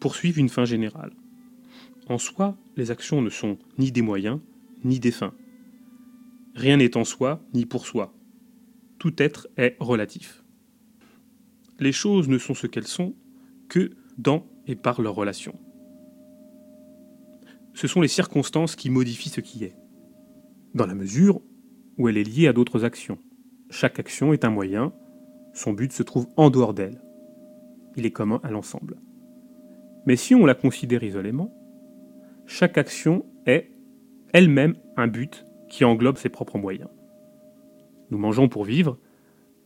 [0.00, 1.12] poursuivent une fin générale.
[2.08, 4.40] En soi, les actions ne sont ni des moyens,
[4.84, 5.34] ni des fins.
[6.54, 8.14] Rien n'est en soi, ni pour soi.
[8.98, 10.44] Tout être est relatif.
[11.80, 13.14] Les choses ne sont ce qu'elles sont
[13.68, 15.58] que dans et par leur relation.
[17.74, 19.74] Ce sont les circonstances qui modifient ce qui est,
[20.74, 21.40] dans la mesure
[21.98, 23.18] où elle est liée à d'autres actions.
[23.70, 24.92] Chaque action est un moyen,
[25.54, 27.03] son but se trouve en dehors d'elle.
[27.96, 28.96] Il est commun à l'ensemble.
[30.06, 31.52] Mais si on la considère isolément,
[32.46, 33.70] chaque action est
[34.32, 36.90] elle-même un but qui englobe ses propres moyens.
[38.10, 38.98] Nous mangeons pour vivre,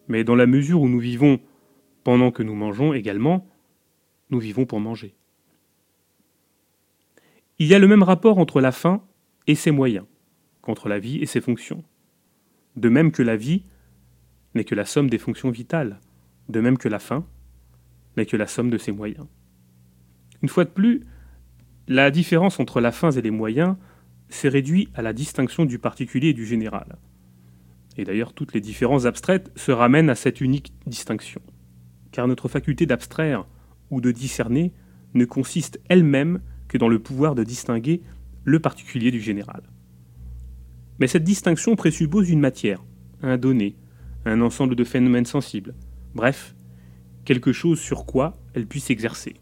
[0.06, 1.40] mais dans la mesure où nous vivons
[2.04, 3.46] pendant que nous mangeons également,
[4.30, 5.14] nous vivons pour manger.
[7.58, 9.02] Il y a le même rapport entre la faim
[9.46, 10.06] et ses moyens,
[10.62, 11.82] qu'entre la vie et ses fonctions.
[12.76, 13.64] De même que la vie
[14.54, 15.98] n'est que la somme des fonctions vitales,
[16.48, 17.26] de même que la fin
[18.18, 19.26] n'est que la somme de ses moyens.
[20.42, 21.02] Une fois de plus,
[21.88, 23.76] la différence entre la fin et les moyens
[24.28, 26.98] s'est réduite à la distinction du particulier et du général.
[27.96, 31.40] Et d'ailleurs, toutes les différences abstraites se ramènent à cette unique distinction.
[32.12, 33.46] Car notre faculté d'abstraire
[33.90, 34.72] ou de discerner
[35.14, 38.02] ne consiste elle-même que dans le pouvoir de distinguer
[38.44, 39.62] le particulier du général.
[41.00, 42.84] Mais cette distinction présuppose une matière,
[43.22, 43.76] un donné,
[44.24, 45.74] un ensemble de phénomènes sensibles,
[46.14, 46.54] bref,
[47.28, 49.34] quelque chose sur quoi elle puisse exercer.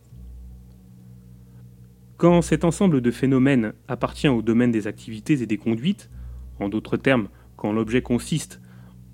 [2.17, 6.11] Quand cet ensemble de phénomènes appartient au domaine des activités et des conduites,
[6.59, 8.61] en d'autres termes, quand l'objet consiste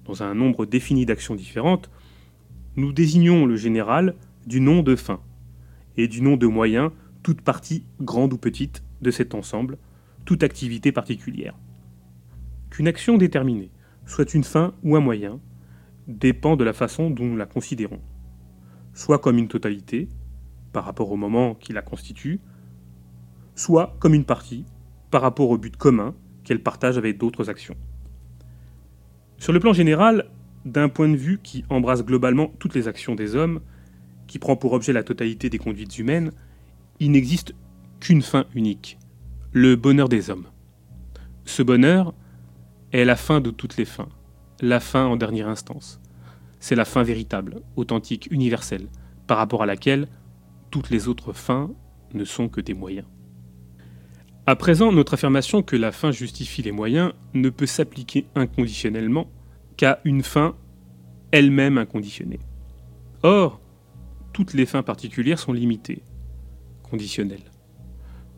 [0.07, 1.91] dans un nombre défini d'actions différentes,
[2.77, 4.15] nous désignons le général
[4.47, 5.21] du nom de fin
[5.99, 9.77] et du nom de moyen toute partie, grande ou petite, de cet ensemble,
[10.25, 11.59] toute activité particulière.
[12.71, 13.71] Qu'une action déterminée
[14.07, 15.41] soit une fin ou un moyen
[16.09, 18.01] dépend de la façon dont nous la considérons,
[18.95, 20.09] soit comme une totalité,
[20.73, 22.41] par rapport au moment qui la constitue,
[23.55, 24.65] soit comme une partie,
[25.11, 26.15] par rapport au but commun
[26.45, 27.77] qu'elle partage avec d'autres actions.
[29.39, 30.31] Sur le plan général,
[30.65, 33.61] d'un point de vue qui embrasse globalement toutes les actions des hommes,
[34.27, 36.33] qui prend pour objet la totalité des conduites humaines,
[37.01, 37.55] il n'existe
[38.01, 38.99] qu'une fin unique,
[39.53, 40.47] le bonheur des hommes.
[41.45, 42.15] Ce bonheur
[42.93, 44.09] est la fin de toutes les fins,
[44.61, 46.01] la fin en dernière instance.
[46.63, 48.87] C'est la fin véritable, authentique, universelle,
[49.27, 50.07] par rapport à laquelle
[50.71, 51.73] toutes les autres fins
[52.15, 53.09] ne sont que des moyens.
[54.47, 59.29] À présent, notre affirmation que la fin justifie les moyens ne peut s'appliquer inconditionnellement
[59.77, 60.55] qu'à une fin
[61.33, 62.39] elle-même inconditionnée.
[63.25, 63.61] Or,
[64.33, 66.05] toutes les fins particulières sont limitées,
[66.85, 67.51] conditionnelles.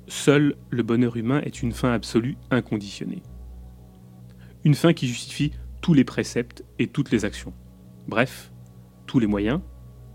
[0.09, 3.23] Seul le bonheur humain est une fin absolue inconditionnée.
[4.65, 5.53] Une fin qui justifie
[5.83, 7.53] tous les préceptes et toutes les actions.
[8.07, 8.53] Bref,
[9.07, 9.61] tous les moyens,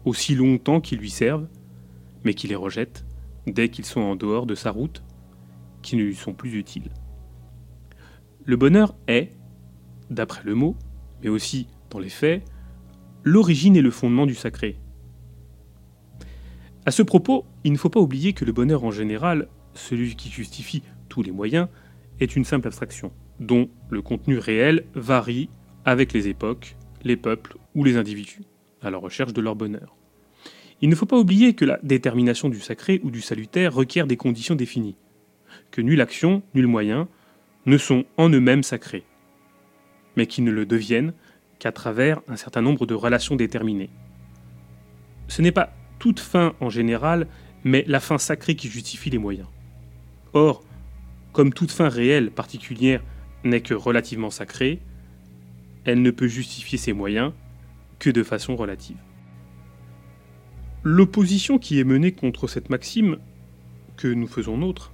[0.05, 1.47] aussi longtemps qu'ils lui servent,
[2.23, 3.05] mais qui les rejette
[3.47, 5.03] dès qu'ils sont en dehors de sa route
[5.81, 6.91] qui ne lui sont plus utiles.
[8.45, 9.31] Le bonheur est,
[10.09, 10.75] d'après le mot,
[11.23, 12.43] mais aussi dans les faits,
[13.23, 14.77] l'origine et le fondement du sacré.
[16.85, 20.29] À ce propos, il ne faut pas oublier que le bonheur en général, celui qui
[20.29, 21.67] justifie tous les moyens,
[22.19, 25.49] est une simple abstraction, dont le contenu réel varie
[25.85, 28.43] avec les époques, les peuples ou les individus,
[28.81, 29.95] à la recherche de leur bonheur.
[30.81, 34.17] Il ne faut pas oublier que la détermination du sacré ou du salutaire requiert des
[34.17, 34.95] conditions définies
[35.71, 37.07] que nulle action, nul moyen
[37.65, 39.03] ne sont en eux-mêmes sacrés,
[40.15, 41.13] mais qui ne le deviennent
[41.59, 43.89] qu'à travers un certain nombre de relations déterminées.
[45.27, 47.27] Ce n'est pas toute fin en général,
[47.63, 49.47] mais la fin sacrée qui justifie les moyens.
[50.33, 50.63] Or,
[51.33, 53.03] comme toute fin réelle particulière
[53.43, 54.79] n'est que relativement sacrée,
[55.85, 57.33] elle ne peut justifier ses moyens
[57.99, 58.97] que de façon relative.
[60.83, 63.17] L'opposition qui est menée contre cette maxime,
[63.97, 64.93] que nous faisons nôtre,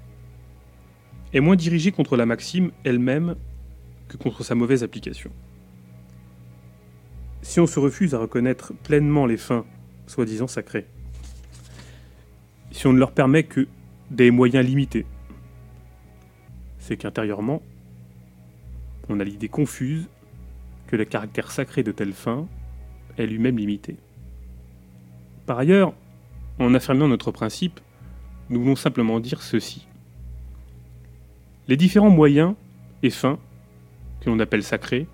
[1.33, 3.35] est moins dirigée contre la maxime elle-même
[4.07, 5.31] que contre sa mauvaise application.
[7.41, 9.65] Si on se refuse à reconnaître pleinement les fins
[10.07, 10.87] soi-disant sacrées,
[12.71, 13.67] si on ne leur permet que
[14.09, 15.05] des moyens limités,
[16.79, 17.61] c'est qu'intérieurement,
[19.09, 20.07] on a l'idée confuse
[20.97, 22.47] le caractère sacré de telle fin
[23.17, 23.97] est lui-même limité.
[25.45, 25.93] Par ailleurs,
[26.59, 27.79] en affirmant notre principe,
[28.49, 29.87] nous voulons simplement dire ceci.
[31.67, 32.55] Les différents moyens
[33.03, 33.39] et fins,
[34.21, 35.07] que l'on appelle sacrés,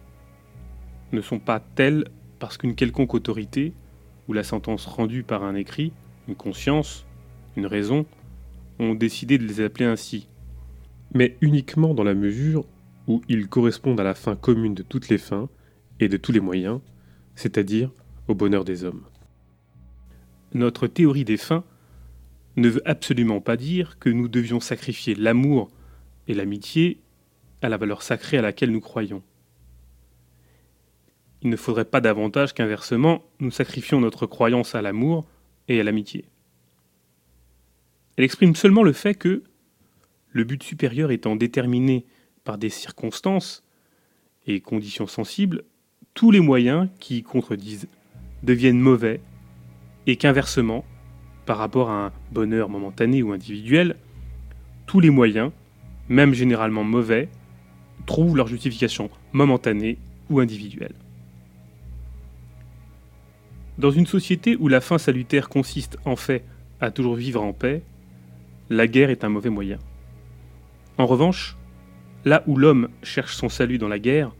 [1.11, 2.05] ne sont pas tels
[2.39, 3.73] parce qu'une quelconque autorité,
[4.27, 5.91] ou la sentence rendue par un écrit,
[6.27, 7.05] une conscience,
[7.55, 8.05] une raison,
[8.79, 10.27] ont décidé de les appeler ainsi,
[11.13, 12.65] mais uniquement dans la mesure
[13.07, 15.49] où ils correspondent à la fin commune de toutes les fins
[16.01, 16.81] et de tous les moyens,
[17.35, 17.91] c'est-à-dire
[18.27, 19.05] au bonheur des hommes.
[20.53, 21.63] Notre théorie des fins
[22.57, 25.69] ne veut absolument pas dire que nous devions sacrifier l'amour
[26.27, 26.99] et l'amitié
[27.61, 29.23] à la valeur sacrée à laquelle nous croyons.
[31.43, 35.27] Il ne faudrait pas davantage qu'inversement, nous sacrifions notre croyance à l'amour
[35.67, 36.25] et à l'amitié.
[38.17, 39.43] Elle exprime seulement le fait que,
[40.29, 42.05] le but supérieur étant déterminé
[42.43, 43.63] par des circonstances
[44.45, 45.63] et conditions sensibles,
[46.13, 47.87] tous les moyens qui y contredisent
[48.43, 49.21] deviennent mauvais
[50.07, 50.83] et qu'inversement,
[51.45, 53.95] par rapport à un bonheur momentané ou individuel,
[54.85, 55.51] tous les moyens
[56.11, 57.29] même généralement mauvais,
[58.05, 59.97] trouvent leur justification momentanée
[60.29, 60.95] ou individuelle.
[63.77, 66.43] Dans une société où la fin salutaire consiste en fait
[66.81, 67.83] à toujours vivre en paix,
[68.69, 69.79] la guerre est un mauvais moyen.
[70.97, 71.57] En revanche,
[72.25, 74.35] là où l'homme cherche son salut dans la guerre,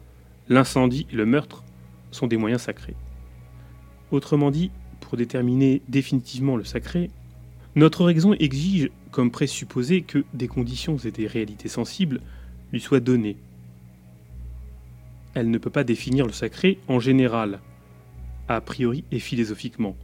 [0.49, 1.63] l'incendie et le meurtre
[2.11, 2.95] sont des moyens sacrés.
[4.11, 7.09] Autrement dit, pour déterminer définitivement le sacré,
[7.75, 12.21] notre raison exige comme présupposé que des conditions et des réalités sensibles
[12.71, 13.37] lui soient données.
[15.33, 17.61] Elle ne peut pas définir le sacré en général,
[18.49, 19.95] a priori et philosophiquement,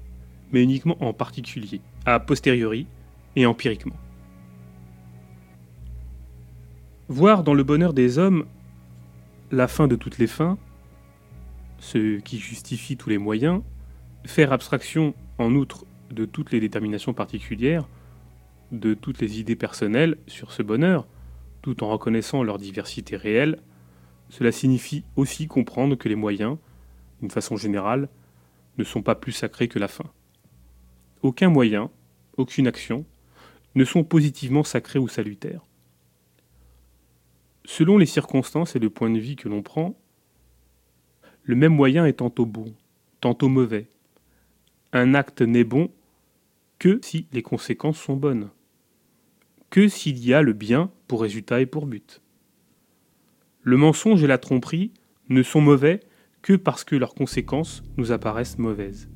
[0.52, 2.88] mais uniquement en particulier, a posteriori
[3.36, 3.98] et empiriquement.
[7.10, 8.46] Voir dans le bonheur des hommes
[9.52, 10.58] la fin de toutes les fins,
[11.80, 13.62] ce qui justifie tous les moyens,
[14.26, 17.88] faire abstraction en outre de toutes les déterminations particulières,
[18.72, 21.08] de toutes les idées personnelles sur ce bonheur,
[21.62, 23.60] tout en reconnaissant leur diversité réelle,
[24.30, 26.58] cela signifie aussi comprendre que les moyens,
[27.22, 28.10] d'une façon générale,
[28.78, 30.06] ne sont pas plus sacrés que la fin.
[31.22, 31.90] Aucun moyen,
[32.36, 33.06] aucune action,
[33.76, 35.67] ne sont positivement sacrés ou salutaires.
[37.70, 40.00] Selon les circonstances et le point de vue que l'on prend,
[41.44, 42.74] le même moyen est tantôt bon,
[43.20, 43.90] tantôt mauvais.
[44.94, 45.92] Un acte n'est bon
[46.80, 48.50] que si les conséquences sont bonnes,
[49.70, 52.22] que s'il y a le bien pour résultat et pour but.
[53.64, 54.94] Le mensonge et la tromperie
[55.28, 56.00] ne sont mauvais
[56.42, 59.10] que parce que leurs conséquences nous apparaissent mauvaises.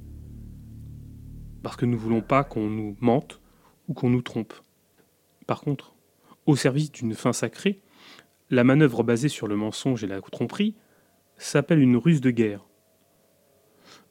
[1.63, 3.39] Parce que nous ne voulons pas qu'on nous mente
[3.87, 4.53] ou qu'on nous trompe.
[5.47, 5.95] Par contre,
[6.45, 7.81] au service d'une fin sacrée,
[8.51, 10.75] la manœuvre basée sur le mensonge et la tromperie
[11.37, 12.67] s'appelle une ruse de guerre.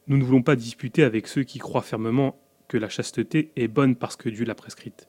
[0.07, 3.95] Nous ne voulons pas disputer avec ceux qui croient fermement que la chasteté est bonne
[3.95, 5.07] parce que Dieu l'a prescrite.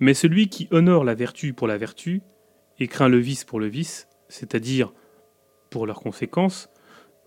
[0.00, 2.22] Mais celui qui honore la vertu pour la vertu
[2.78, 4.94] et craint le vice pour le vice, c'est-à-dire
[5.68, 6.70] pour leurs conséquences,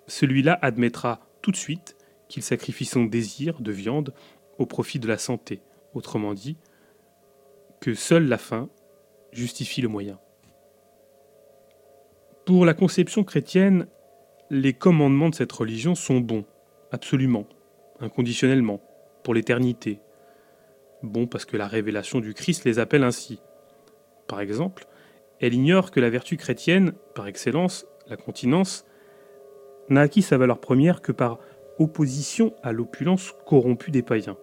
[0.07, 1.95] celui-là admettra tout de suite
[2.29, 4.13] qu'il sacrifie son désir de viande
[4.57, 5.61] au profit de la santé,
[5.93, 6.57] autrement dit,
[7.79, 8.69] que seule la fin
[9.31, 10.19] justifie le moyen.
[12.45, 13.87] Pour la conception chrétienne,
[14.49, 16.43] les commandements de cette religion sont bons,
[16.91, 17.47] absolument,
[18.01, 18.81] inconditionnellement,
[19.23, 20.01] pour l'éternité.
[21.03, 23.39] Bon parce que la révélation du Christ les appelle ainsi.
[24.27, 24.87] Par exemple,
[25.39, 28.85] elle ignore que la vertu chrétienne, par excellence, la continence,
[29.87, 31.39] n'a acquis sa valeur première que par
[31.79, 34.37] opposition à l'opulence corrompue des païens.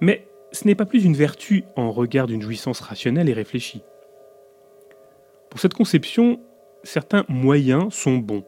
[0.00, 3.84] Mais ce n'est pas plus une vertu en regard d'une jouissance rationnelle et réfléchie.
[5.56, 6.38] Pour cette conception,
[6.82, 8.44] certains moyens sont bons,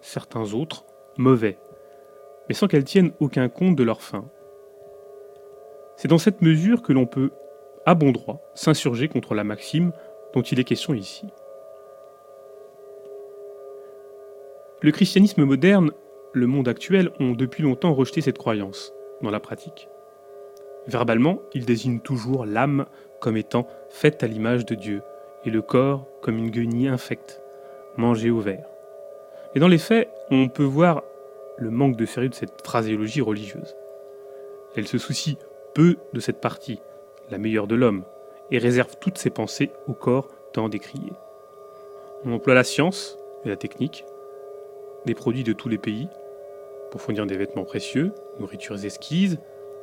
[0.00, 0.86] certains autres
[1.18, 1.58] mauvais
[2.48, 4.24] mais sans qu'elles tiennent aucun compte de leur fin.
[5.98, 7.32] C'est dans cette mesure que l'on peut,
[7.84, 9.92] à bon droit, s'insurger contre la maxime
[10.32, 11.26] dont il est question ici.
[14.80, 15.90] Le christianisme moderne,
[16.32, 19.86] le monde actuel ont depuis longtemps rejeté cette croyance, dans la pratique.
[20.86, 22.86] Verbalement, ils désignent toujours l'âme
[23.20, 25.02] comme étant faite à l'image de Dieu,
[25.44, 27.42] et le corps comme une guenille infecte,
[27.96, 28.66] mangée au verre.
[29.54, 31.02] Et dans les faits, on peut voir
[31.58, 33.76] le manque de sérieux de cette phraséologie religieuse.
[34.76, 35.38] Elle se soucie
[35.74, 36.80] peu de cette partie,
[37.30, 38.04] la meilleure de l'homme,
[38.50, 41.12] et réserve toutes ses pensées au corps tant décrié.
[42.24, 44.04] On emploie la science et la technique,
[45.06, 46.08] des produits de tous les pays,
[46.90, 49.38] pour fournir des vêtements précieux, nourritures esquises,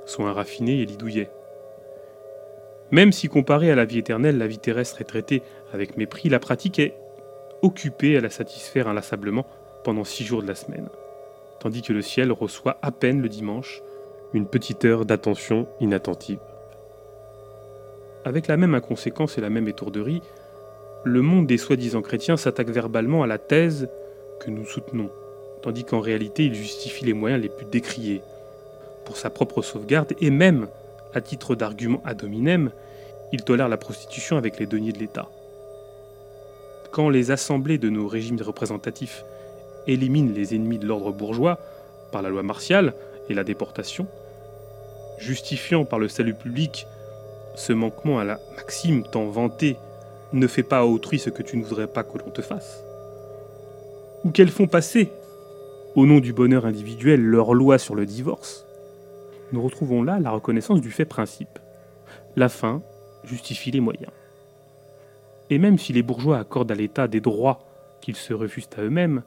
[0.06, 1.32] soins raffinés et lit douillets.
[2.92, 5.44] Même si comparée à la vie éternelle, la vie terrestre est traitée
[5.74, 6.96] avec mépris, la pratique est
[7.62, 9.46] occupée à la satisfaire inlassablement
[9.84, 10.90] pendant six jours de la semaine
[11.60, 13.82] tandis que le ciel reçoit à peine le dimanche
[14.34, 16.40] une petite heure d'attention inattentive.
[18.26, 20.22] Avec la même inconséquence et la même étourderie,
[21.04, 23.90] le monde des soi-disant chrétiens s'attaque verbalement à la thèse
[24.40, 25.10] que nous soutenons,
[25.62, 28.22] tandis qu'en réalité il justifie les moyens les plus décriés.
[29.06, 30.68] Pour sa propre sauvegarde et même,
[31.14, 32.72] à titre d'argument ad hominem,
[33.32, 35.30] il tolère la prostitution avec les deniers de l'État.
[36.92, 39.24] Quand les assemblées de nos régimes représentatifs
[39.88, 41.60] élimine les ennemis de l'ordre bourgeois
[42.12, 42.94] par la loi martiale
[43.30, 44.08] et la déportation,
[45.20, 46.88] justifiant par le salut public
[47.56, 49.78] ce manquement à la maxime tant vantée
[50.32, 52.84] ne fais pas à autrui ce que tu ne voudrais pas que l'on te fasse,
[54.24, 55.12] ou qu'elles font passer,
[55.96, 58.66] au nom du bonheur individuel, leur loi sur le divorce,
[59.52, 61.60] nous retrouvons là la reconnaissance du fait principe.
[62.36, 62.82] La fin
[63.24, 64.12] justifie les moyens.
[65.50, 67.60] Et même si les bourgeois accordent à l'État des droits
[68.02, 69.24] qu'ils se refusent à eux-mêmes,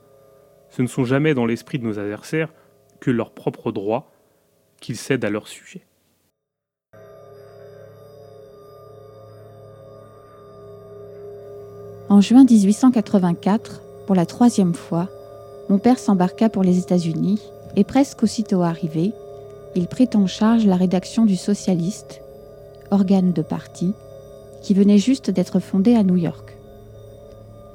[0.71, 2.53] ce ne sont jamais dans l'esprit de nos adversaires
[3.01, 4.11] que leurs propres droits
[4.81, 5.83] qu'ils cèdent à leur sujet.
[12.09, 15.09] En juin 1884, pour la troisième fois,
[15.69, 17.41] mon père s'embarqua pour les États-Unis
[17.77, 19.13] et presque aussitôt arrivé,
[19.75, 22.21] il prit en charge la rédaction du Socialiste,
[22.91, 23.93] organe de parti,
[24.63, 26.57] qui venait juste d'être fondé à New York.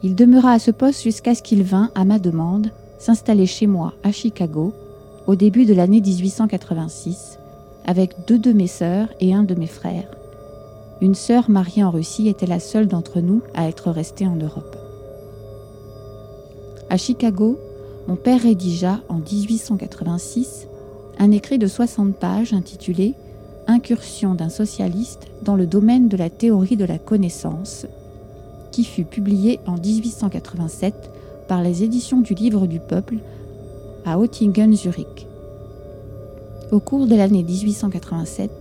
[0.03, 3.93] Il demeura à ce poste jusqu'à ce qu'il vint, à ma demande, s'installer chez moi
[4.03, 4.73] à Chicago
[5.25, 7.39] au début de l'année 1886
[7.85, 10.09] avec deux de mes sœurs et un de mes frères.
[11.01, 14.75] Une sœur mariée en Russie était la seule d'entre nous à être restée en Europe.
[16.89, 17.59] À Chicago,
[18.07, 20.67] mon père rédigea en 1886
[21.19, 23.15] un écrit de 60 pages intitulé
[23.69, 27.85] Incursion d'un socialiste dans le domaine de la théorie de la connaissance,
[28.71, 30.93] qui fut publié en 1887
[31.49, 33.17] par les éditions du Livre du Peuple
[34.05, 35.27] à Ottingen, Zurich.
[36.71, 38.51] Au cours de l'année 1887,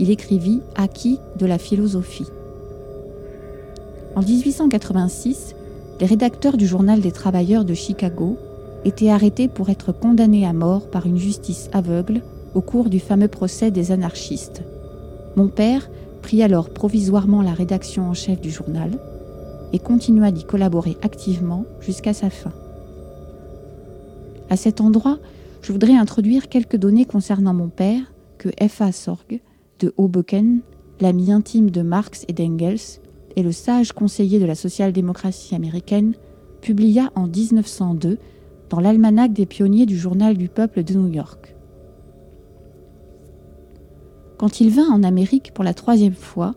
[0.00, 2.26] il écrivit Acquis de la philosophie.
[4.16, 5.54] En 1886,
[6.00, 8.36] les rédacteurs du journal des travailleurs de Chicago
[8.84, 12.22] étaient arrêtés pour être condamnés à mort par une justice aveugle
[12.54, 14.62] au cours du fameux procès des anarchistes.
[15.36, 15.90] Mon père
[16.22, 18.90] prit alors provisoirement la rédaction en chef du journal
[19.72, 22.52] et continua d'y collaborer activement jusqu'à sa fin.
[24.48, 25.18] À cet endroit,
[25.62, 28.92] je voudrais introduire quelques données concernant mon père que F.A.
[28.92, 29.40] Sorg
[29.78, 30.60] de Hoboken,
[31.00, 33.00] l'ami intime de Marx et d'Engels,
[33.36, 36.14] et le sage conseiller de la social-démocratie américaine,
[36.60, 38.18] publia en 1902
[38.70, 41.56] dans l'almanach des pionniers du Journal du Peuple de New York.
[44.38, 46.54] Quand il vint en Amérique pour la troisième fois,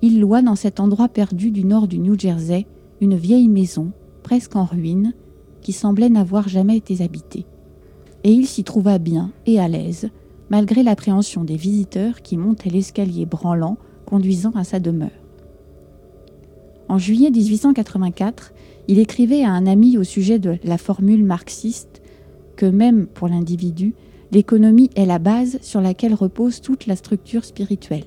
[0.00, 2.66] il loua dans cet endroit perdu du nord du New Jersey
[3.00, 3.90] une vieille maison,
[4.22, 5.12] presque en ruine,
[5.60, 7.44] qui semblait n'avoir jamais été habitée.
[8.24, 10.08] Et il s'y trouva bien et à l'aise,
[10.50, 13.76] malgré l'appréhension des visiteurs qui montaient l'escalier branlant
[14.06, 15.10] conduisant à sa demeure.
[16.88, 18.54] En juillet 1884,
[18.88, 22.00] il écrivait à un ami au sujet de la formule marxiste
[22.56, 23.94] que même pour l'individu,
[24.32, 28.06] l'économie est la base sur laquelle repose toute la structure spirituelle.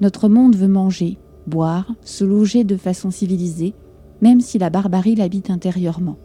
[0.00, 3.74] Notre monde veut manger, boire, se loger de façon civilisée,
[4.22, 6.16] même si la barbarie l'habite intérieurement.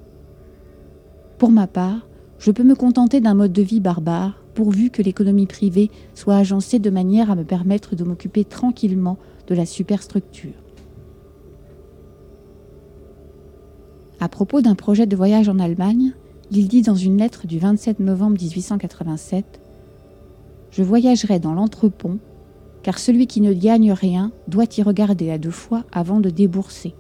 [1.40, 2.08] Pour ma part,
[2.38, 6.80] je peux me contenter d'un mode de vie barbare, pourvu que l'économie privée soit agencée
[6.80, 9.18] de manière à me permettre de m'occuper tranquillement
[9.48, 10.54] de la superstructure.
[14.22, 16.12] À propos d'un projet de voyage en Allemagne,
[16.52, 19.62] il dit dans une lettre du 27 novembre 1887
[20.72, 22.20] Je voyagerai dans l'entrepont,
[22.84, 26.96] car celui qui ne gagne rien doit y regarder à deux fois avant de débourser.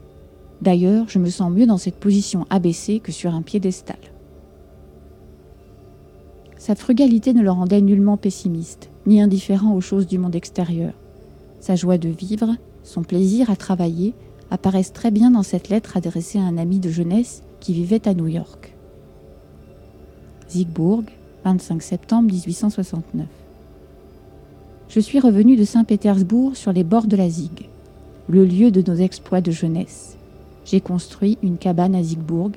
[0.61, 3.99] D'ailleurs, je me sens mieux dans cette position abaissée que sur un piédestal.
[6.57, 10.93] Sa frugalité ne le rendait nullement pessimiste, ni indifférent aux choses du monde extérieur.
[11.59, 14.13] Sa joie de vivre, son plaisir à travailler,
[14.51, 18.13] apparaissent très bien dans cette lettre adressée à un ami de jeunesse qui vivait à
[18.13, 18.75] New York.
[20.47, 21.03] Siegburg,
[21.45, 23.27] 25 septembre 1869.
[24.87, 27.69] Je suis revenu de Saint-Pétersbourg sur les bords de la Zig,
[28.27, 30.17] le lieu de nos exploits de jeunesse.
[30.65, 32.51] J'ai construit une cabane à Siegburg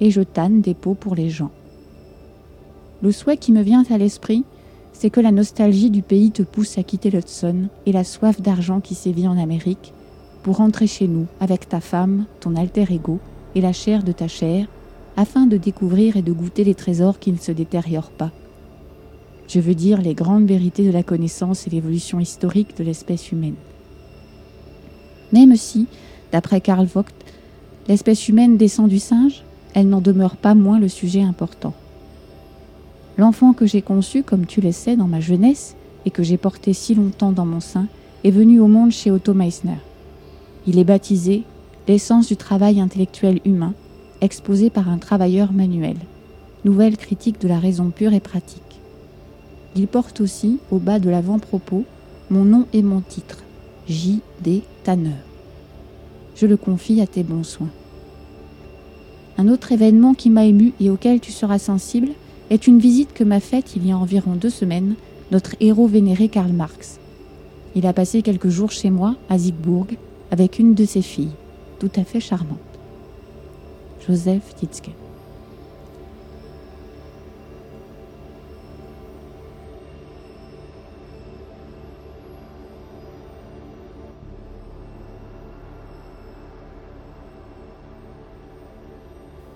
[0.00, 1.52] et je tanne des pots pour les gens.
[3.02, 4.44] Le souhait qui me vient à l'esprit,
[4.92, 8.80] c'est que la nostalgie du pays te pousse à quitter l'Hudson et la soif d'argent
[8.80, 9.92] qui sévit en Amérique
[10.46, 13.18] pour rentrer chez nous avec ta femme, ton alter ego
[13.56, 14.68] et la chair de ta chair,
[15.16, 18.30] afin de découvrir et de goûter les trésors qui ne se détériorent pas.
[19.48, 23.56] Je veux dire les grandes vérités de la connaissance et l'évolution historique de l'espèce humaine.
[25.32, 25.88] Même si,
[26.30, 27.06] d'après Karl Vogt,
[27.88, 29.42] l'espèce humaine descend du singe,
[29.74, 31.74] elle n'en demeure pas moins le sujet important.
[33.18, 35.74] L'enfant que j'ai conçu, comme tu le sais, dans ma jeunesse,
[36.04, 37.88] et que j'ai porté si longtemps dans mon sein,
[38.22, 39.78] est venu au monde chez Otto Meissner.
[40.66, 41.44] Il est baptisé
[41.88, 43.72] L'essence du travail intellectuel humain,
[44.20, 45.96] exposé par un travailleur manuel.
[46.64, 48.80] Nouvelle critique de la raison pure et pratique.
[49.76, 51.84] Il porte aussi, au bas de l'avant-propos,
[52.30, 53.44] mon nom et mon titre,
[53.88, 54.20] J.
[54.42, 54.62] D.
[54.82, 55.14] Tanner.
[56.34, 57.70] Je le confie à tes bons soins.
[59.38, 62.08] Un autre événement qui m'a ému et auquel tu seras sensible
[62.50, 64.96] est une visite que m'a faite il y a environ deux semaines
[65.30, 66.98] notre héros vénéré Karl Marx.
[67.76, 69.38] Il a passé quelques jours chez moi, à
[70.30, 71.32] avec une de ses filles,
[71.78, 72.58] tout à fait charmante.
[74.06, 74.90] Joseph Titzke.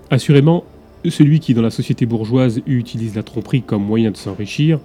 [0.09, 0.65] Assurément,
[1.09, 4.79] celui qui dans la société bourgeoise utilise la tromperie comme moyen de s'enrichir,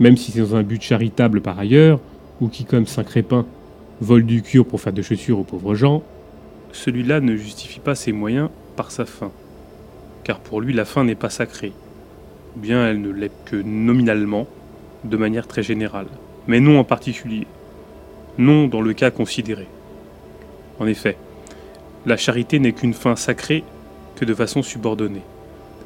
[0.00, 2.00] même si c'est dans un but charitable par ailleurs,
[2.40, 3.46] ou qui, comme Saint-Crépin,
[4.00, 6.02] vole du cure pour faire des chaussures aux pauvres gens,
[6.72, 9.32] celui-là ne justifie pas ses moyens par sa fin.
[10.24, 11.72] Car pour lui, la fin n'est pas sacrée.
[12.56, 14.46] Bien elle ne l'est que nominalement,
[15.04, 16.08] de manière très générale,
[16.46, 17.46] mais non en particulier.
[18.38, 19.66] Non dans le cas considéré.
[20.78, 21.16] En effet,
[22.04, 23.64] la charité n'est qu'une fin sacrée
[24.16, 25.22] que de façon subordonnée.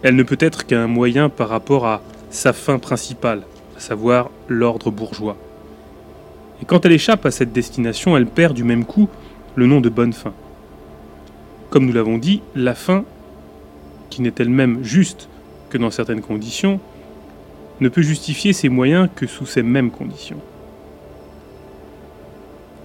[0.02, 3.42] Elle ne peut être qu'un moyen par rapport à sa fin principale,
[3.76, 5.36] à savoir l'ordre bourgeois.
[6.62, 9.08] Et quand elle échappe à cette destination, elle perd du même coup
[9.54, 10.32] le nom de bonne fin.
[11.70, 13.04] Comme nous l'avons dit, la fin,
[14.10, 15.28] qui n'est elle-même juste
[15.70, 16.80] que dans certaines conditions,
[17.80, 20.40] ne peut justifier ses moyens que sous ces mêmes conditions.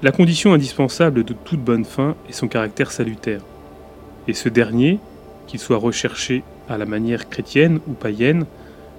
[0.02, 3.41] La condition indispensable de toute bonne fin est son caractère salutaire.
[4.27, 4.99] Et ce dernier,
[5.47, 8.45] qu'il soit recherché à la manière chrétienne ou païenne,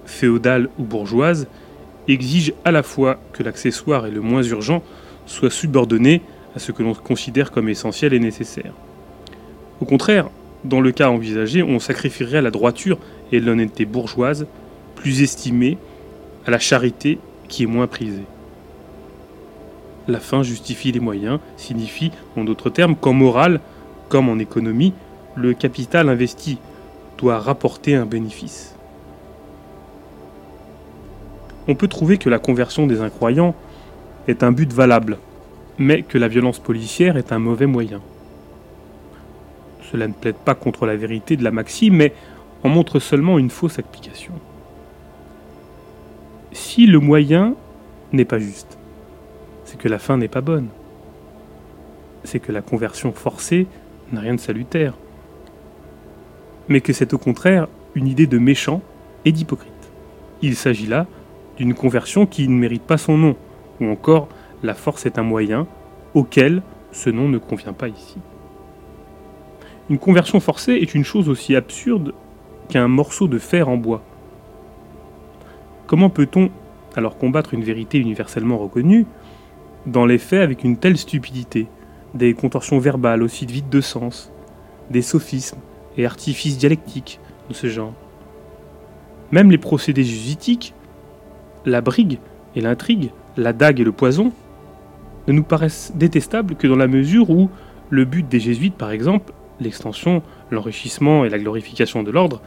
[0.05, 1.49] féodale ou bourgeoise,
[2.09, 4.83] exige à la fois que l'accessoire et le moins urgent
[5.27, 6.23] soient subordonnés
[6.55, 8.73] à ce que l'on considère comme essentiel et nécessaire.
[9.81, 10.31] Au contraire,
[10.65, 12.99] dans le cas envisagé, on sacrifierait la droiture
[13.33, 14.47] et l'honnêteté bourgeoise,
[14.95, 15.79] plus estimée,
[16.47, 17.19] à la charité
[17.49, 18.25] qui est moins prisée.
[20.09, 23.61] La fin justifie les moyens signifie, en d'autres termes, qu'en morale,
[24.09, 24.93] comme en économie,
[25.35, 26.59] le capital investi
[27.19, 28.76] doit rapporter un bénéfice.
[31.69, 33.55] On peut trouver que la conversion des incroyants
[34.29, 35.19] est un but valable,
[35.79, 38.01] mais que la violence policière est un mauvais moyen.
[39.91, 42.13] Cela ne plaide pas contre la vérité de la maxime, mais
[42.63, 44.33] en montre seulement une fausse application.
[46.53, 47.55] Si le moyen
[48.13, 48.79] n'est pas juste,
[49.65, 50.69] c'est que la fin n'est pas bonne.
[52.25, 53.67] C'est que la conversion forcée
[54.13, 54.95] n'a rien de salutaire.
[56.69, 58.83] Mais que c'est au contraire une idée de méchant
[59.25, 59.73] et d'hypocrite.
[60.43, 61.07] Il s'agit là
[61.57, 63.37] d'une conversion qui ne mérite pas son nom,
[63.81, 64.29] ou encore
[64.63, 65.67] la force est un moyen
[66.15, 66.63] auquel
[66.93, 68.17] ce nom ne convient pas ici.
[69.89, 72.13] Une conversion forcée est une chose aussi absurde
[72.69, 74.03] qu'un morceau de fer en bois.
[75.87, 76.51] Comment peut-on
[76.97, 79.07] alors combattre une vérité universellement reconnue
[79.87, 81.69] dans les faits avec une telle stupidité,
[82.15, 84.33] des contorsions verbales aussi vides de sens,
[84.91, 85.61] des sophismes
[85.97, 87.93] et artifices dialectiques de ce genre?
[89.31, 90.75] Même les procédés jésuitiques,
[91.67, 92.19] la brigue
[92.55, 94.33] et l'intrigue, la dague et le poison,
[95.27, 97.51] ne nous paraissent détestables que dans la mesure où
[97.91, 102.41] le but des jésuites, par exemple, l'extension, l'enrichissement et la glorification de l'ordre,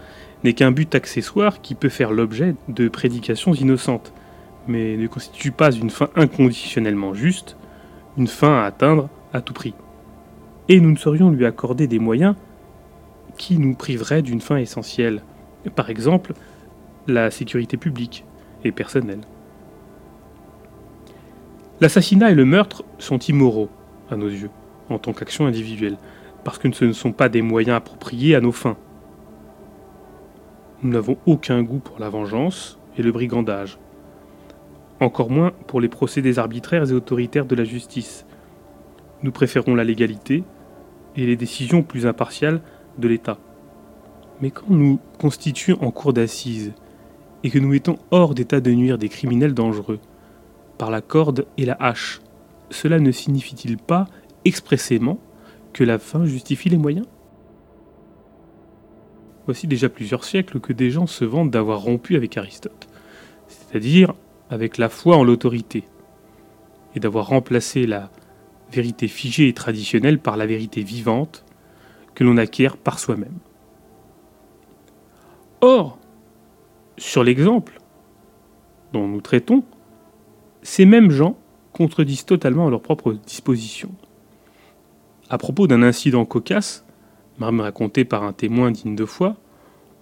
[0.44, 4.14] n'est qu'un but accessoire qui peut faire l'objet de prédications innocentes,
[4.68, 7.58] mais ne constitue pas une fin inconditionnellement juste,
[8.18, 9.74] une fin à atteindre à tout prix.
[10.70, 12.36] Et nous ne saurions lui accorder des moyens
[13.38, 15.22] qui nous priveraient d'une fin essentielle,
[15.76, 16.34] par exemple
[17.08, 18.24] la sécurité publique
[18.64, 19.22] et personnelle.
[21.82, 23.70] L'assassinat et le meurtre sont immoraux,
[24.10, 24.50] à nos yeux,
[24.90, 25.98] en tant qu'action individuelle
[26.44, 28.78] parce que ce ne sont pas des moyens appropriés à nos fins.
[30.82, 33.78] Nous n'avons aucun goût pour la vengeance et le brigandage,
[35.00, 38.26] encore moins pour les procédés arbitraires et autoritaires de la justice.
[39.24, 40.44] Nous préférons la légalité
[41.16, 42.62] et les décisions plus impartiales
[42.98, 43.38] de l'État.
[44.42, 46.74] Mais quand nous constituons en cour d'assises
[47.44, 50.00] et que nous mettons hors d'état de nuire des criminels dangereux,
[50.78, 52.22] par la corde et la hache,
[52.70, 54.08] cela ne signifie-t-il pas
[54.46, 55.20] expressément
[55.74, 57.06] que la fin justifie les moyens?
[59.46, 62.88] Voici déjà plusieurs siècles que des gens se vantent d'avoir rompu avec Aristote,
[63.48, 64.14] c'est-à-dire
[64.50, 65.84] avec la foi en l'autorité,
[66.96, 68.10] et d'avoir remplacé la
[68.72, 71.44] vérité figée et traditionnelle par la vérité vivante
[72.16, 73.38] que l'on acquiert par soi-même.
[75.62, 75.99] Or,
[77.00, 77.80] sur l'exemple
[78.94, 79.64] dont nous traitons,
[80.62, 81.38] ces mêmes gens
[81.74, 83.92] contredisent totalement leurs propres dispositions.
[85.30, 86.86] À propos d'un incident cocasse,
[87.40, 89.38] même raconté par un témoin digne de foi,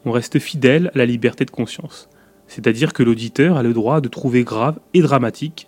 [0.06, 2.10] on reste fidèle à la liberté de conscience,
[2.48, 5.68] c'est-à-dire que l'auditeur a le droit de trouver grave et dramatique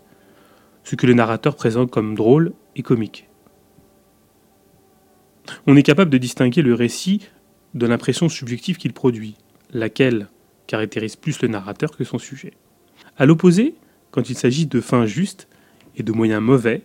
[0.84, 3.27] ce que le narrateur présente comme drôle et comique.
[5.68, 7.27] On est capable de distinguer le récit
[7.76, 9.35] de l'impression subjective qu'il produit,
[9.72, 10.30] laquelle
[10.69, 12.53] caractérise plus le narrateur que son sujet.
[13.17, 13.73] A l'opposé,
[14.11, 15.47] quand il s'agit de fins justes
[15.95, 16.83] et de moyens mauvais,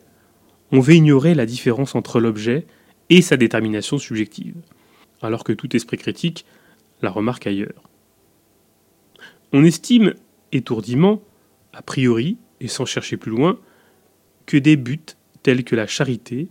[0.73, 2.67] on veut ignorer la différence entre l'objet
[3.11, 4.57] et sa détermination subjective,
[5.21, 6.47] alors que tout esprit critique
[7.03, 7.83] la remarque ailleurs.
[9.53, 10.15] On estime
[10.51, 11.21] étourdiment,
[11.75, 13.59] a priori, et sans chercher plus loin,
[14.47, 16.49] que des buts tels que la charité,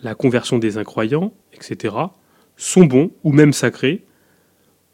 [0.00, 1.94] la conversion des incroyants, etc.,
[2.56, 4.06] sont bons ou même sacrés,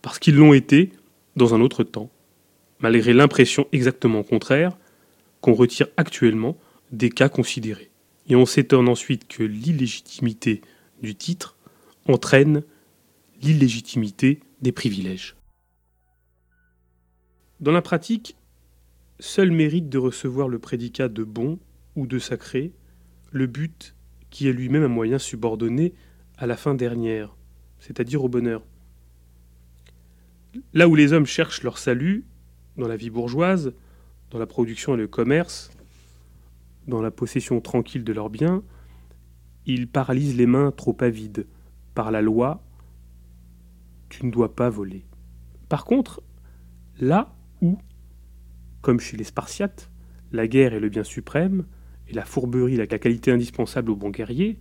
[0.03, 0.91] parce qu'ils l'ont été
[1.39, 2.11] dans un autre temps,
[2.81, 4.77] malgré l'impression exactement contraire
[5.41, 6.59] qu'on retire actuellement
[6.93, 7.91] des cas considérés
[8.29, 10.61] et on s'étonne ensuite que l'illégitimité
[11.03, 11.57] du titre
[12.07, 12.63] entraîne
[13.41, 15.37] l'illégitimité des privilèges.
[17.61, 18.37] Dans la pratique,
[19.19, 21.59] seul mérite de recevoir le prédicat de bon
[21.97, 22.73] ou de sacré
[23.31, 23.95] le but
[24.31, 25.95] qui est lui-même un moyen subordonné
[26.37, 27.37] à la fin dernière,
[27.79, 28.63] c'est-à-dire au bonheur.
[30.73, 32.25] Là où les hommes cherchent leur salut,
[32.77, 33.75] dans la vie bourgeoise,
[34.31, 35.71] dans la production et le commerce,
[36.87, 38.63] dans la possession tranquille de leurs biens,
[39.67, 41.47] ils paralysent les mains trop avides.
[41.95, 42.63] Par la loi,
[44.09, 45.05] tu ne dois pas voler.
[45.69, 46.23] Par contre,
[47.01, 47.79] là où,
[48.81, 49.91] comme chez les Spartiates,
[50.33, 51.67] la guerre est le bien suprême,
[52.09, 54.59] et la fourberie la qualité indispensable au bon guerrier,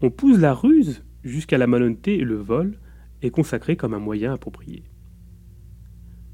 [0.00, 2.78] on pousse la ruse jusqu'à la malhonnêteté et le vol
[3.20, 4.84] est consacré comme un moyen approprié.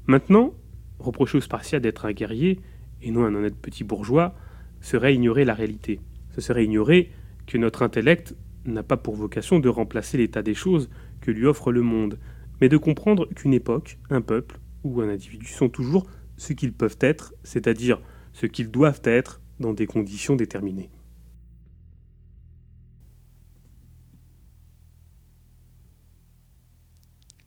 [0.07, 0.53] Maintenant,
[0.99, 2.59] reprocher aux Spartiates d'être un guerrier
[3.01, 4.35] et non un honnête petit bourgeois
[4.81, 5.99] serait ignorer la réalité.
[6.31, 7.11] Ce serait ignorer
[7.47, 10.89] que notre intellect n'a pas pour vocation de remplacer l'état des choses
[11.21, 12.19] que lui offre le monde,
[12.61, 16.05] mais de comprendre qu'une époque, un peuple ou un individu sont toujours
[16.37, 18.01] ce qu'ils peuvent être, c'est-à-dire
[18.33, 20.89] ce qu'ils doivent être dans des conditions déterminées.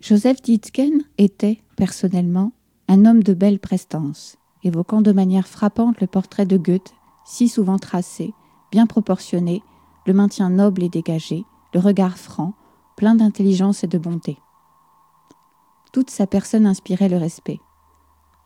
[0.00, 2.50] Joseph Ditzken était, personnellement,
[2.88, 6.92] un homme de belle prestance, évoquant de manière frappante le portrait de Goethe,
[7.24, 8.34] si souvent tracé,
[8.72, 9.62] bien proportionné,
[10.04, 12.54] le maintien noble et dégagé, le regard franc,
[12.96, 14.38] plein d'intelligence et de bonté.
[15.92, 17.60] Toute sa personne inspirait le respect.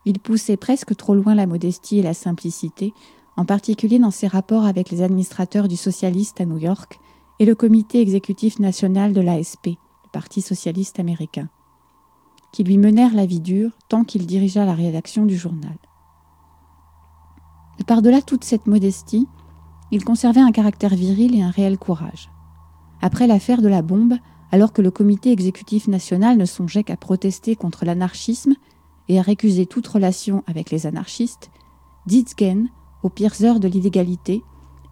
[0.05, 2.93] Il poussait presque trop loin la modestie et la simplicité,
[3.39, 7.01] en particulier dans ses rapports avec les administrateurs du socialiste à New York
[7.39, 11.49] et le comité exécutif national de l'ASP, le Parti socialiste américain,
[12.53, 15.77] qui lui menèrent la vie dure tant qu'il dirigea la rédaction du journal.
[17.87, 19.27] par-delà toute cette modestie,
[19.91, 22.31] il conservait un caractère viril et un réel courage.
[23.01, 24.15] Après l'affaire de la bombe,
[24.53, 28.55] alors que le comité exécutif national ne songeait qu'à protester contre l'anarchisme
[29.09, 31.51] et à récuser toute relation avec les anarchistes,
[32.07, 32.69] Ditzgen,
[33.03, 34.43] aux pires heures de l'illégalité,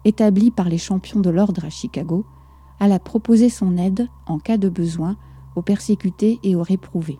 [0.03, 2.25] établi par les champions de l'ordre à Chicago,
[2.79, 5.15] alla proposer son aide, en cas de besoin,
[5.55, 7.19] aux persécutés et aux réprouvés.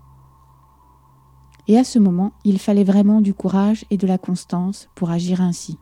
[1.68, 5.42] Et à ce moment, il fallait vraiment du courage et de la constance pour agir
[5.42, 5.78] ainsi.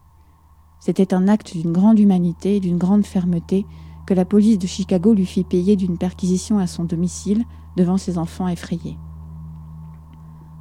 [0.79, 3.65] C'était un acte d'une grande humanité et d'une grande fermeté
[4.05, 7.43] que la police de Chicago lui fit payer d'une perquisition à son domicile
[7.77, 8.97] devant ses enfants effrayés.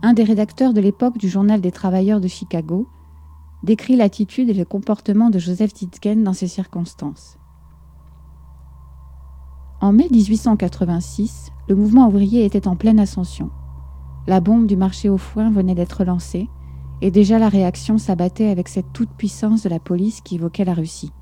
[0.03, 2.89] Un des rédacteurs de l'époque du Journal des travailleurs de Chicago
[3.62, 7.39] décrit l'attitude et le comportement de Joseph Titken dans ces circonstances.
[9.81, 13.51] En mai 1886, le mouvement ouvrier était en pleine ascension.
[14.29, 16.51] La bombe du marché au foin venait d'être lancée,
[17.01, 21.13] et déjà la réaction s'abattait avec cette toute-puissance de la police qui évoquait la Russie.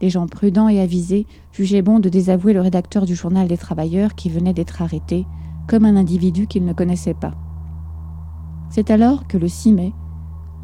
[0.00, 4.14] Les gens prudents et avisés jugeaient bon de désavouer le rédacteur du journal des travailleurs
[4.14, 5.26] qui venait d'être arrêté,
[5.68, 7.34] comme un individu qu'ils ne connaissaient pas.
[8.70, 9.92] C'est alors que le 6 mai,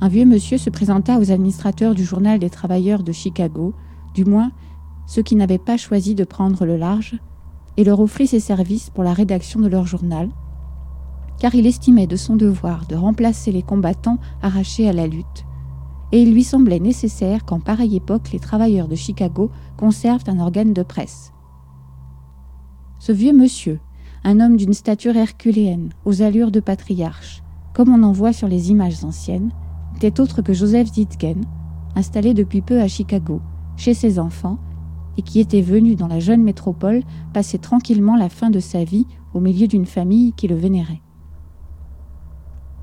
[0.00, 3.74] un vieux monsieur se présenta aux administrateurs du journal des travailleurs de Chicago,
[4.14, 4.50] du moins
[5.04, 7.20] ceux qui n'avaient pas choisi de prendre le large,
[7.76, 10.30] et leur offrit ses services pour la rédaction de leur journal,
[11.40, 15.44] car il estimait de son devoir de remplacer les combattants arrachés à la lutte
[16.12, 20.72] et il lui semblait nécessaire qu'en pareille époque les travailleurs de Chicago conservent un organe
[20.72, 21.32] de presse.
[22.98, 23.80] Ce vieux monsieur,
[24.24, 27.42] un homme d'une stature herculéenne, aux allures de patriarche,
[27.72, 29.52] comme on en voit sur les images anciennes,
[29.94, 31.44] n'était autre que Joseph Zitgen,
[31.96, 33.40] installé depuis peu à Chicago,
[33.76, 34.58] chez ses enfants,
[35.16, 37.02] et qui était venu dans la jeune métropole
[37.32, 41.02] passer tranquillement la fin de sa vie au milieu d'une famille qui le vénérait.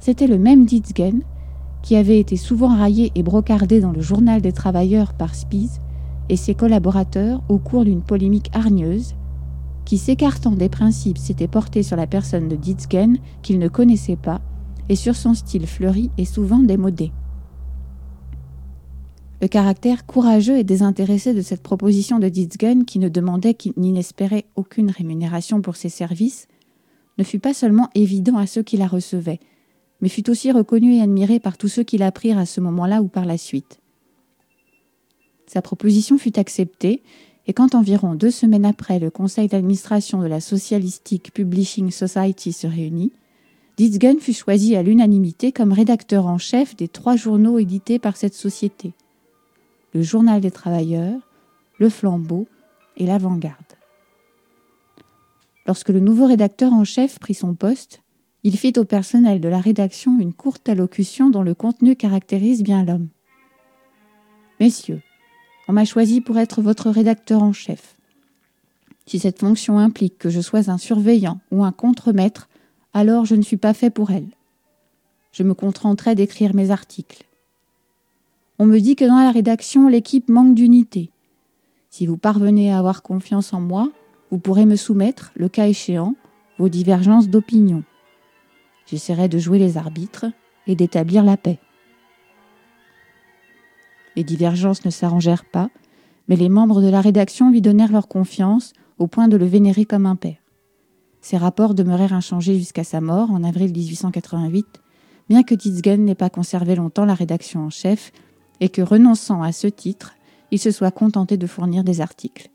[0.07, 1.21] C'était le même Ditzgen
[1.83, 5.81] qui avait été souvent raillé et brocardé dans le journal des travailleurs par Spies
[6.29, 9.15] et ses collaborateurs au cours d'une polémique hargneuse,
[9.83, 14.39] qui, s'écartant des principes, s'était porté sur la personne de Ditzgen qu'il ne connaissait pas
[14.87, 17.11] et sur son style fleuri et souvent démodé.
[19.41, 24.45] Le caractère courageux et désintéressé de cette proposition de Ditzgen, qui ne demandait ni n'espérait
[24.55, 26.47] aucune rémunération pour ses services,
[27.17, 29.41] ne fut pas seulement évident à ceux qui la recevaient,
[30.01, 33.07] mais fut aussi reconnu et admiré par tous ceux qui l'apprirent à ce moment-là ou
[33.07, 33.79] par la suite.
[35.47, 37.01] Sa proposition fut acceptée,
[37.47, 42.67] et quand environ deux semaines après le conseil d'administration de la Socialistic Publishing Society se
[42.67, 43.13] réunit,
[43.77, 48.33] Ditzgen fut choisi à l'unanimité comme rédacteur en chef des trois journaux édités par cette
[48.33, 48.93] société
[49.93, 51.19] le Journal des Travailleurs,
[51.79, 52.47] le Flambeau
[52.97, 53.55] et l'Avant-Garde.
[55.65, 58.01] Lorsque le nouveau rédacteur en chef prit son poste,
[58.43, 62.85] il fit au personnel de la rédaction une courte allocution dont le contenu caractérise bien
[62.85, 63.07] l'homme.
[64.59, 65.01] Messieurs,
[65.67, 67.95] on m'a choisi pour être votre rédacteur en chef.
[69.05, 72.49] Si cette fonction implique que je sois un surveillant ou un contremaître,
[72.93, 74.27] alors je ne suis pas fait pour elle.
[75.31, 77.23] Je me contenterai d'écrire mes articles.
[78.59, 81.11] On me dit que dans la rédaction, l'équipe manque d'unité.
[81.89, 83.91] Si vous parvenez à avoir confiance en moi,
[84.31, 86.15] vous pourrez me soumettre, le cas échéant,
[86.57, 87.83] vos divergences d'opinion.
[88.87, 90.25] J'essaierai de jouer les arbitres
[90.65, 91.59] et d'établir la paix.
[94.15, 95.69] Les divergences ne s'arrangèrent pas,
[96.27, 99.85] mais les membres de la rédaction lui donnèrent leur confiance au point de le vénérer
[99.85, 100.37] comme un père.
[101.21, 104.81] Ses rapports demeurèrent inchangés jusqu'à sa mort en avril 1888,
[105.29, 108.11] bien que Titzgen n'ait pas conservé longtemps la rédaction en chef
[108.59, 110.15] et que, renonçant à ce titre,
[110.51, 112.49] il se soit contenté de fournir des articles.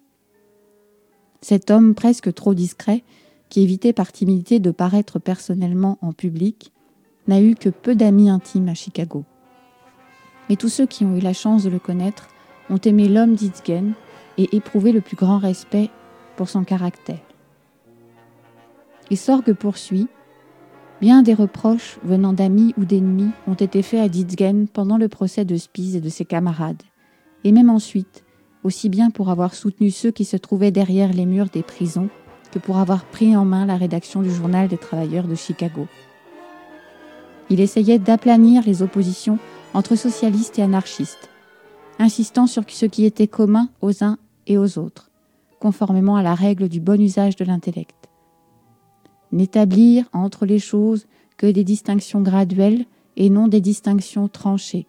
[1.42, 3.04] Cet homme presque trop discret,
[3.53, 6.73] qui évitait par timidité de paraître personnellement en public,
[7.29, 9.24] n'a eu que peu d'amis intimes à Chicago.
[10.49, 12.29] Mais tous ceux qui ont eu la chance de le connaître
[12.70, 13.93] ont aimé l'homme d'Itzgen
[14.39, 15.91] et éprouvé le plus grand respect
[16.37, 17.20] pour son caractère.
[19.11, 20.09] Et Sorgue poursuit
[21.03, 25.45] Bien des reproches venant d'amis ou d'ennemis ont été faits à Ditzgen pendant le procès
[25.45, 26.83] de Spies et de ses camarades,
[27.45, 28.24] et même ensuite,
[28.65, 32.09] aussi bien pour avoir soutenu ceux qui se trouvaient derrière les murs des prisons
[32.53, 35.89] que pour avoir pris en main la rédaction du journal des travailleurs de Chicago.
[37.51, 39.39] Il essayait d'aplanir les oppositions
[39.74, 41.29] entre socialistes et anarchistes,
[41.99, 45.11] insistant sur ce qui était commun aux uns et aux autres,
[45.61, 48.09] conformément à la règle du bon usage de l'intellect.
[49.33, 51.07] N'établir entre les choses
[51.39, 52.85] que des distinctions graduelles
[53.16, 54.87] et non des distinctions tranchées,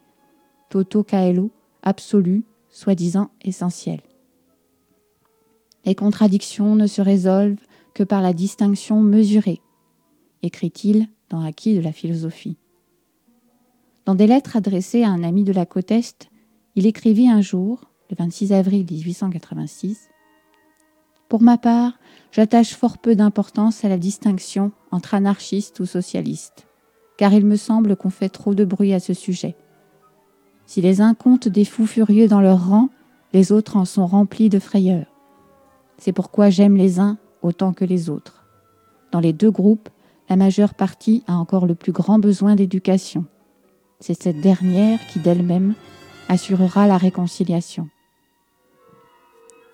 [0.69, 4.01] toto caelo, absolues, soi-disant essentielles.
[5.85, 7.59] Les contradictions ne se résolvent
[7.93, 9.61] que par la distinction mesurée,
[10.41, 12.57] écrit-il dans Acquis de la philosophie.
[14.05, 16.29] Dans des lettres adressées à un ami de la côte Est,
[16.75, 20.09] il écrivit un jour, le 26 avril 1886,
[21.29, 21.99] Pour ma part,
[22.31, 26.67] j'attache fort peu d'importance à la distinction entre anarchistes ou socialistes,
[27.17, 29.55] car il me semble qu'on fait trop de bruit à ce sujet.
[30.65, 32.89] Si les uns comptent des fous furieux dans leur rang,
[33.33, 35.12] les autres en sont remplis de frayeur.
[35.97, 38.45] C'est pourquoi j'aime les uns autant que les autres.
[39.11, 39.89] Dans les deux groupes,
[40.29, 43.25] la majeure partie a encore le plus grand besoin d'éducation.
[43.99, 45.75] C'est cette dernière qui d'elle-même
[46.29, 47.89] assurera la réconciliation.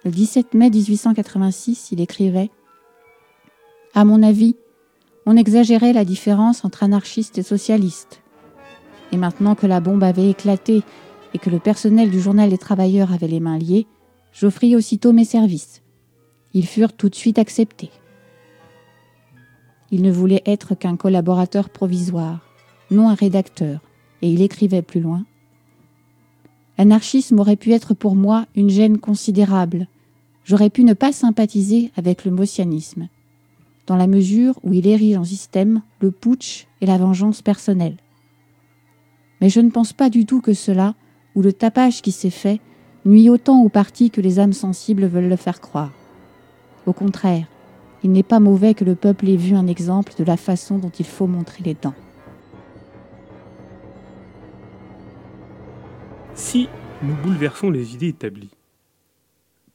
[0.05, 2.51] Le 17 mai 1886, il écrivait
[3.93, 4.55] À mon avis,
[5.25, 8.21] on exagérait la différence entre anarchistes et socialistes.
[9.11, 10.83] Et maintenant que la bombe avait éclaté
[11.33, 13.87] et que le personnel du journal des travailleurs avait les mains liées,
[14.31, 15.81] j'offris aussitôt mes services.
[16.53, 17.91] Ils furent tout de suite acceptés.
[19.91, 22.45] Il ne voulait être qu'un collaborateur provisoire,
[22.91, 23.81] non un rédacteur,
[24.21, 25.25] et il écrivait plus loin
[26.79, 29.89] L'anarchisme aurait pu être pour moi une gêne considérable.
[30.45, 33.09] J'aurais pu ne pas sympathiser avec le mosianisme,
[33.85, 37.97] dans la mesure où il érige en système le putsch et la vengeance personnelle.
[39.41, 40.95] Mais je ne pense pas du tout que cela,
[41.35, 42.61] ou le tapage qui s'est fait,
[43.05, 45.91] nuit autant au parti que les âmes sensibles veulent le faire croire.
[46.89, 47.45] Au contraire,
[48.01, 50.89] il n'est pas mauvais que le peuple ait vu un exemple de la façon dont
[50.89, 51.93] il faut montrer les dents.
[56.33, 56.67] Si
[57.03, 58.49] nous bouleversons les idées établies,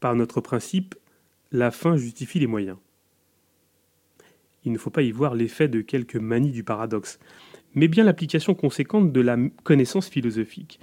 [0.01, 0.97] par notre principe,
[1.53, 2.79] la fin justifie les moyens.
[4.65, 7.21] Il ne faut pas y voir l'effet de quelques manies du paradoxe,
[7.77, 10.81] mais bien l'application conséquente de la connaissance philosophique.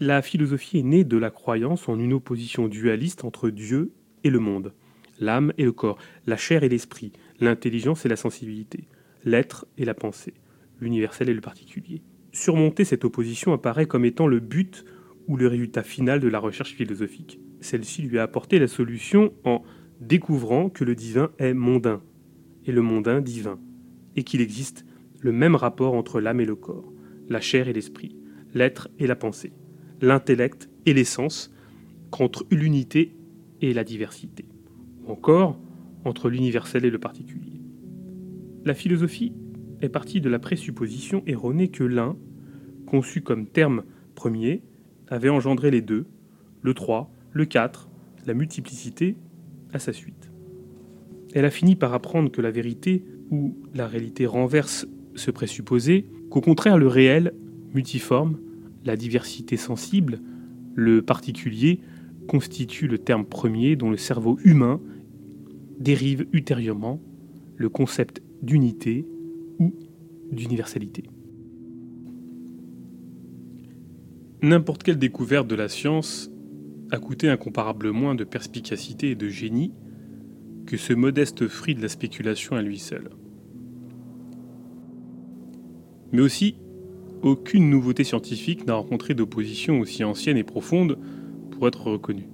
[0.00, 3.92] La philosophie est née de la croyance en une opposition dualiste entre Dieu
[4.24, 4.72] et le monde,
[5.20, 8.88] l'âme et le corps, la chair et l'esprit, l'intelligence et la sensibilité,
[9.24, 10.34] l'être et la pensée,
[10.80, 12.02] l'universel et le particulier.
[12.32, 14.84] Surmonter cette opposition apparaît comme étant le but
[15.26, 17.40] ou le résultat final de la recherche philosophique.
[17.60, 19.62] Celle-ci lui a apporté la solution en
[20.00, 22.02] découvrant que le divin est mondain
[22.66, 23.58] et le mondain divin,
[24.14, 24.84] et qu'il existe
[25.20, 26.92] le même rapport entre l'âme et le corps,
[27.28, 28.16] la chair et l'esprit,
[28.54, 29.52] l'être et la pensée,
[30.00, 31.52] l'intellect et l'essence,
[32.10, 33.16] qu'entre l'unité
[33.60, 34.46] et la diversité,
[35.10, 35.58] encore
[36.04, 37.60] entre l'universel et le particulier.
[38.64, 39.32] La philosophie
[39.80, 42.16] est partie de la présupposition erronée que l'un,
[42.86, 44.62] conçu comme terme premier,
[45.08, 46.06] avait engendré les deux,
[46.62, 47.88] le 3, le 4,
[48.26, 49.16] la multiplicité,
[49.72, 50.30] à sa suite.
[51.34, 56.40] Elle a fini par apprendre que la vérité ou la réalité renverse ce présupposé, qu'au
[56.40, 57.34] contraire le réel,
[57.74, 58.38] multiforme,
[58.84, 60.20] la diversité sensible,
[60.74, 61.80] le particulier,
[62.28, 64.80] constitue le terme premier dont le cerveau humain
[65.78, 67.00] dérive ultérieurement
[67.56, 69.06] le concept d'unité
[69.58, 69.74] ou
[70.30, 71.04] d'universalité.
[74.42, 76.30] N'importe quelle découverte de la science
[76.90, 79.72] a coûté incomparablement moins de perspicacité et de génie
[80.66, 83.10] que ce modeste fruit de la spéculation à lui seul.
[86.12, 86.56] Mais aussi,
[87.22, 90.98] aucune nouveauté scientifique n'a rencontré d'opposition aussi ancienne et profonde
[91.50, 92.28] pour être reconnue.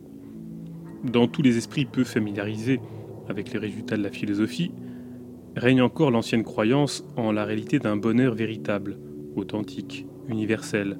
[1.04, 2.80] Dans tous les esprits peu familiarisés
[3.28, 4.72] avec les résultats de la philosophie,
[5.56, 8.98] règne encore l'ancienne croyance en la réalité d'un bonheur véritable,
[9.36, 10.98] authentique, universel,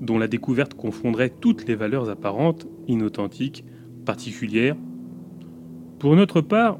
[0.00, 3.64] dont la découverte confondrait toutes les valeurs apparentes, inauthentiques,
[4.04, 4.76] particulières.
[5.98, 6.78] Pour notre part,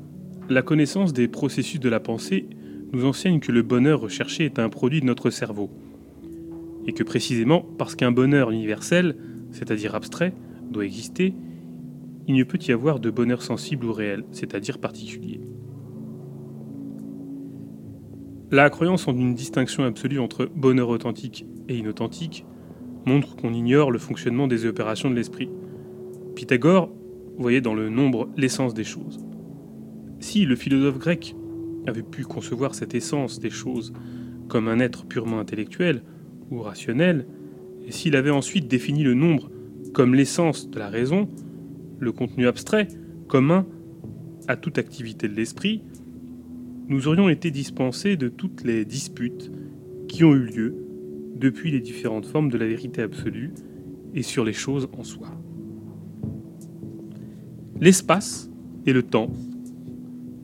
[0.48, 2.48] la connaissance des processus de la pensée
[2.92, 5.70] nous enseigne que le bonheur recherché est un produit de notre cerveau,
[6.86, 9.16] et que précisément parce qu'un bonheur universel,
[9.51, 10.34] c'est-à-dire abstrait,
[10.70, 11.34] doit exister,
[12.26, 15.40] il ne peut y avoir de bonheur sensible ou réel, c'est-à-dire particulier.
[18.51, 22.44] La croyance en une distinction absolue entre bonheur authentique et inauthentique
[23.06, 25.48] montre qu'on ignore le fonctionnement des opérations de l'esprit.
[26.34, 26.90] Pythagore
[27.36, 29.18] voyait dans le nombre l'essence des choses.
[30.20, 31.34] Si le philosophe grec
[31.86, 33.92] avait pu concevoir cette essence des choses
[34.48, 36.02] comme un être purement intellectuel
[36.51, 37.26] ou rationnel,
[37.86, 39.51] et s'il avait ensuite défini le nombre
[39.92, 41.28] comme l'essence de la raison,
[41.99, 42.89] le contenu abstrait
[43.29, 43.66] commun
[44.49, 45.83] à toute activité de l'esprit,
[46.89, 49.51] nous aurions été dispensés de toutes les disputes
[50.09, 50.75] qui ont eu lieu
[51.37, 53.53] depuis les différentes formes de la vérité absolue
[54.15, 55.29] et sur les choses en soi.
[57.81, 58.51] L'espace
[58.87, 59.31] et le temps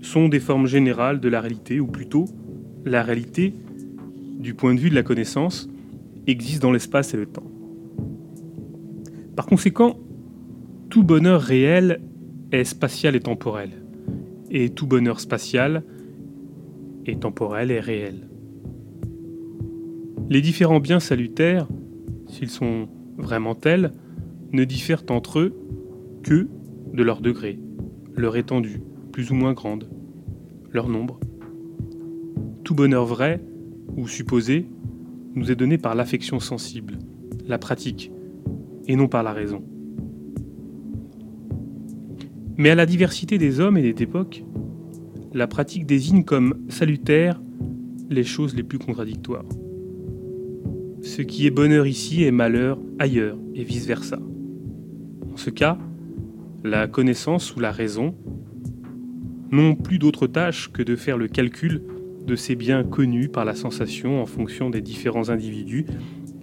[0.03, 2.25] sont des formes générales de la réalité, ou plutôt
[2.85, 3.55] la réalité,
[4.39, 5.69] du point de vue de la connaissance,
[6.27, 7.51] existe dans l'espace et le temps.
[9.37, 9.99] Par conséquent,
[10.91, 12.01] tout bonheur réel
[12.51, 13.71] est spatial et temporel,
[14.51, 15.85] et tout bonheur spatial
[17.07, 18.29] est temporel et réel.
[20.29, 21.69] Les différents biens salutaires,
[22.27, 22.89] s'ils sont
[23.19, 23.93] vraiment tels,
[24.53, 25.55] ne diffèrent entre eux
[26.25, 26.49] que
[26.93, 27.61] de leur degré,
[28.17, 29.89] leur étendue, plus ou moins grande,
[30.73, 31.21] leur nombre.
[32.65, 33.41] Tout bonheur vrai,
[33.97, 34.67] ou supposé,
[35.37, 36.99] nous est donné par l'affection sensible,
[37.47, 38.11] la pratique,
[38.89, 39.63] et non par la raison.
[42.61, 44.45] Mais à la diversité des hommes et des époques,
[45.33, 47.41] la pratique désigne comme salutaire
[48.11, 49.47] les choses les plus contradictoires.
[51.01, 54.19] Ce qui est bonheur ici est malheur ailleurs, et vice-versa.
[55.33, 55.79] En ce cas,
[56.63, 58.15] la connaissance ou la raison
[59.51, 61.83] n'ont plus d'autre tâche que de faire le calcul
[62.27, 65.87] de ces biens connus par la sensation en fonction des différents individus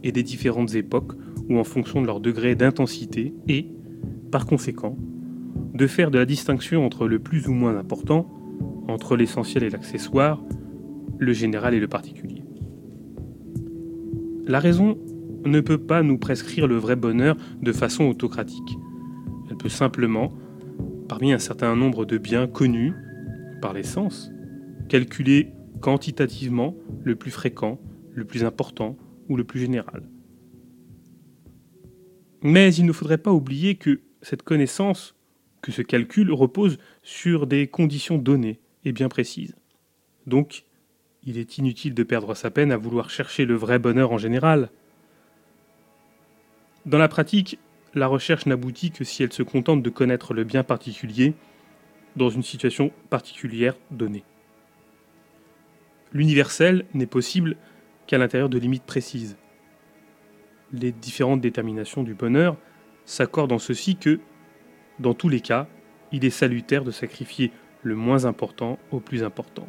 [0.02, 1.12] et des différentes époques
[1.48, 3.68] ou en fonction de leur degré d'intensité et,
[4.32, 4.98] par conséquent,
[5.78, 8.28] de faire de la distinction entre le plus ou moins important,
[8.88, 10.44] entre l'essentiel et l'accessoire,
[11.20, 12.44] le général et le particulier.
[14.48, 14.98] La raison
[15.46, 18.78] ne peut pas nous prescrire le vrai bonheur de façon autocratique.
[19.50, 20.34] Elle peut simplement
[21.08, 22.94] parmi un certain nombre de biens connus
[23.62, 24.32] par les sens,
[24.90, 27.80] calculer quantitativement le plus fréquent,
[28.14, 28.98] le plus important
[29.30, 30.10] ou le plus général.
[32.42, 35.17] Mais il ne faudrait pas oublier que cette connaissance,
[35.62, 39.56] que ce calcul repose sur des conditions données et bien précises.
[40.26, 40.64] Donc,
[41.24, 44.70] il est inutile de perdre sa peine à vouloir chercher le vrai bonheur en général.
[46.86, 47.60] Dans la pratique,
[47.94, 51.34] la recherche n'aboutit que si elle se contente de connaître le bien particulier
[52.16, 54.24] dans une situation particulière donnée.
[56.14, 57.58] L'universel n'est possible
[58.08, 59.38] qu'à l'intérieur de limites précises.
[60.72, 62.58] Les différentes déterminations du bonheur
[63.06, 64.20] s'accordent en ceci que,
[65.00, 65.68] dans tous les cas,
[66.12, 67.52] il est salutaire de sacrifier
[67.84, 69.68] le moins important au plus important,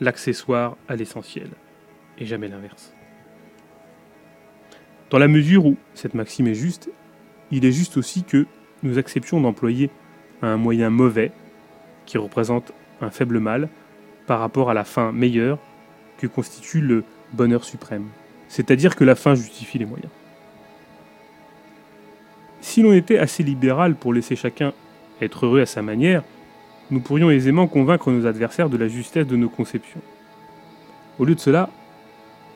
[0.00, 1.48] l'accessoire à l'essentiel,
[2.18, 2.92] et jamais l'inverse.
[5.10, 6.90] Dans la mesure où cette maxime est juste,
[7.50, 8.46] il est juste aussi que
[8.82, 9.90] nous acceptions d'employer
[10.42, 11.32] un moyen mauvais,
[12.06, 13.68] qui représente un faible mal,
[14.26, 15.58] par rapport à la fin meilleure
[16.18, 18.08] que constitue le bonheur suprême.
[18.48, 20.10] C'est-à-dire que la fin justifie les moyens.
[22.66, 24.72] Si l'on était assez libéral pour laisser chacun
[25.22, 26.24] être heureux à sa manière,
[26.90, 30.00] nous pourrions aisément convaincre nos adversaires de la justesse de nos conceptions.
[31.20, 31.70] Au lieu de cela,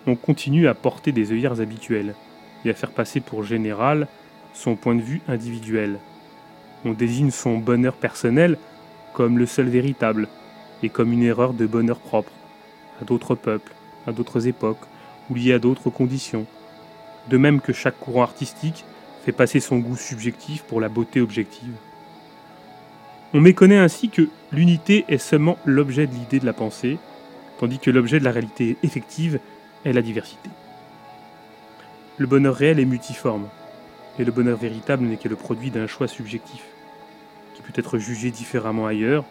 [0.09, 2.17] on continue à porter des œillères habituelles
[2.65, 4.09] et à faire passer pour général
[4.53, 6.01] son point de vue individuel.
[6.85, 8.59] On désigne son bonheur personnel
[9.15, 10.27] comme le seul véritable,
[10.83, 12.33] et comme une erreur de bonheur propre,
[13.01, 13.73] à d'autres peuples,
[14.09, 14.85] à d'autres époques,
[15.31, 16.47] ou liée à d'autres conditions.
[17.29, 18.85] De même que chaque courant artistique
[19.25, 21.75] fait passer son goût subjectif pour la beauté objective.
[23.33, 26.99] On méconnaît ainsi que l'unité est seulement l'objet de l'idée de la pensée,
[27.59, 29.39] tandis que l'objet de la réalité effective
[29.85, 30.51] est la diversité.
[32.17, 33.49] Le bonheur réel est multiforme,
[34.19, 36.65] et le bonheur véritable n'est que le produit d'un choix subjectif,
[37.55, 39.25] qui peut être jugé différemment ailleurs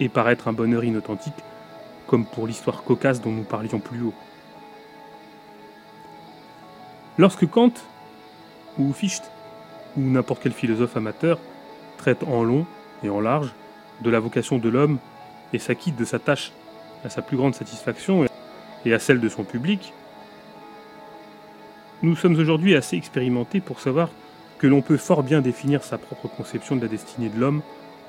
[0.00, 1.34] et paraître un bonheur inauthentique,
[2.06, 4.14] comme pour l'histoire cocasse dont nous parlions plus haut.
[7.18, 7.72] Lorsque Kant,
[8.78, 9.30] ou Fichte,
[9.96, 11.38] ou n'importe quel philosophe amateur
[11.98, 12.66] traite en long
[13.02, 13.52] et en large
[14.00, 14.98] de la vocation de l'homme
[15.52, 16.52] et s'acquitte de sa tâche
[17.04, 18.26] à sa plus grande satisfaction
[18.84, 19.92] et à celle de son public,
[22.02, 24.10] nous sommes aujourd'hui assez expérimentés pour savoir
[24.58, 27.62] que l'on peut fort bien définir sa propre conception de la destinée de l'homme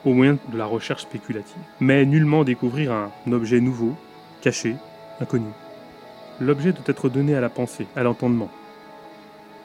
[0.05, 3.95] au moyen de la recherche spéculative, mais nullement découvrir un objet nouveau,
[4.41, 4.75] caché,
[5.21, 5.49] inconnu.
[6.39, 8.49] L'objet doit être donné à la pensée, à l'entendement.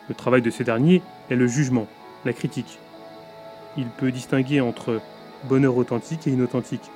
[0.08, 1.86] Le travail de ces derniers est le jugement,
[2.24, 2.78] la critique.
[3.76, 5.00] Il peut distinguer entre
[5.44, 6.90] bonheur authentique et inauthentique,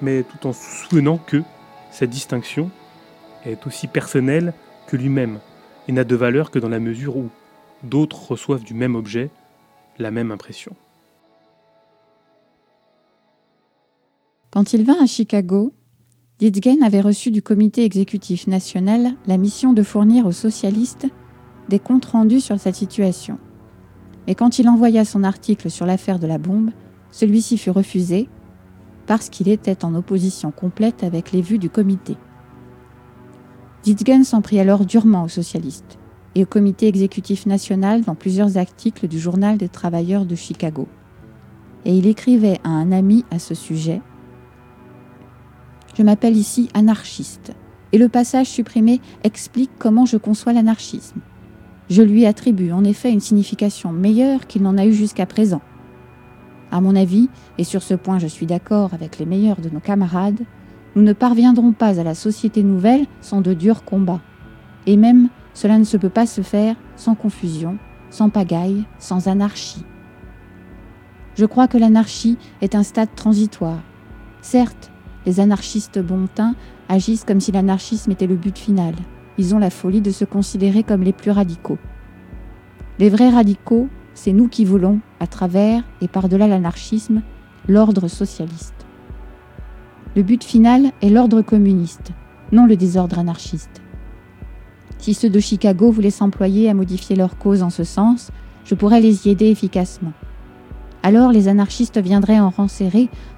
[0.00, 1.42] mais tout en souvenant que
[1.90, 2.70] cette distinction
[3.44, 4.52] est aussi personnelle
[4.86, 5.38] que lui-même
[5.86, 7.28] et n'a de valeur que dans la mesure où
[7.82, 9.30] d'autres reçoivent du même objet
[9.98, 10.74] la même impression.
[14.50, 15.72] Quand il vint à Chicago,
[16.38, 21.06] Ditzgen avait reçu du comité exécutif national la mission de fournir aux socialistes
[21.68, 23.38] des comptes rendus sur sa situation.
[24.26, 26.70] Et quand il envoya son article sur l'affaire de la bombe,
[27.10, 28.28] celui-ci fut refusé
[29.06, 32.16] parce qu'il était en opposition complète avec les vues du comité.
[33.82, 35.98] Ditzgen s'en prit alors durement aux socialistes
[36.34, 40.88] et au comité exécutif national dans plusieurs articles du journal des travailleurs de Chicago.
[41.84, 44.02] Et il écrivait à un ami à ce sujet
[45.98, 47.52] je m'appelle ici anarchiste.
[47.90, 51.20] Et le passage supprimé explique comment je conçois l'anarchisme.
[51.90, 55.62] Je lui attribue en effet une signification meilleure qu'il n'en a eu jusqu'à présent.
[56.70, 59.80] À mon avis, et sur ce point je suis d'accord avec les meilleurs de nos
[59.80, 60.40] camarades,
[60.96, 64.20] nous ne parviendrons pas à la société nouvelle sans de durs combats.
[64.86, 67.78] Et même, cela ne se peut pas se faire sans confusion,
[68.10, 69.84] sans pagaille, sans anarchie.
[71.36, 73.80] Je crois que l'anarchie est un stade transitoire.
[74.42, 74.90] Certes,
[75.24, 76.54] les anarchistes bontins
[76.88, 78.94] agissent comme si l'anarchisme était le but final.
[79.38, 81.78] Ils ont la folie de se considérer comme les plus radicaux.
[82.98, 87.22] Les vrais radicaux, c'est nous qui voulons, à travers et par-delà l'anarchisme,
[87.68, 88.74] l'ordre socialiste.
[90.16, 92.10] Le but final est l'ordre communiste,
[92.50, 93.80] non le désordre anarchiste.
[94.98, 98.32] Si ceux de Chicago voulaient s'employer à modifier leur cause en ce sens,
[98.64, 100.12] je pourrais les y aider efficacement.
[101.04, 102.66] Alors les anarchistes viendraient en rang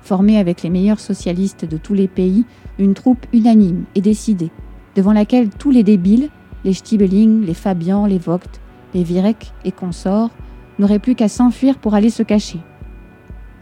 [0.00, 2.46] former avec les meilleurs socialistes de tous les pays
[2.78, 4.50] une troupe unanime et décidée,
[4.96, 6.28] devant laquelle tous les débiles,
[6.64, 8.60] les Stiebeling, les Fabian, les Vogt,
[8.94, 10.30] les Virek et consorts,
[10.78, 12.60] n'auraient plus qu'à s'enfuir pour aller se cacher.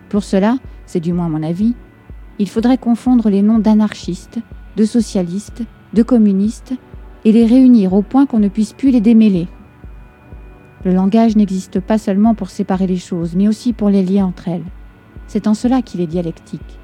[0.09, 0.56] Pour cela,
[0.86, 1.74] c'est du moins mon avis,
[2.38, 4.38] il faudrait confondre les noms d'anarchistes,
[4.76, 6.74] de socialistes, de communistes,
[7.24, 9.48] et les réunir au point qu'on ne puisse plus les démêler.
[10.84, 14.46] Le langage n'existe pas seulement pour séparer les choses, mais aussi pour les lier entre
[14.48, 14.64] elles.
[15.26, 16.78] C'est en cela qu'il est dialectique.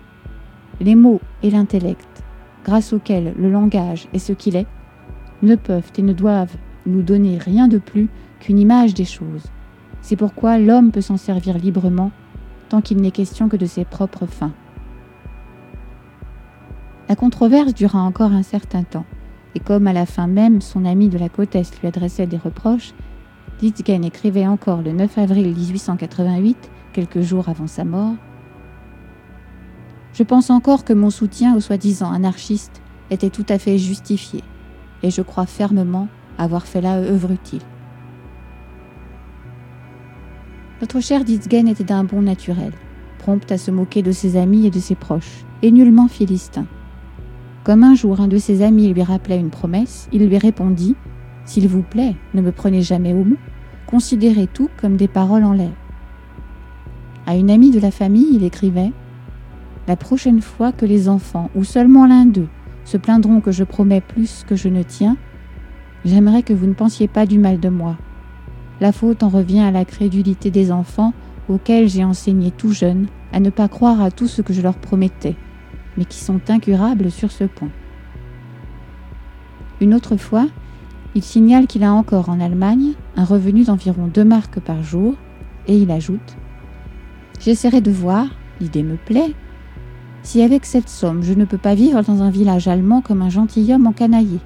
[0.80, 2.23] Les mots et l'intellect,
[2.64, 4.66] grâce auxquels le langage est ce qu'il est,
[5.42, 8.08] ne peuvent et ne doivent nous donner rien de plus
[8.40, 9.44] qu'une image des choses.
[10.00, 12.10] C'est pourquoi l'homme peut s'en servir librement
[12.68, 14.52] tant qu'il n'est question que de ses propres fins.
[17.08, 19.04] La controverse dura encore un certain temps,
[19.54, 22.94] et comme à la fin même son ami de la côte lui adressait des reproches,
[23.60, 28.14] Litzgen écrivait encore le 9 avril 1888, quelques jours avant sa mort
[30.14, 32.80] Je pense encore que mon soutien aux soi-disant anarchistes
[33.10, 34.42] était tout à fait justifié,
[35.02, 36.08] et je crois fermement
[36.38, 37.62] avoir fait là œuvre utile.
[40.80, 42.72] Notre cher Ditzgen était d'un bon naturel,
[43.18, 46.66] prompt à se moquer de ses amis et de ses proches, et nullement philistin.
[47.64, 50.94] Comme un jour un de ses amis lui rappelait une promesse, il lui répondit
[51.44, 53.36] s'il vous plaît, ne me prenez jamais au mot.
[53.86, 55.72] Considérez tout comme des paroles en l'air.
[57.26, 58.92] À une amie de la famille, il écrivait
[59.86, 62.48] La prochaine fois que les enfants, ou seulement l'un d'eux,
[62.84, 65.16] se plaindront que je promets plus que je ne tiens,
[66.04, 67.96] j'aimerais que vous ne pensiez pas du mal de moi.
[68.80, 71.12] La faute en revient à la crédulité des enfants
[71.48, 74.76] auxquels j'ai enseigné tout jeune à ne pas croire à tout ce que je leur
[74.76, 75.36] promettais,
[75.96, 77.70] mais qui sont incurables sur ce point.
[79.80, 80.46] Une autre fois,
[81.14, 85.14] il signale qu'il a encore en Allemagne un revenu d'environ 2 marques par jour
[85.66, 86.36] et il ajoute
[87.40, 88.28] J'essaierai de voir,
[88.60, 89.34] l'idée me plaît,
[90.24, 93.30] si avec cette somme je ne peux pas vivre dans un village allemand comme un
[93.30, 94.40] gentilhomme encanaillé.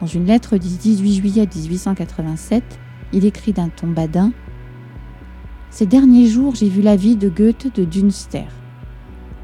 [0.00, 2.64] Dans une lettre du 18 juillet 1887,
[3.12, 4.32] il écrit d'un ton badin
[5.70, 8.46] Ces derniers jours, j'ai vu la vie de Goethe de Dunster.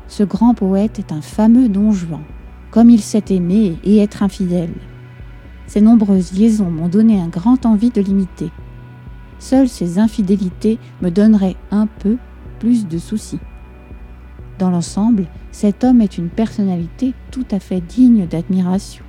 [0.09, 2.23] Ce grand poète est un fameux don Juan
[2.71, 4.73] comme il sait aimer et être infidèle.
[5.67, 8.51] Ces nombreuses liaisons m'ont donné un grand envie de l'imiter.
[9.39, 12.17] Seules ces infidélités me donneraient un peu
[12.59, 13.41] plus de soucis.
[14.61, 19.07] Dans l'ensemble, cet homme est une personnalité tout à fait digne d'admiration.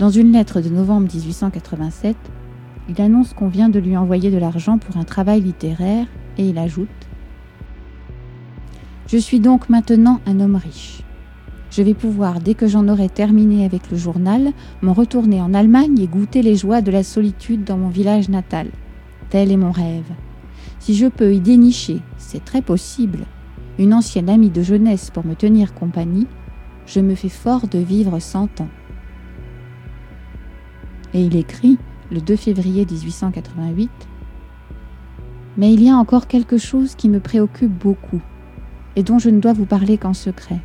[0.00, 2.16] Dans une lettre de novembre 1887,
[2.88, 6.58] il annonce qu'on vient de lui envoyer de l'argent pour un travail littéraire Et il
[6.58, 6.88] ajoute
[9.06, 11.04] Je suis donc maintenant un homme riche.
[11.70, 14.50] Je vais pouvoir, dès que j'en aurai terminé avec le journal,
[14.82, 18.66] m'en retourner en Allemagne et goûter les joies de la solitude dans mon village natal.
[19.30, 20.10] Tel est mon rêve.
[20.82, 23.20] Si je peux y dénicher, c'est très possible,
[23.78, 26.26] une ancienne amie de jeunesse pour me tenir compagnie,
[26.86, 28.68] je me fais fort de vivre cent ans.
[31.14, 31.78] Et il écrit,
[32.10, 33.92] le 2 février 1888,
[35.56, 38.20] Mais il y a encore quelque chose qui me préoccupe beaucoup,
[38.96, 40.58] et dont je ne dois vous parler qu'en secret.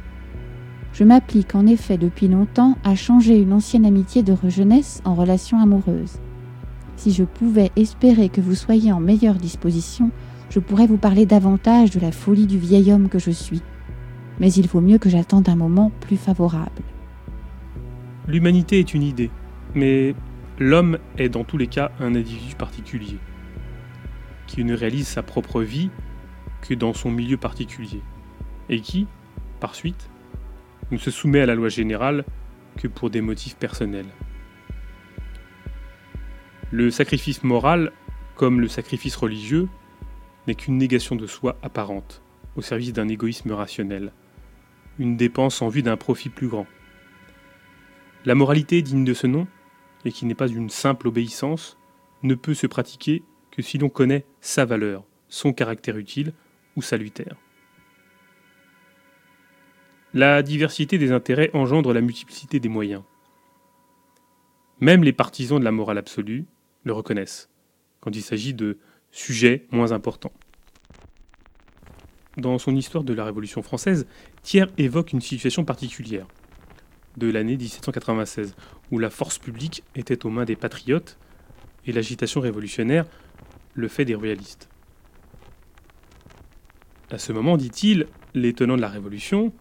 [0.94, 5.60] Je m'applique en effet depuis longtemps à changer une ancienne amitié de jeunesse en relation
[5.60, 6.18] amoureuse.
[6.98, 10.10] Si je pouvais espérer que vous soyez en meilleure disposition,
[10.49, 13.61] je pourrais vous parler davantage de la folie du vieil homme que je suis.
[14.40, 16.82] Mais il vaut mieux que j'attende un moment plus favorable.
[18.28, 19.30] L'humanité est une idée,
[19.76, 20.15] mais
[20.60, 23.19] l'homme est dans tous les cas un individu particulier,
[24.48, 25.91] qui ne réalise sa propre vie
[26.61, 28.02] que dans son milieu particulier,
[28.69, 29.06] et qui,
[29.60, 30.10] par suite,
[30.90, 32.26] ne se soumet à la loi générale
[32.76, 34.07] que pour des motifs personnels.
[36.69, 37.94] Le sacrifice moral,
[38.35, 39.69] comme le sacrifice religieux,
[40.48, 42.22] n'est qu'une négation de soi apparente,
[42.57, 44.11] au service d'un égoïsme rationnel,
[44.99, 46.68] une dépense en vue d'un profit plus grand.
[48.26, 49.48] La moralité digne de ce nom,
[50.03, 51.77] et qui n'est pas une simple obéissance,
[52.23, 56.34] ne peut se pratiquer que si l'on connaît sa valeur, son caractère utile
[56.76, 57.38] ou salutaire.
[60.14, 63.03] La diversité des intérêts engendre la multiplicité des moyens.
[64.81, 66.45] Même les partisans de la morale absolue
[66.88, 67.49] le reconnaissent,
[67.99, 68.80] quand il s'agit de
[69.11, 70.34] sujets moins importants.
[72.38, 74.07] Dans son histoire de la Révolution française,
[74.43, 76.27] Thiers évoque une situation particulière,
[77.18, 78.55] de l'année 1796,
[78.91, 81.18] où la force publique était aux mains des patriotes
[81.85, 83.05] et l'agitation révolutionnaire
[83.73, 84.69] le fait des royalistes.
[87.09, 89.53] À ce moment, dit-il, les tenants de la Révolution,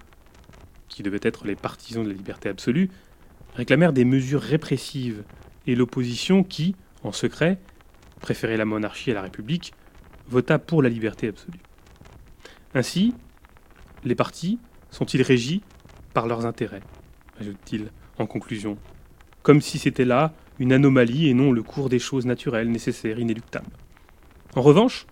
[0.89, 2.91] qui devaient être les partisans de la liberté absolue,
[3.55, 5.23] réclamèrent des mesures répressives
[5.67, 6.75] et l'opposition qui,
[7.07, 7.59] en secret,
[8.21, 9.73] préférait la monarchie à la République,
[10.29, 11.61] vota pour la liberté absolue.
[12.75, 13.15] Ainsi,
[14.05, 14.59] les partis
[14.91, 15.61] sont-ils régis
[16.15, 16.83] par leurs intérêts,
[17.41, 18.79] ajoute-t-il en conclusion,
[19.43, 23.71] comme si c'était là une anomalie et non le cours des choses naturelles, nécessaires, inéluctables.
[24.55, 25.07] En revanche,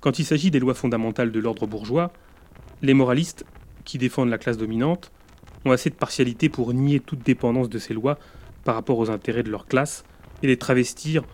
[0.00, 2.12] quand il s'agit des lois fondamentales de l'ordre bourgeois,
[2.80, 3.44] les moralistes
[3.84, 5.10] qui défendent la classe dominante
[5.64, 8.18] ont assez de partialité pour nier toute dépendance de ces lois
[8.62, 10.04] par rapport aux intérêts de leur classe
[10.42, 11.24] et les travestir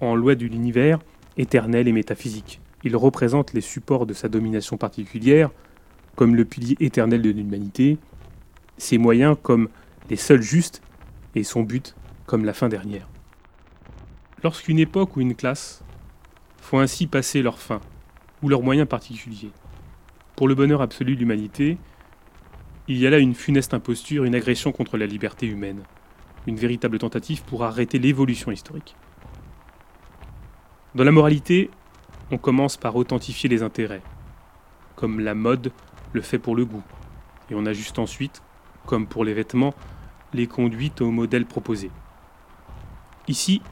[0.00, 0.98] en lois de l'univers
[1.36, 2.60] éternel et métaphysique.
[2.84, 5.50] Ils représentent les supports de sa domination particulière
[6.16, 7.98] comme le pilier éternel de l'humanité,
[8.78, 9.68] ses moyens comme
[10.10, 10.82] les seuls justes
[11.34, 11.94] et son but
[12.26, 13.08] comme la fin dernière.
[14.42, 15.82] Lorsqu'une époque ou une classe
[16.60, 17.80] font ainsi passer leur fin
[18.42, 19.50] ou leurs moyens particuliers
[20.36, 21.78] pour le bonheur absolu de l'humanité,
[22.88, 25.82] il y a là une funeste imposture, une agression contre la liberté humaine,
[26.46, 28.96] une véritable tentative pour arrêter l'évolution historique.
[30.94, 31.70] Dans la moralité,
[32.30, 34.02] on commence par authentifier les intérêts,
[34.96, 35.72] comme la mode
[36.12, 36.82] le fait pour le goût,
[37.50, 38.42] et on ajuste ensuite,
[38.86, 39.74] comme pour les vêtements,
[40.32, 41.90] les conduites au modèle proposé.
[43.28, 43.62] Ici,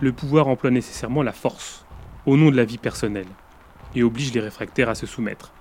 [0.00, 1.84] le pouvoir emploie nécessairement la force,
[2.26, 3.28] au nom de la vie personnelle,
[3.94, 5.52] et oblige les réfractaires à se soumettre.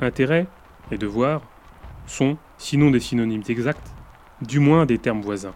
[0.00, 0.46] Intérêt,
[0.90, 1.42] et devoir
[2.06, 3.94] sont, sinon des synonymes exacts,
[4.42, 5.54] du moins des termes voisins.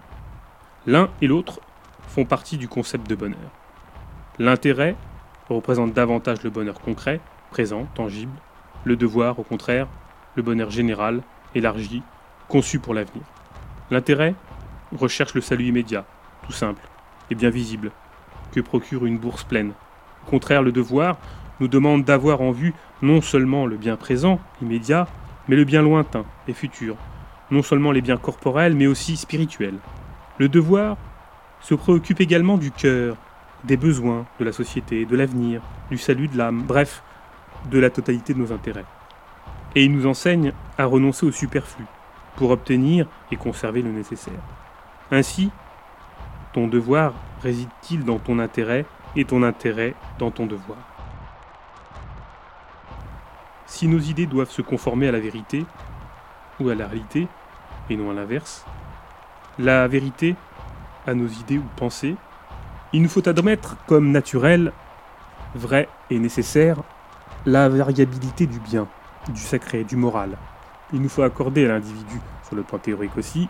[0.87, 1.61] L'un et l'autre
[2.09, 3.51] font partie du concept de bonheur.
[4.39, 4.95] L'intérêt
[5.49, 8.33] représente davantage le bonheur concret, présent, tangible,
[8.85, 9.89] le devoir, au contraire,
[10.37, 11.23] le bonheur général,
[11.55, 12.03] élargi,
[12.49, 13.25] conçu pour l'avenir.
[13.91, 14.35] L'intérêt
[14.97, 16.05] recherche le salut immédiat,
[16.45, 16.83] tout simple
[17.31, 17.91] et bien visible,
[18.53, 19.73] que procure une bourse pleine.
[20.27, 21.19] Au contraire, le devoir
[21.59, 25.09] nous demande d'avoir en vue non seulement le bien présent, immédiat,
[25.49, 26.97] mais le bien lointain et futur,
[27.51, 29.79] non seulement les biens corporels, mais aussi spirituels.
[30.39, 30.97] Le devoir
[31.61, 33.17] se préoccupe également du cœur,
[33.65, 37.03] des besoins de la société, de l'avenir, du salut de l'âme, bref,
[37.71, 38.85] de la totalité de nos intérêts.
[39.75, 41.85] Et il nous enseigne à renoncer au superflu
[42.37, 44.41] pour obtenir et conserver le nécessaire.
[45.11, 45.51] Ainsi,
[46.53, 50.79] ton devoir réside-t-il dans ton intérêt et ton intérêt dans ton devoir?
[53.67, 55.67] Si nos idées doivent se conformer à la vérité,
[56.61, 57.29] ou à la réalité,
[57.91, 58.65] et non à l'inverse,
[59.59, 60.37] la vérité
[61.07, 62.17] à nos idées ou pensées,
[62.93, 64.73] il nous faut admettre comme naturel,
[65.55, 66.83] vrai et nécessaire,
[67.45, 68.89] la variabilité du bien,
[69.29, 70.37] du sacré, du moral.
[70.93, 73.49] Il nous faut accorder à l'individu, sur le plan théorique aussi,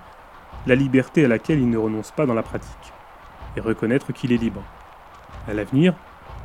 [0.66, 2.92] la liberté à laquelle il ne renonce pas dans la pratique,
[3.56, 4.62] et reconnaître qu'il est libre.
[5.48, 5.94] À l'avenir,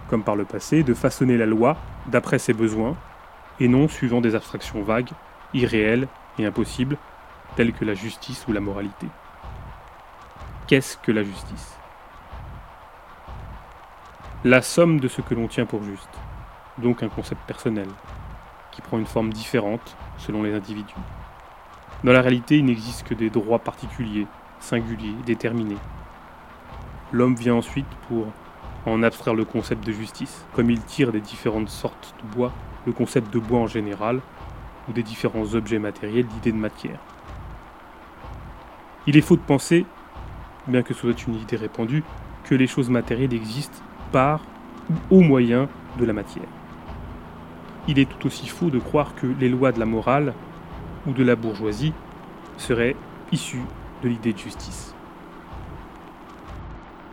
[0.10, 1.78] comme par le passé, de façonner la loi
[2.08, 2.96] d'après ses besoins,
[3.60, 5.12] et non suivant des abstractions vagues,
[5.54, 6.98] irréelles et impossibles,
[7.56, 9.08] telles que la justice ou la moralité.
[10.68, 11.78] Qu'est-ce que la justice?
[14.44, 16.10] La somme de ce que l'on tient pour juste,
[16.78, 17.88] donc un concept personnel,
[18.72, 20.96] qui prend une forme différente selon les individus.
[22.04, 24.26] Dans la réalité, il n'existe que des droits particuliers,
[24.60, 25.78] singuliers, déterminés.
[27.12, 28.28] L'homme vient ensuite pour
[28.86, 32.52] en abstraire le concept de justice, comme il tire des différentes sortes de bois,
[32.88, 34.22] le concept de bois en général,
[34.88, 37.00] ou des différents objets matériels d'idées de matière.
[39.08, 39.86] Il est faux de penser,
[40.68, 42.04] bien que ce soit une idée répandue,
[42.44, 43.80] que les choses matérielles existent
[44.12, 44.42] par
[44.90, 45.68] ou au moyen
[46.00, 46.48] de la matière.
[47.88, 50.34] Il est tout aussi faux de croire que les lois de la morale
[51.08, 51.94] ou de la bourgeoisie
[52.58, 52.96] seraient
[53.32, 53.64] issues
[54.04, 54.94] de l'idée de justice.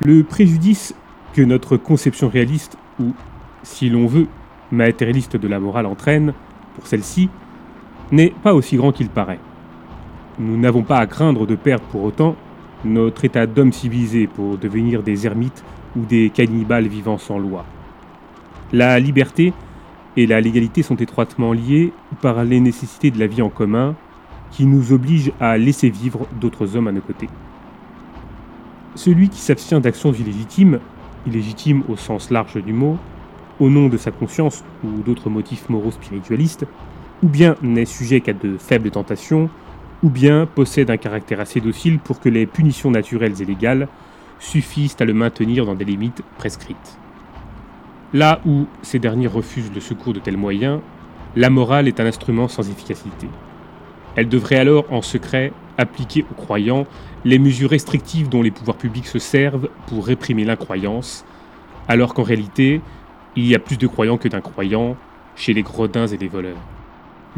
[0.04, 0.94] Le préjudice
[1.32, 3.14] que notre conception réaliste, ou,
[3.62, 4.28] si l'on veut,
[4.70, 6.34] matérialiste de la morale entraîne,
[6.74, 7.30] pour celle-ci,
[8.12, 9.40] n'est pas aussi grand qu'il paraît.
[10.38, 12.36] Nous n'avons pas à craindre de perdre pour autant
[12.84, 15.64] notre état d'homme civilisé pour devenir des ermites
[15.96, 17.64] ou des cannibales vivant sans loi.
[18.72, 19.52] La liberté
[20.16, 23.94] et la légalité sont étroitement liées par les nécessités de la vie en commun
[24.50, 27.28] qui nous obligent à laisser vivre d'autres hommes à nos côtés.
[28.94, 30.80] Celui qui s'abstient d'actions illégitimes,
[31.26, 32.96] illégitimes au sens large du mot,
[33.60, 36.66] au nom de sa conscience ou d'autres motifs moraux spiritualistes,
[37.22, 39.50] ou bien n'est sujet qu'à de faibles tentations,
[40.02, 43.88] ou bien possède un caractère assez docile pour que les punitions naturelles et légales
[44.38, 46.98] suffisent à le maintenir dans des limites prescrites.
[48.12, 50.80] Là où ces derniers refusent le secours de tels moyens,
[51.36, 53.28] la morale est un instrument sans efficacité.
[54.16, 56.86] Elle devrait alors, en secret, appliquer aux croyants
[57.24, 61.24] les mesures restrictives dont les pouvoirs publics se servent pour réprimer l'incroyance,
[61.88, 62.80] alors qu'en réalité,
[63.36, 64.96] il y a plus de croyants que d'incroyants
[65.36, 66.56] chez les gredins et les voleurs.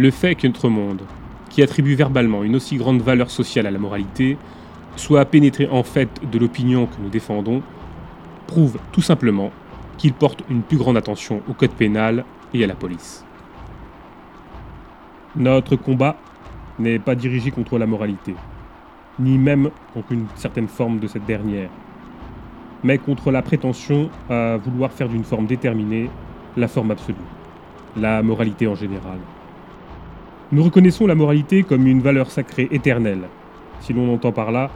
[0.00, 1.02] Le fait que notre monde,
[1.50, 4.38] qui attribue verbalement une aussi grande valeur sociale à la moralité,
[4.96, 7.60] soit pénétré en fait de l'opinion que nous défendons,
[8.46, 9.50] prouve tout simplement
[9.98, 12.24] qu'il porte une plus grande attention au code pénal
[12.54, 13.26] et à la police.
[15.36, 16.16] Notre combat
[16.78, 18.34] n'est pas dirigé contre la moralité,
[19.18, 21.68] ni même contre une certaine forme de cette dernière,
[22.82, 26.08] mais contre la prétention à vouloir faire d'une forme déterminée
[26.56, 27.18] la forme absolue,
[27.98, 29.18] la moralité en général.
[30.52, 33.28] Nous reconnaissons la moralité comme une valeur sacrée éternelle,
[33.80, 34.68] si l'on entend par là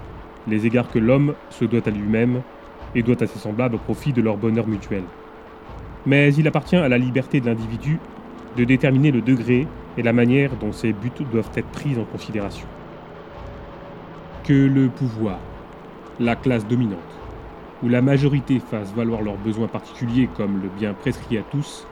[0.46, 2.42] les égards que l'homme se doit à lui-même
[2.94, 5.02] et doit à ses semblables au profit de leur bonheur mutuel.
[6.06, 7.98] Mais il appartient à la liberté de l'individu
[8.56, 9.66] de déterminer le degré
[9.98, 12.68] et la manière dont ces buts doivent être pris en considération.
[14.44, 15.40] Que le pouvoir,
[16.20, 17.00] la classe dominante,
[17.82, 21.88] ou la majorité fassent valoir leurs besoins particuliers comme le bien prescrit à tous,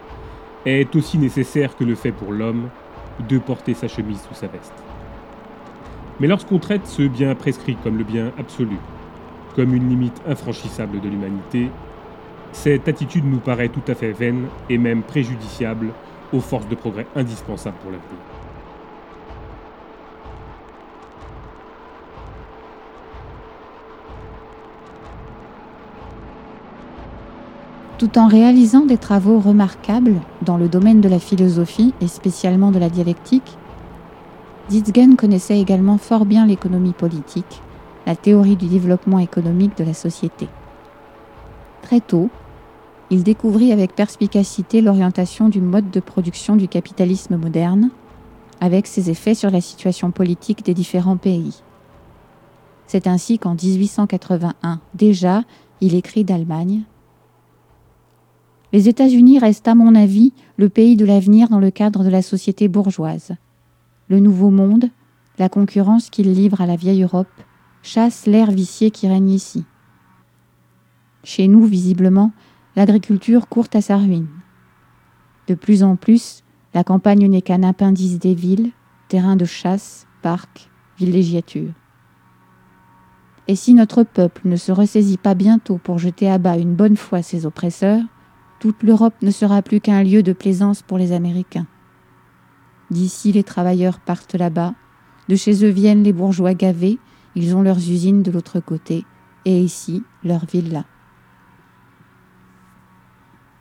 [0.66, 2.68] est aussi nécessaire que le fait pour l'homme
[3.28, 4.74] de porter sa chemise sous sa veste.
[6.20, 8.76] Mais lorsqu'on traite ce bien prescrit comme le bien absolu,
[9.56, 11.68] comme une limite infranchissable de l'humanité,
[12.52, 15.89] cette attitude nous paraît tout à fait vaine et même préjudiciable
[16.32, 18.31] aux forces de progrès indispensables pour l'avenir.
[28.03, 32.81] Tout en réalisant des travaux remarquables dans le domaine de la philosophie et spécialement de
[32.81, 33.57] la dialectique,
[34.69, 37.62] Ditzgen connaissait également fort bien l'économie politique,
[38.05, 40.49] la théorie du développement économique de la société.
[41.83, 42.29] Très tôt,
[43.11, 47.91] il découvrit avec perspicacité l'orientation du mode de production du capitalisme moderne,
[48.61, 51.62] avec ses effets sur la situation politique des différents pays.
[52.89, 55.45] C'est ainsi qu'en 1881, déjà,
[55.81, 56.83] il écrit d'Allemagne
[58.73, 62.23] Les États-Unis restent, à mon avis, le pays de l'avenir dans le cadre de la
[62.23, 63.32] société bourgeoise.
[64.09, 64.86] Le nouveau monde,
[65.39, 67.28] la concurrence qu'il livre à la vieille Europe,
[67.82, 69.65] chasse l'air vicié qui règne ici.
[71.23, 72.32] Chez nous, visiblement,
[72.74, 74.28] l'agriculture court à sa ruine.
[75.49, 76.43] De plus en plus,
[76.73, 78.70] la campagne n'est qu'un appendice des villes,
[79.09, 81.73] terrain de chasse, parcs, villégiature.
[83.49, 86.97] Et si notre peuple ne se ressaisit pas bientôt pour jeter à bas une bonne
[86.97, 88.03] fois ses oppresseurs,
[88.62, 91.66] toute l'Europe ne sera plus qu'un lieu de plaisance pour les Américains.
[92.93, 94.76] D'ici les travailleurs partent là-bas,
[95.28, 97.01] de chez eux viennent les bourgeois gavés,
[97.34, 99.05] ils ont leurs usines de l'autre côté,
[99.47, 100.84] et ici leur villa.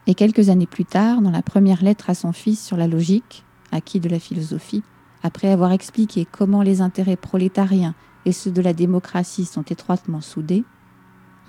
[0.06, 3.44] Et quelques années plus tard, dans la première lettre à son fils sur la logique,
[3.72, 4.84] acquis de la philosophie,
[5.23, 7.95] après avoir expliqué comment les intérêts prolétariens
[8.26, 10.64] et ceux de la démocratie sont étroitement soudés,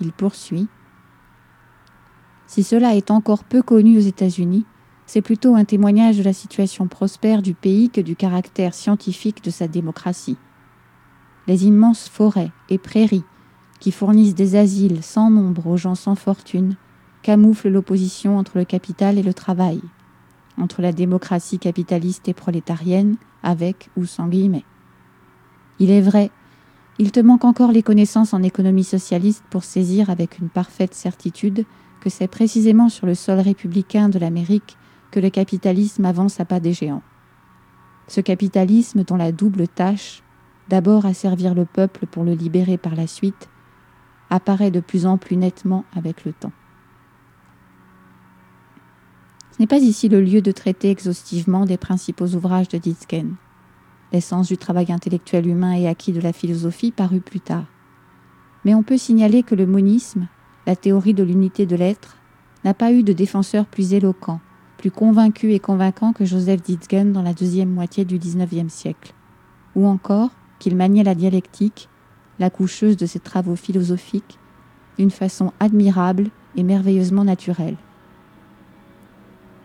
[0.01, 0.67] il poursuit
[2.53, 4.63] Si cela est encore peu connu aux États-Unis,
[5.07, 9.49] c'est plutôt un témoignage de la situation prospère du pays que du caractère scientifique de
[9.49, 10.37] sa démocratie.
[11.47, 13.23] Les immenses forêts et prairies
[13.79, 16.75] qui fournissent des asiles sans nombre aux gens sans fortune
[17.23, 19.81] camouflent l'opposition entre le capital et le travail,
[20.61, 24.65] entre la démocratie capitaliste et prolétarienne, avec ou sans guillemets.
[25.79, 26.29] Il est vrai,
[26.99, 31.65] il te manque encore les connaissances en économie socialiste pour saisir avec une parfaite certitude
[32.03, 34.77] que c'est précisément sur le sol républicain de l'Amérique
[35.09, 37.01] que le capitalisme avance à pas des géants.
[38.09, 40.21] Ce capitalisme dont la double tâche,
[40.67, 43.47] d'abord à servir le peuple pour le libérer par la suite,
[44.29, 46.51] apparaît de plus en plus nettement avec le temps.
[49.51, 53.35] Ce n'est pas ici le lieu de traiter exhaustivement des principaux ouvrages de Ditzken.
[54.11, 57.67] L'essence du travail intellectuel humain et acquis de la philosophie parut plus tard.
[58.65, 60.27] Mais on peut signaler que le monisme,
[60.65, 62.17] la théorie de l'unité de l'être,
[62.63, 64.39] n'a pas eu de défenseur plus éloquent,
[64.77, 69.13] plus convaincu et convaincant que Joseph Ditzken dans la deuxième moitié du XIXe siècle,
[69.75, 71.89] ou encore qu'il maniait la dialectique,
[72.39, 74.39] la coucheuse de ses travaux philosophiques,
[74.97, 77.77] d'une façon admirable et merveilleusement naturelle.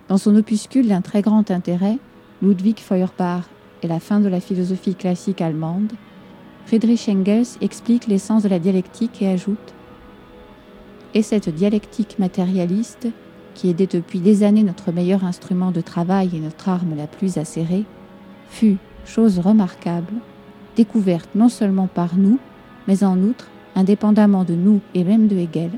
[0.09, 1.99] Dans son opuscule d'un très grand intérêt,
[2.43, 3.45] Ludwig Feuerbach
[3.83, 5.93] et la fin de la philosophie classique allemande,
[6.66, 9.75] Friedrich Engels explique l'essence de la dialectique et ajoute
[11.19, 13.09] Et cette dialectique matérialiste,
[13.55, 17.39] qui est depuis des années notre meilleur instrument de travail et notre arme la plus
[17.39, 17.86] acérée,
[18.51, 20.12] fut, chose remarquable,
[20.77, 22.39] découverte non seulement par nous,
[22.86, 25.73] mais en outre, indépendamment de nous et même de Hegel,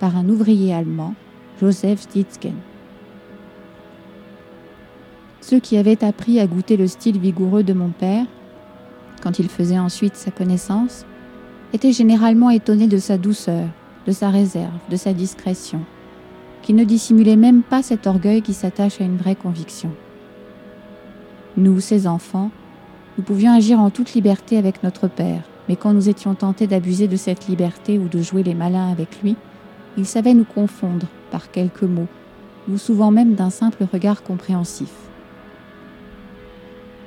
[0.00, 1.14] par un ouvrier allemand,
[1.58, 2.56] Joseph Stitzken.
[5.40, 8.26] Ceux qui avaient appris à goûter le style vigoureux de mon père,
[9.22, 11.06] quand il faisait ensuite sa connaissance,
[11.72, 13.68] étaient généralement étonnés de sa douceur,
[14.06, 15.80] de sa réserve, de sa discrétion,
[16.62, 19.90] qui ne dissimulait même pas cet orgueil qui s'attache à une vraie conviction.
[21.56, 22.50] Nous, ses enfants,
[23.16, 27.06] nous pouvions agir en toute liberté avec notre père, mais quand nous étions tentés d'abuser
[27.08, 29.36] de cette liberté ou de jouer les malins avec lui,
[29.96, 32.08] il savait nous confondre par quelques mots,
[32.68, 34.92] ou souvent même d'un simple regard compréhensif.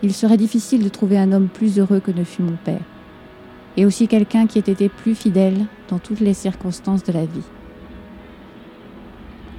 [0.03, 2.85] Il serait difficile de trouver un homme plus heureux que ne fut mon père,
[3.77, 7.45] et aussi quelqu'un qui ait été plus fidèle dans toutes les circonstances de la vie.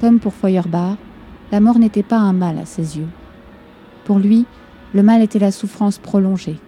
[0.01, 0.97] Comme pour Feuerbach,
[1.51, 3.09] la mort n'était pas un mal à ses yeux.
[4.05, 4.45] Pour lui,
[4.93, 6.59] le mal était la souffrance prolongée,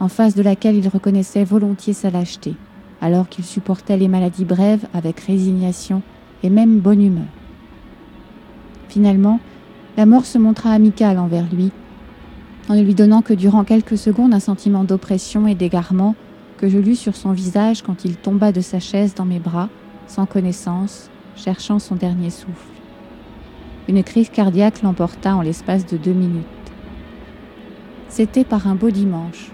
[0.00, 2.54] en face de laquelle il reconnaissait volontiers sa lâcheté,
[3.00, 6.02] alors qu'il supportait les maladies brèves avec résignation
[6.42, 7.24] et même bonne humeur.
[8.88, 9.40] Finalement,
[9.96, 11.70] la mort se montra amicale envers lui
[12.68, 16.14] en ne lui donnant que durant quelques secondes un sentiment d'oppression et d'égarement
[16.64, 19.68] que je lus sur son visage quand il tomba de sa chaise dans mes bras,
[20.06, 22.72] sans connaissance, cherchant son dernier souffle.
[23.86, 26.46] Une crise cardiaque l'emporta en l'espace de deux minutes.
[28.08, 29.50] C'était par un beau dimanche,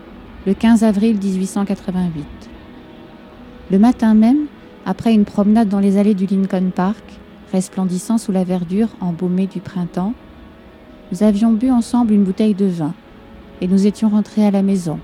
[0.46, 2.24] le 15 avril 1888.
[3.72, 4.46] Le matin même,
[4.86, 7.02] après une promenade dans les allées du Lincoln Park,
[7.52, 10.14] resplendissant sous la verdure embaumée du printemps,
[11.10, 12.94] nous avions bu ensemble une bouteille de vin
[13.60, 15.00] et nous étions rentrés à la maison,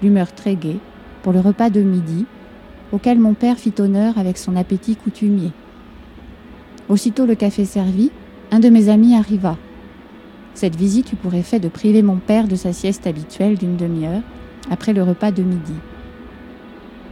[0.00, 0.78] l'humeur très gaie,
[1.22, 2.26] pour le repas de midi,
[2.92, 5.52] auquel mon père fit honneur avec son appétit coutumier.
[6.88, 8.10] Aussitôt le café servi,
[8.50, 9.56] un de mes amis arriva.
[10.54, 14.22] Cette visite eut pour effet de priver mon père de sa sieste habituelle d'une demi-heure
[14.70, 15.74] après le repas de midi.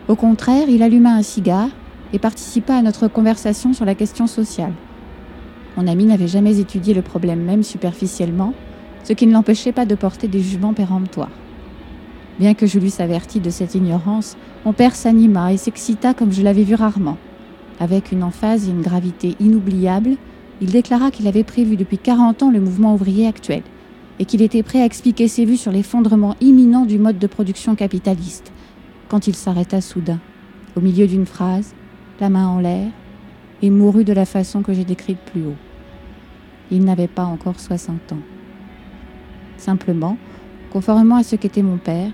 [0.08, 1.68] Au contraire, il alluma un cigare
[2.12, 4.72] et participa à notre conversation sur la question sociale.
[5.76, 8.54] Mon ami n'avait jamais étudié le problème même superficiellement,
[9.04, 11.30] ce qui ne l'empêchait pas de porter des jugements péremptoires.
[12.38, 16.42] Bien que je l'eusse averti de cette ignorance, mon père s'anima et s'excita comme je
[16.42, 17.16] l'avais vu rarement.
[17.80, 20.16] Avec une emphase et une gravité inoubliables,
[20.60, 23.62] il déclara qu'il avait prévu depuis 40 ans le mouvement ouvrier actuel
[24.18, 27.74] et qu'il était prêt à expliquer ses vues sur l'effondrement imminent du mode de production
[27.74, 28.52] capitaliste,
[29.08, 30.20] quand il s'arrêta soudain,
[30.74, 31.74] au milieu d'une phrase,
[32.20, 32.88] la main en l'air,
[33.62, 35.56] et mourut de la façon que j'ai décrite plus haut.
[36.70, 38.22] Il n'avait pas encore 60 ans.
[39.56, 40.16] Simplement,
[40.70, 42.10] conformément à ce qu'était mon père,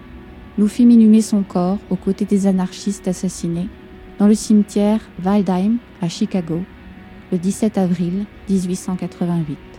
[0.59, 3.69] nous fîmes inhumer son corps aux côtés des anarchistes assassinés
[4.19, 6.61] dans le cimetière Waldheim à Chicago
[7.31, 9.72] le 17 avril 1888.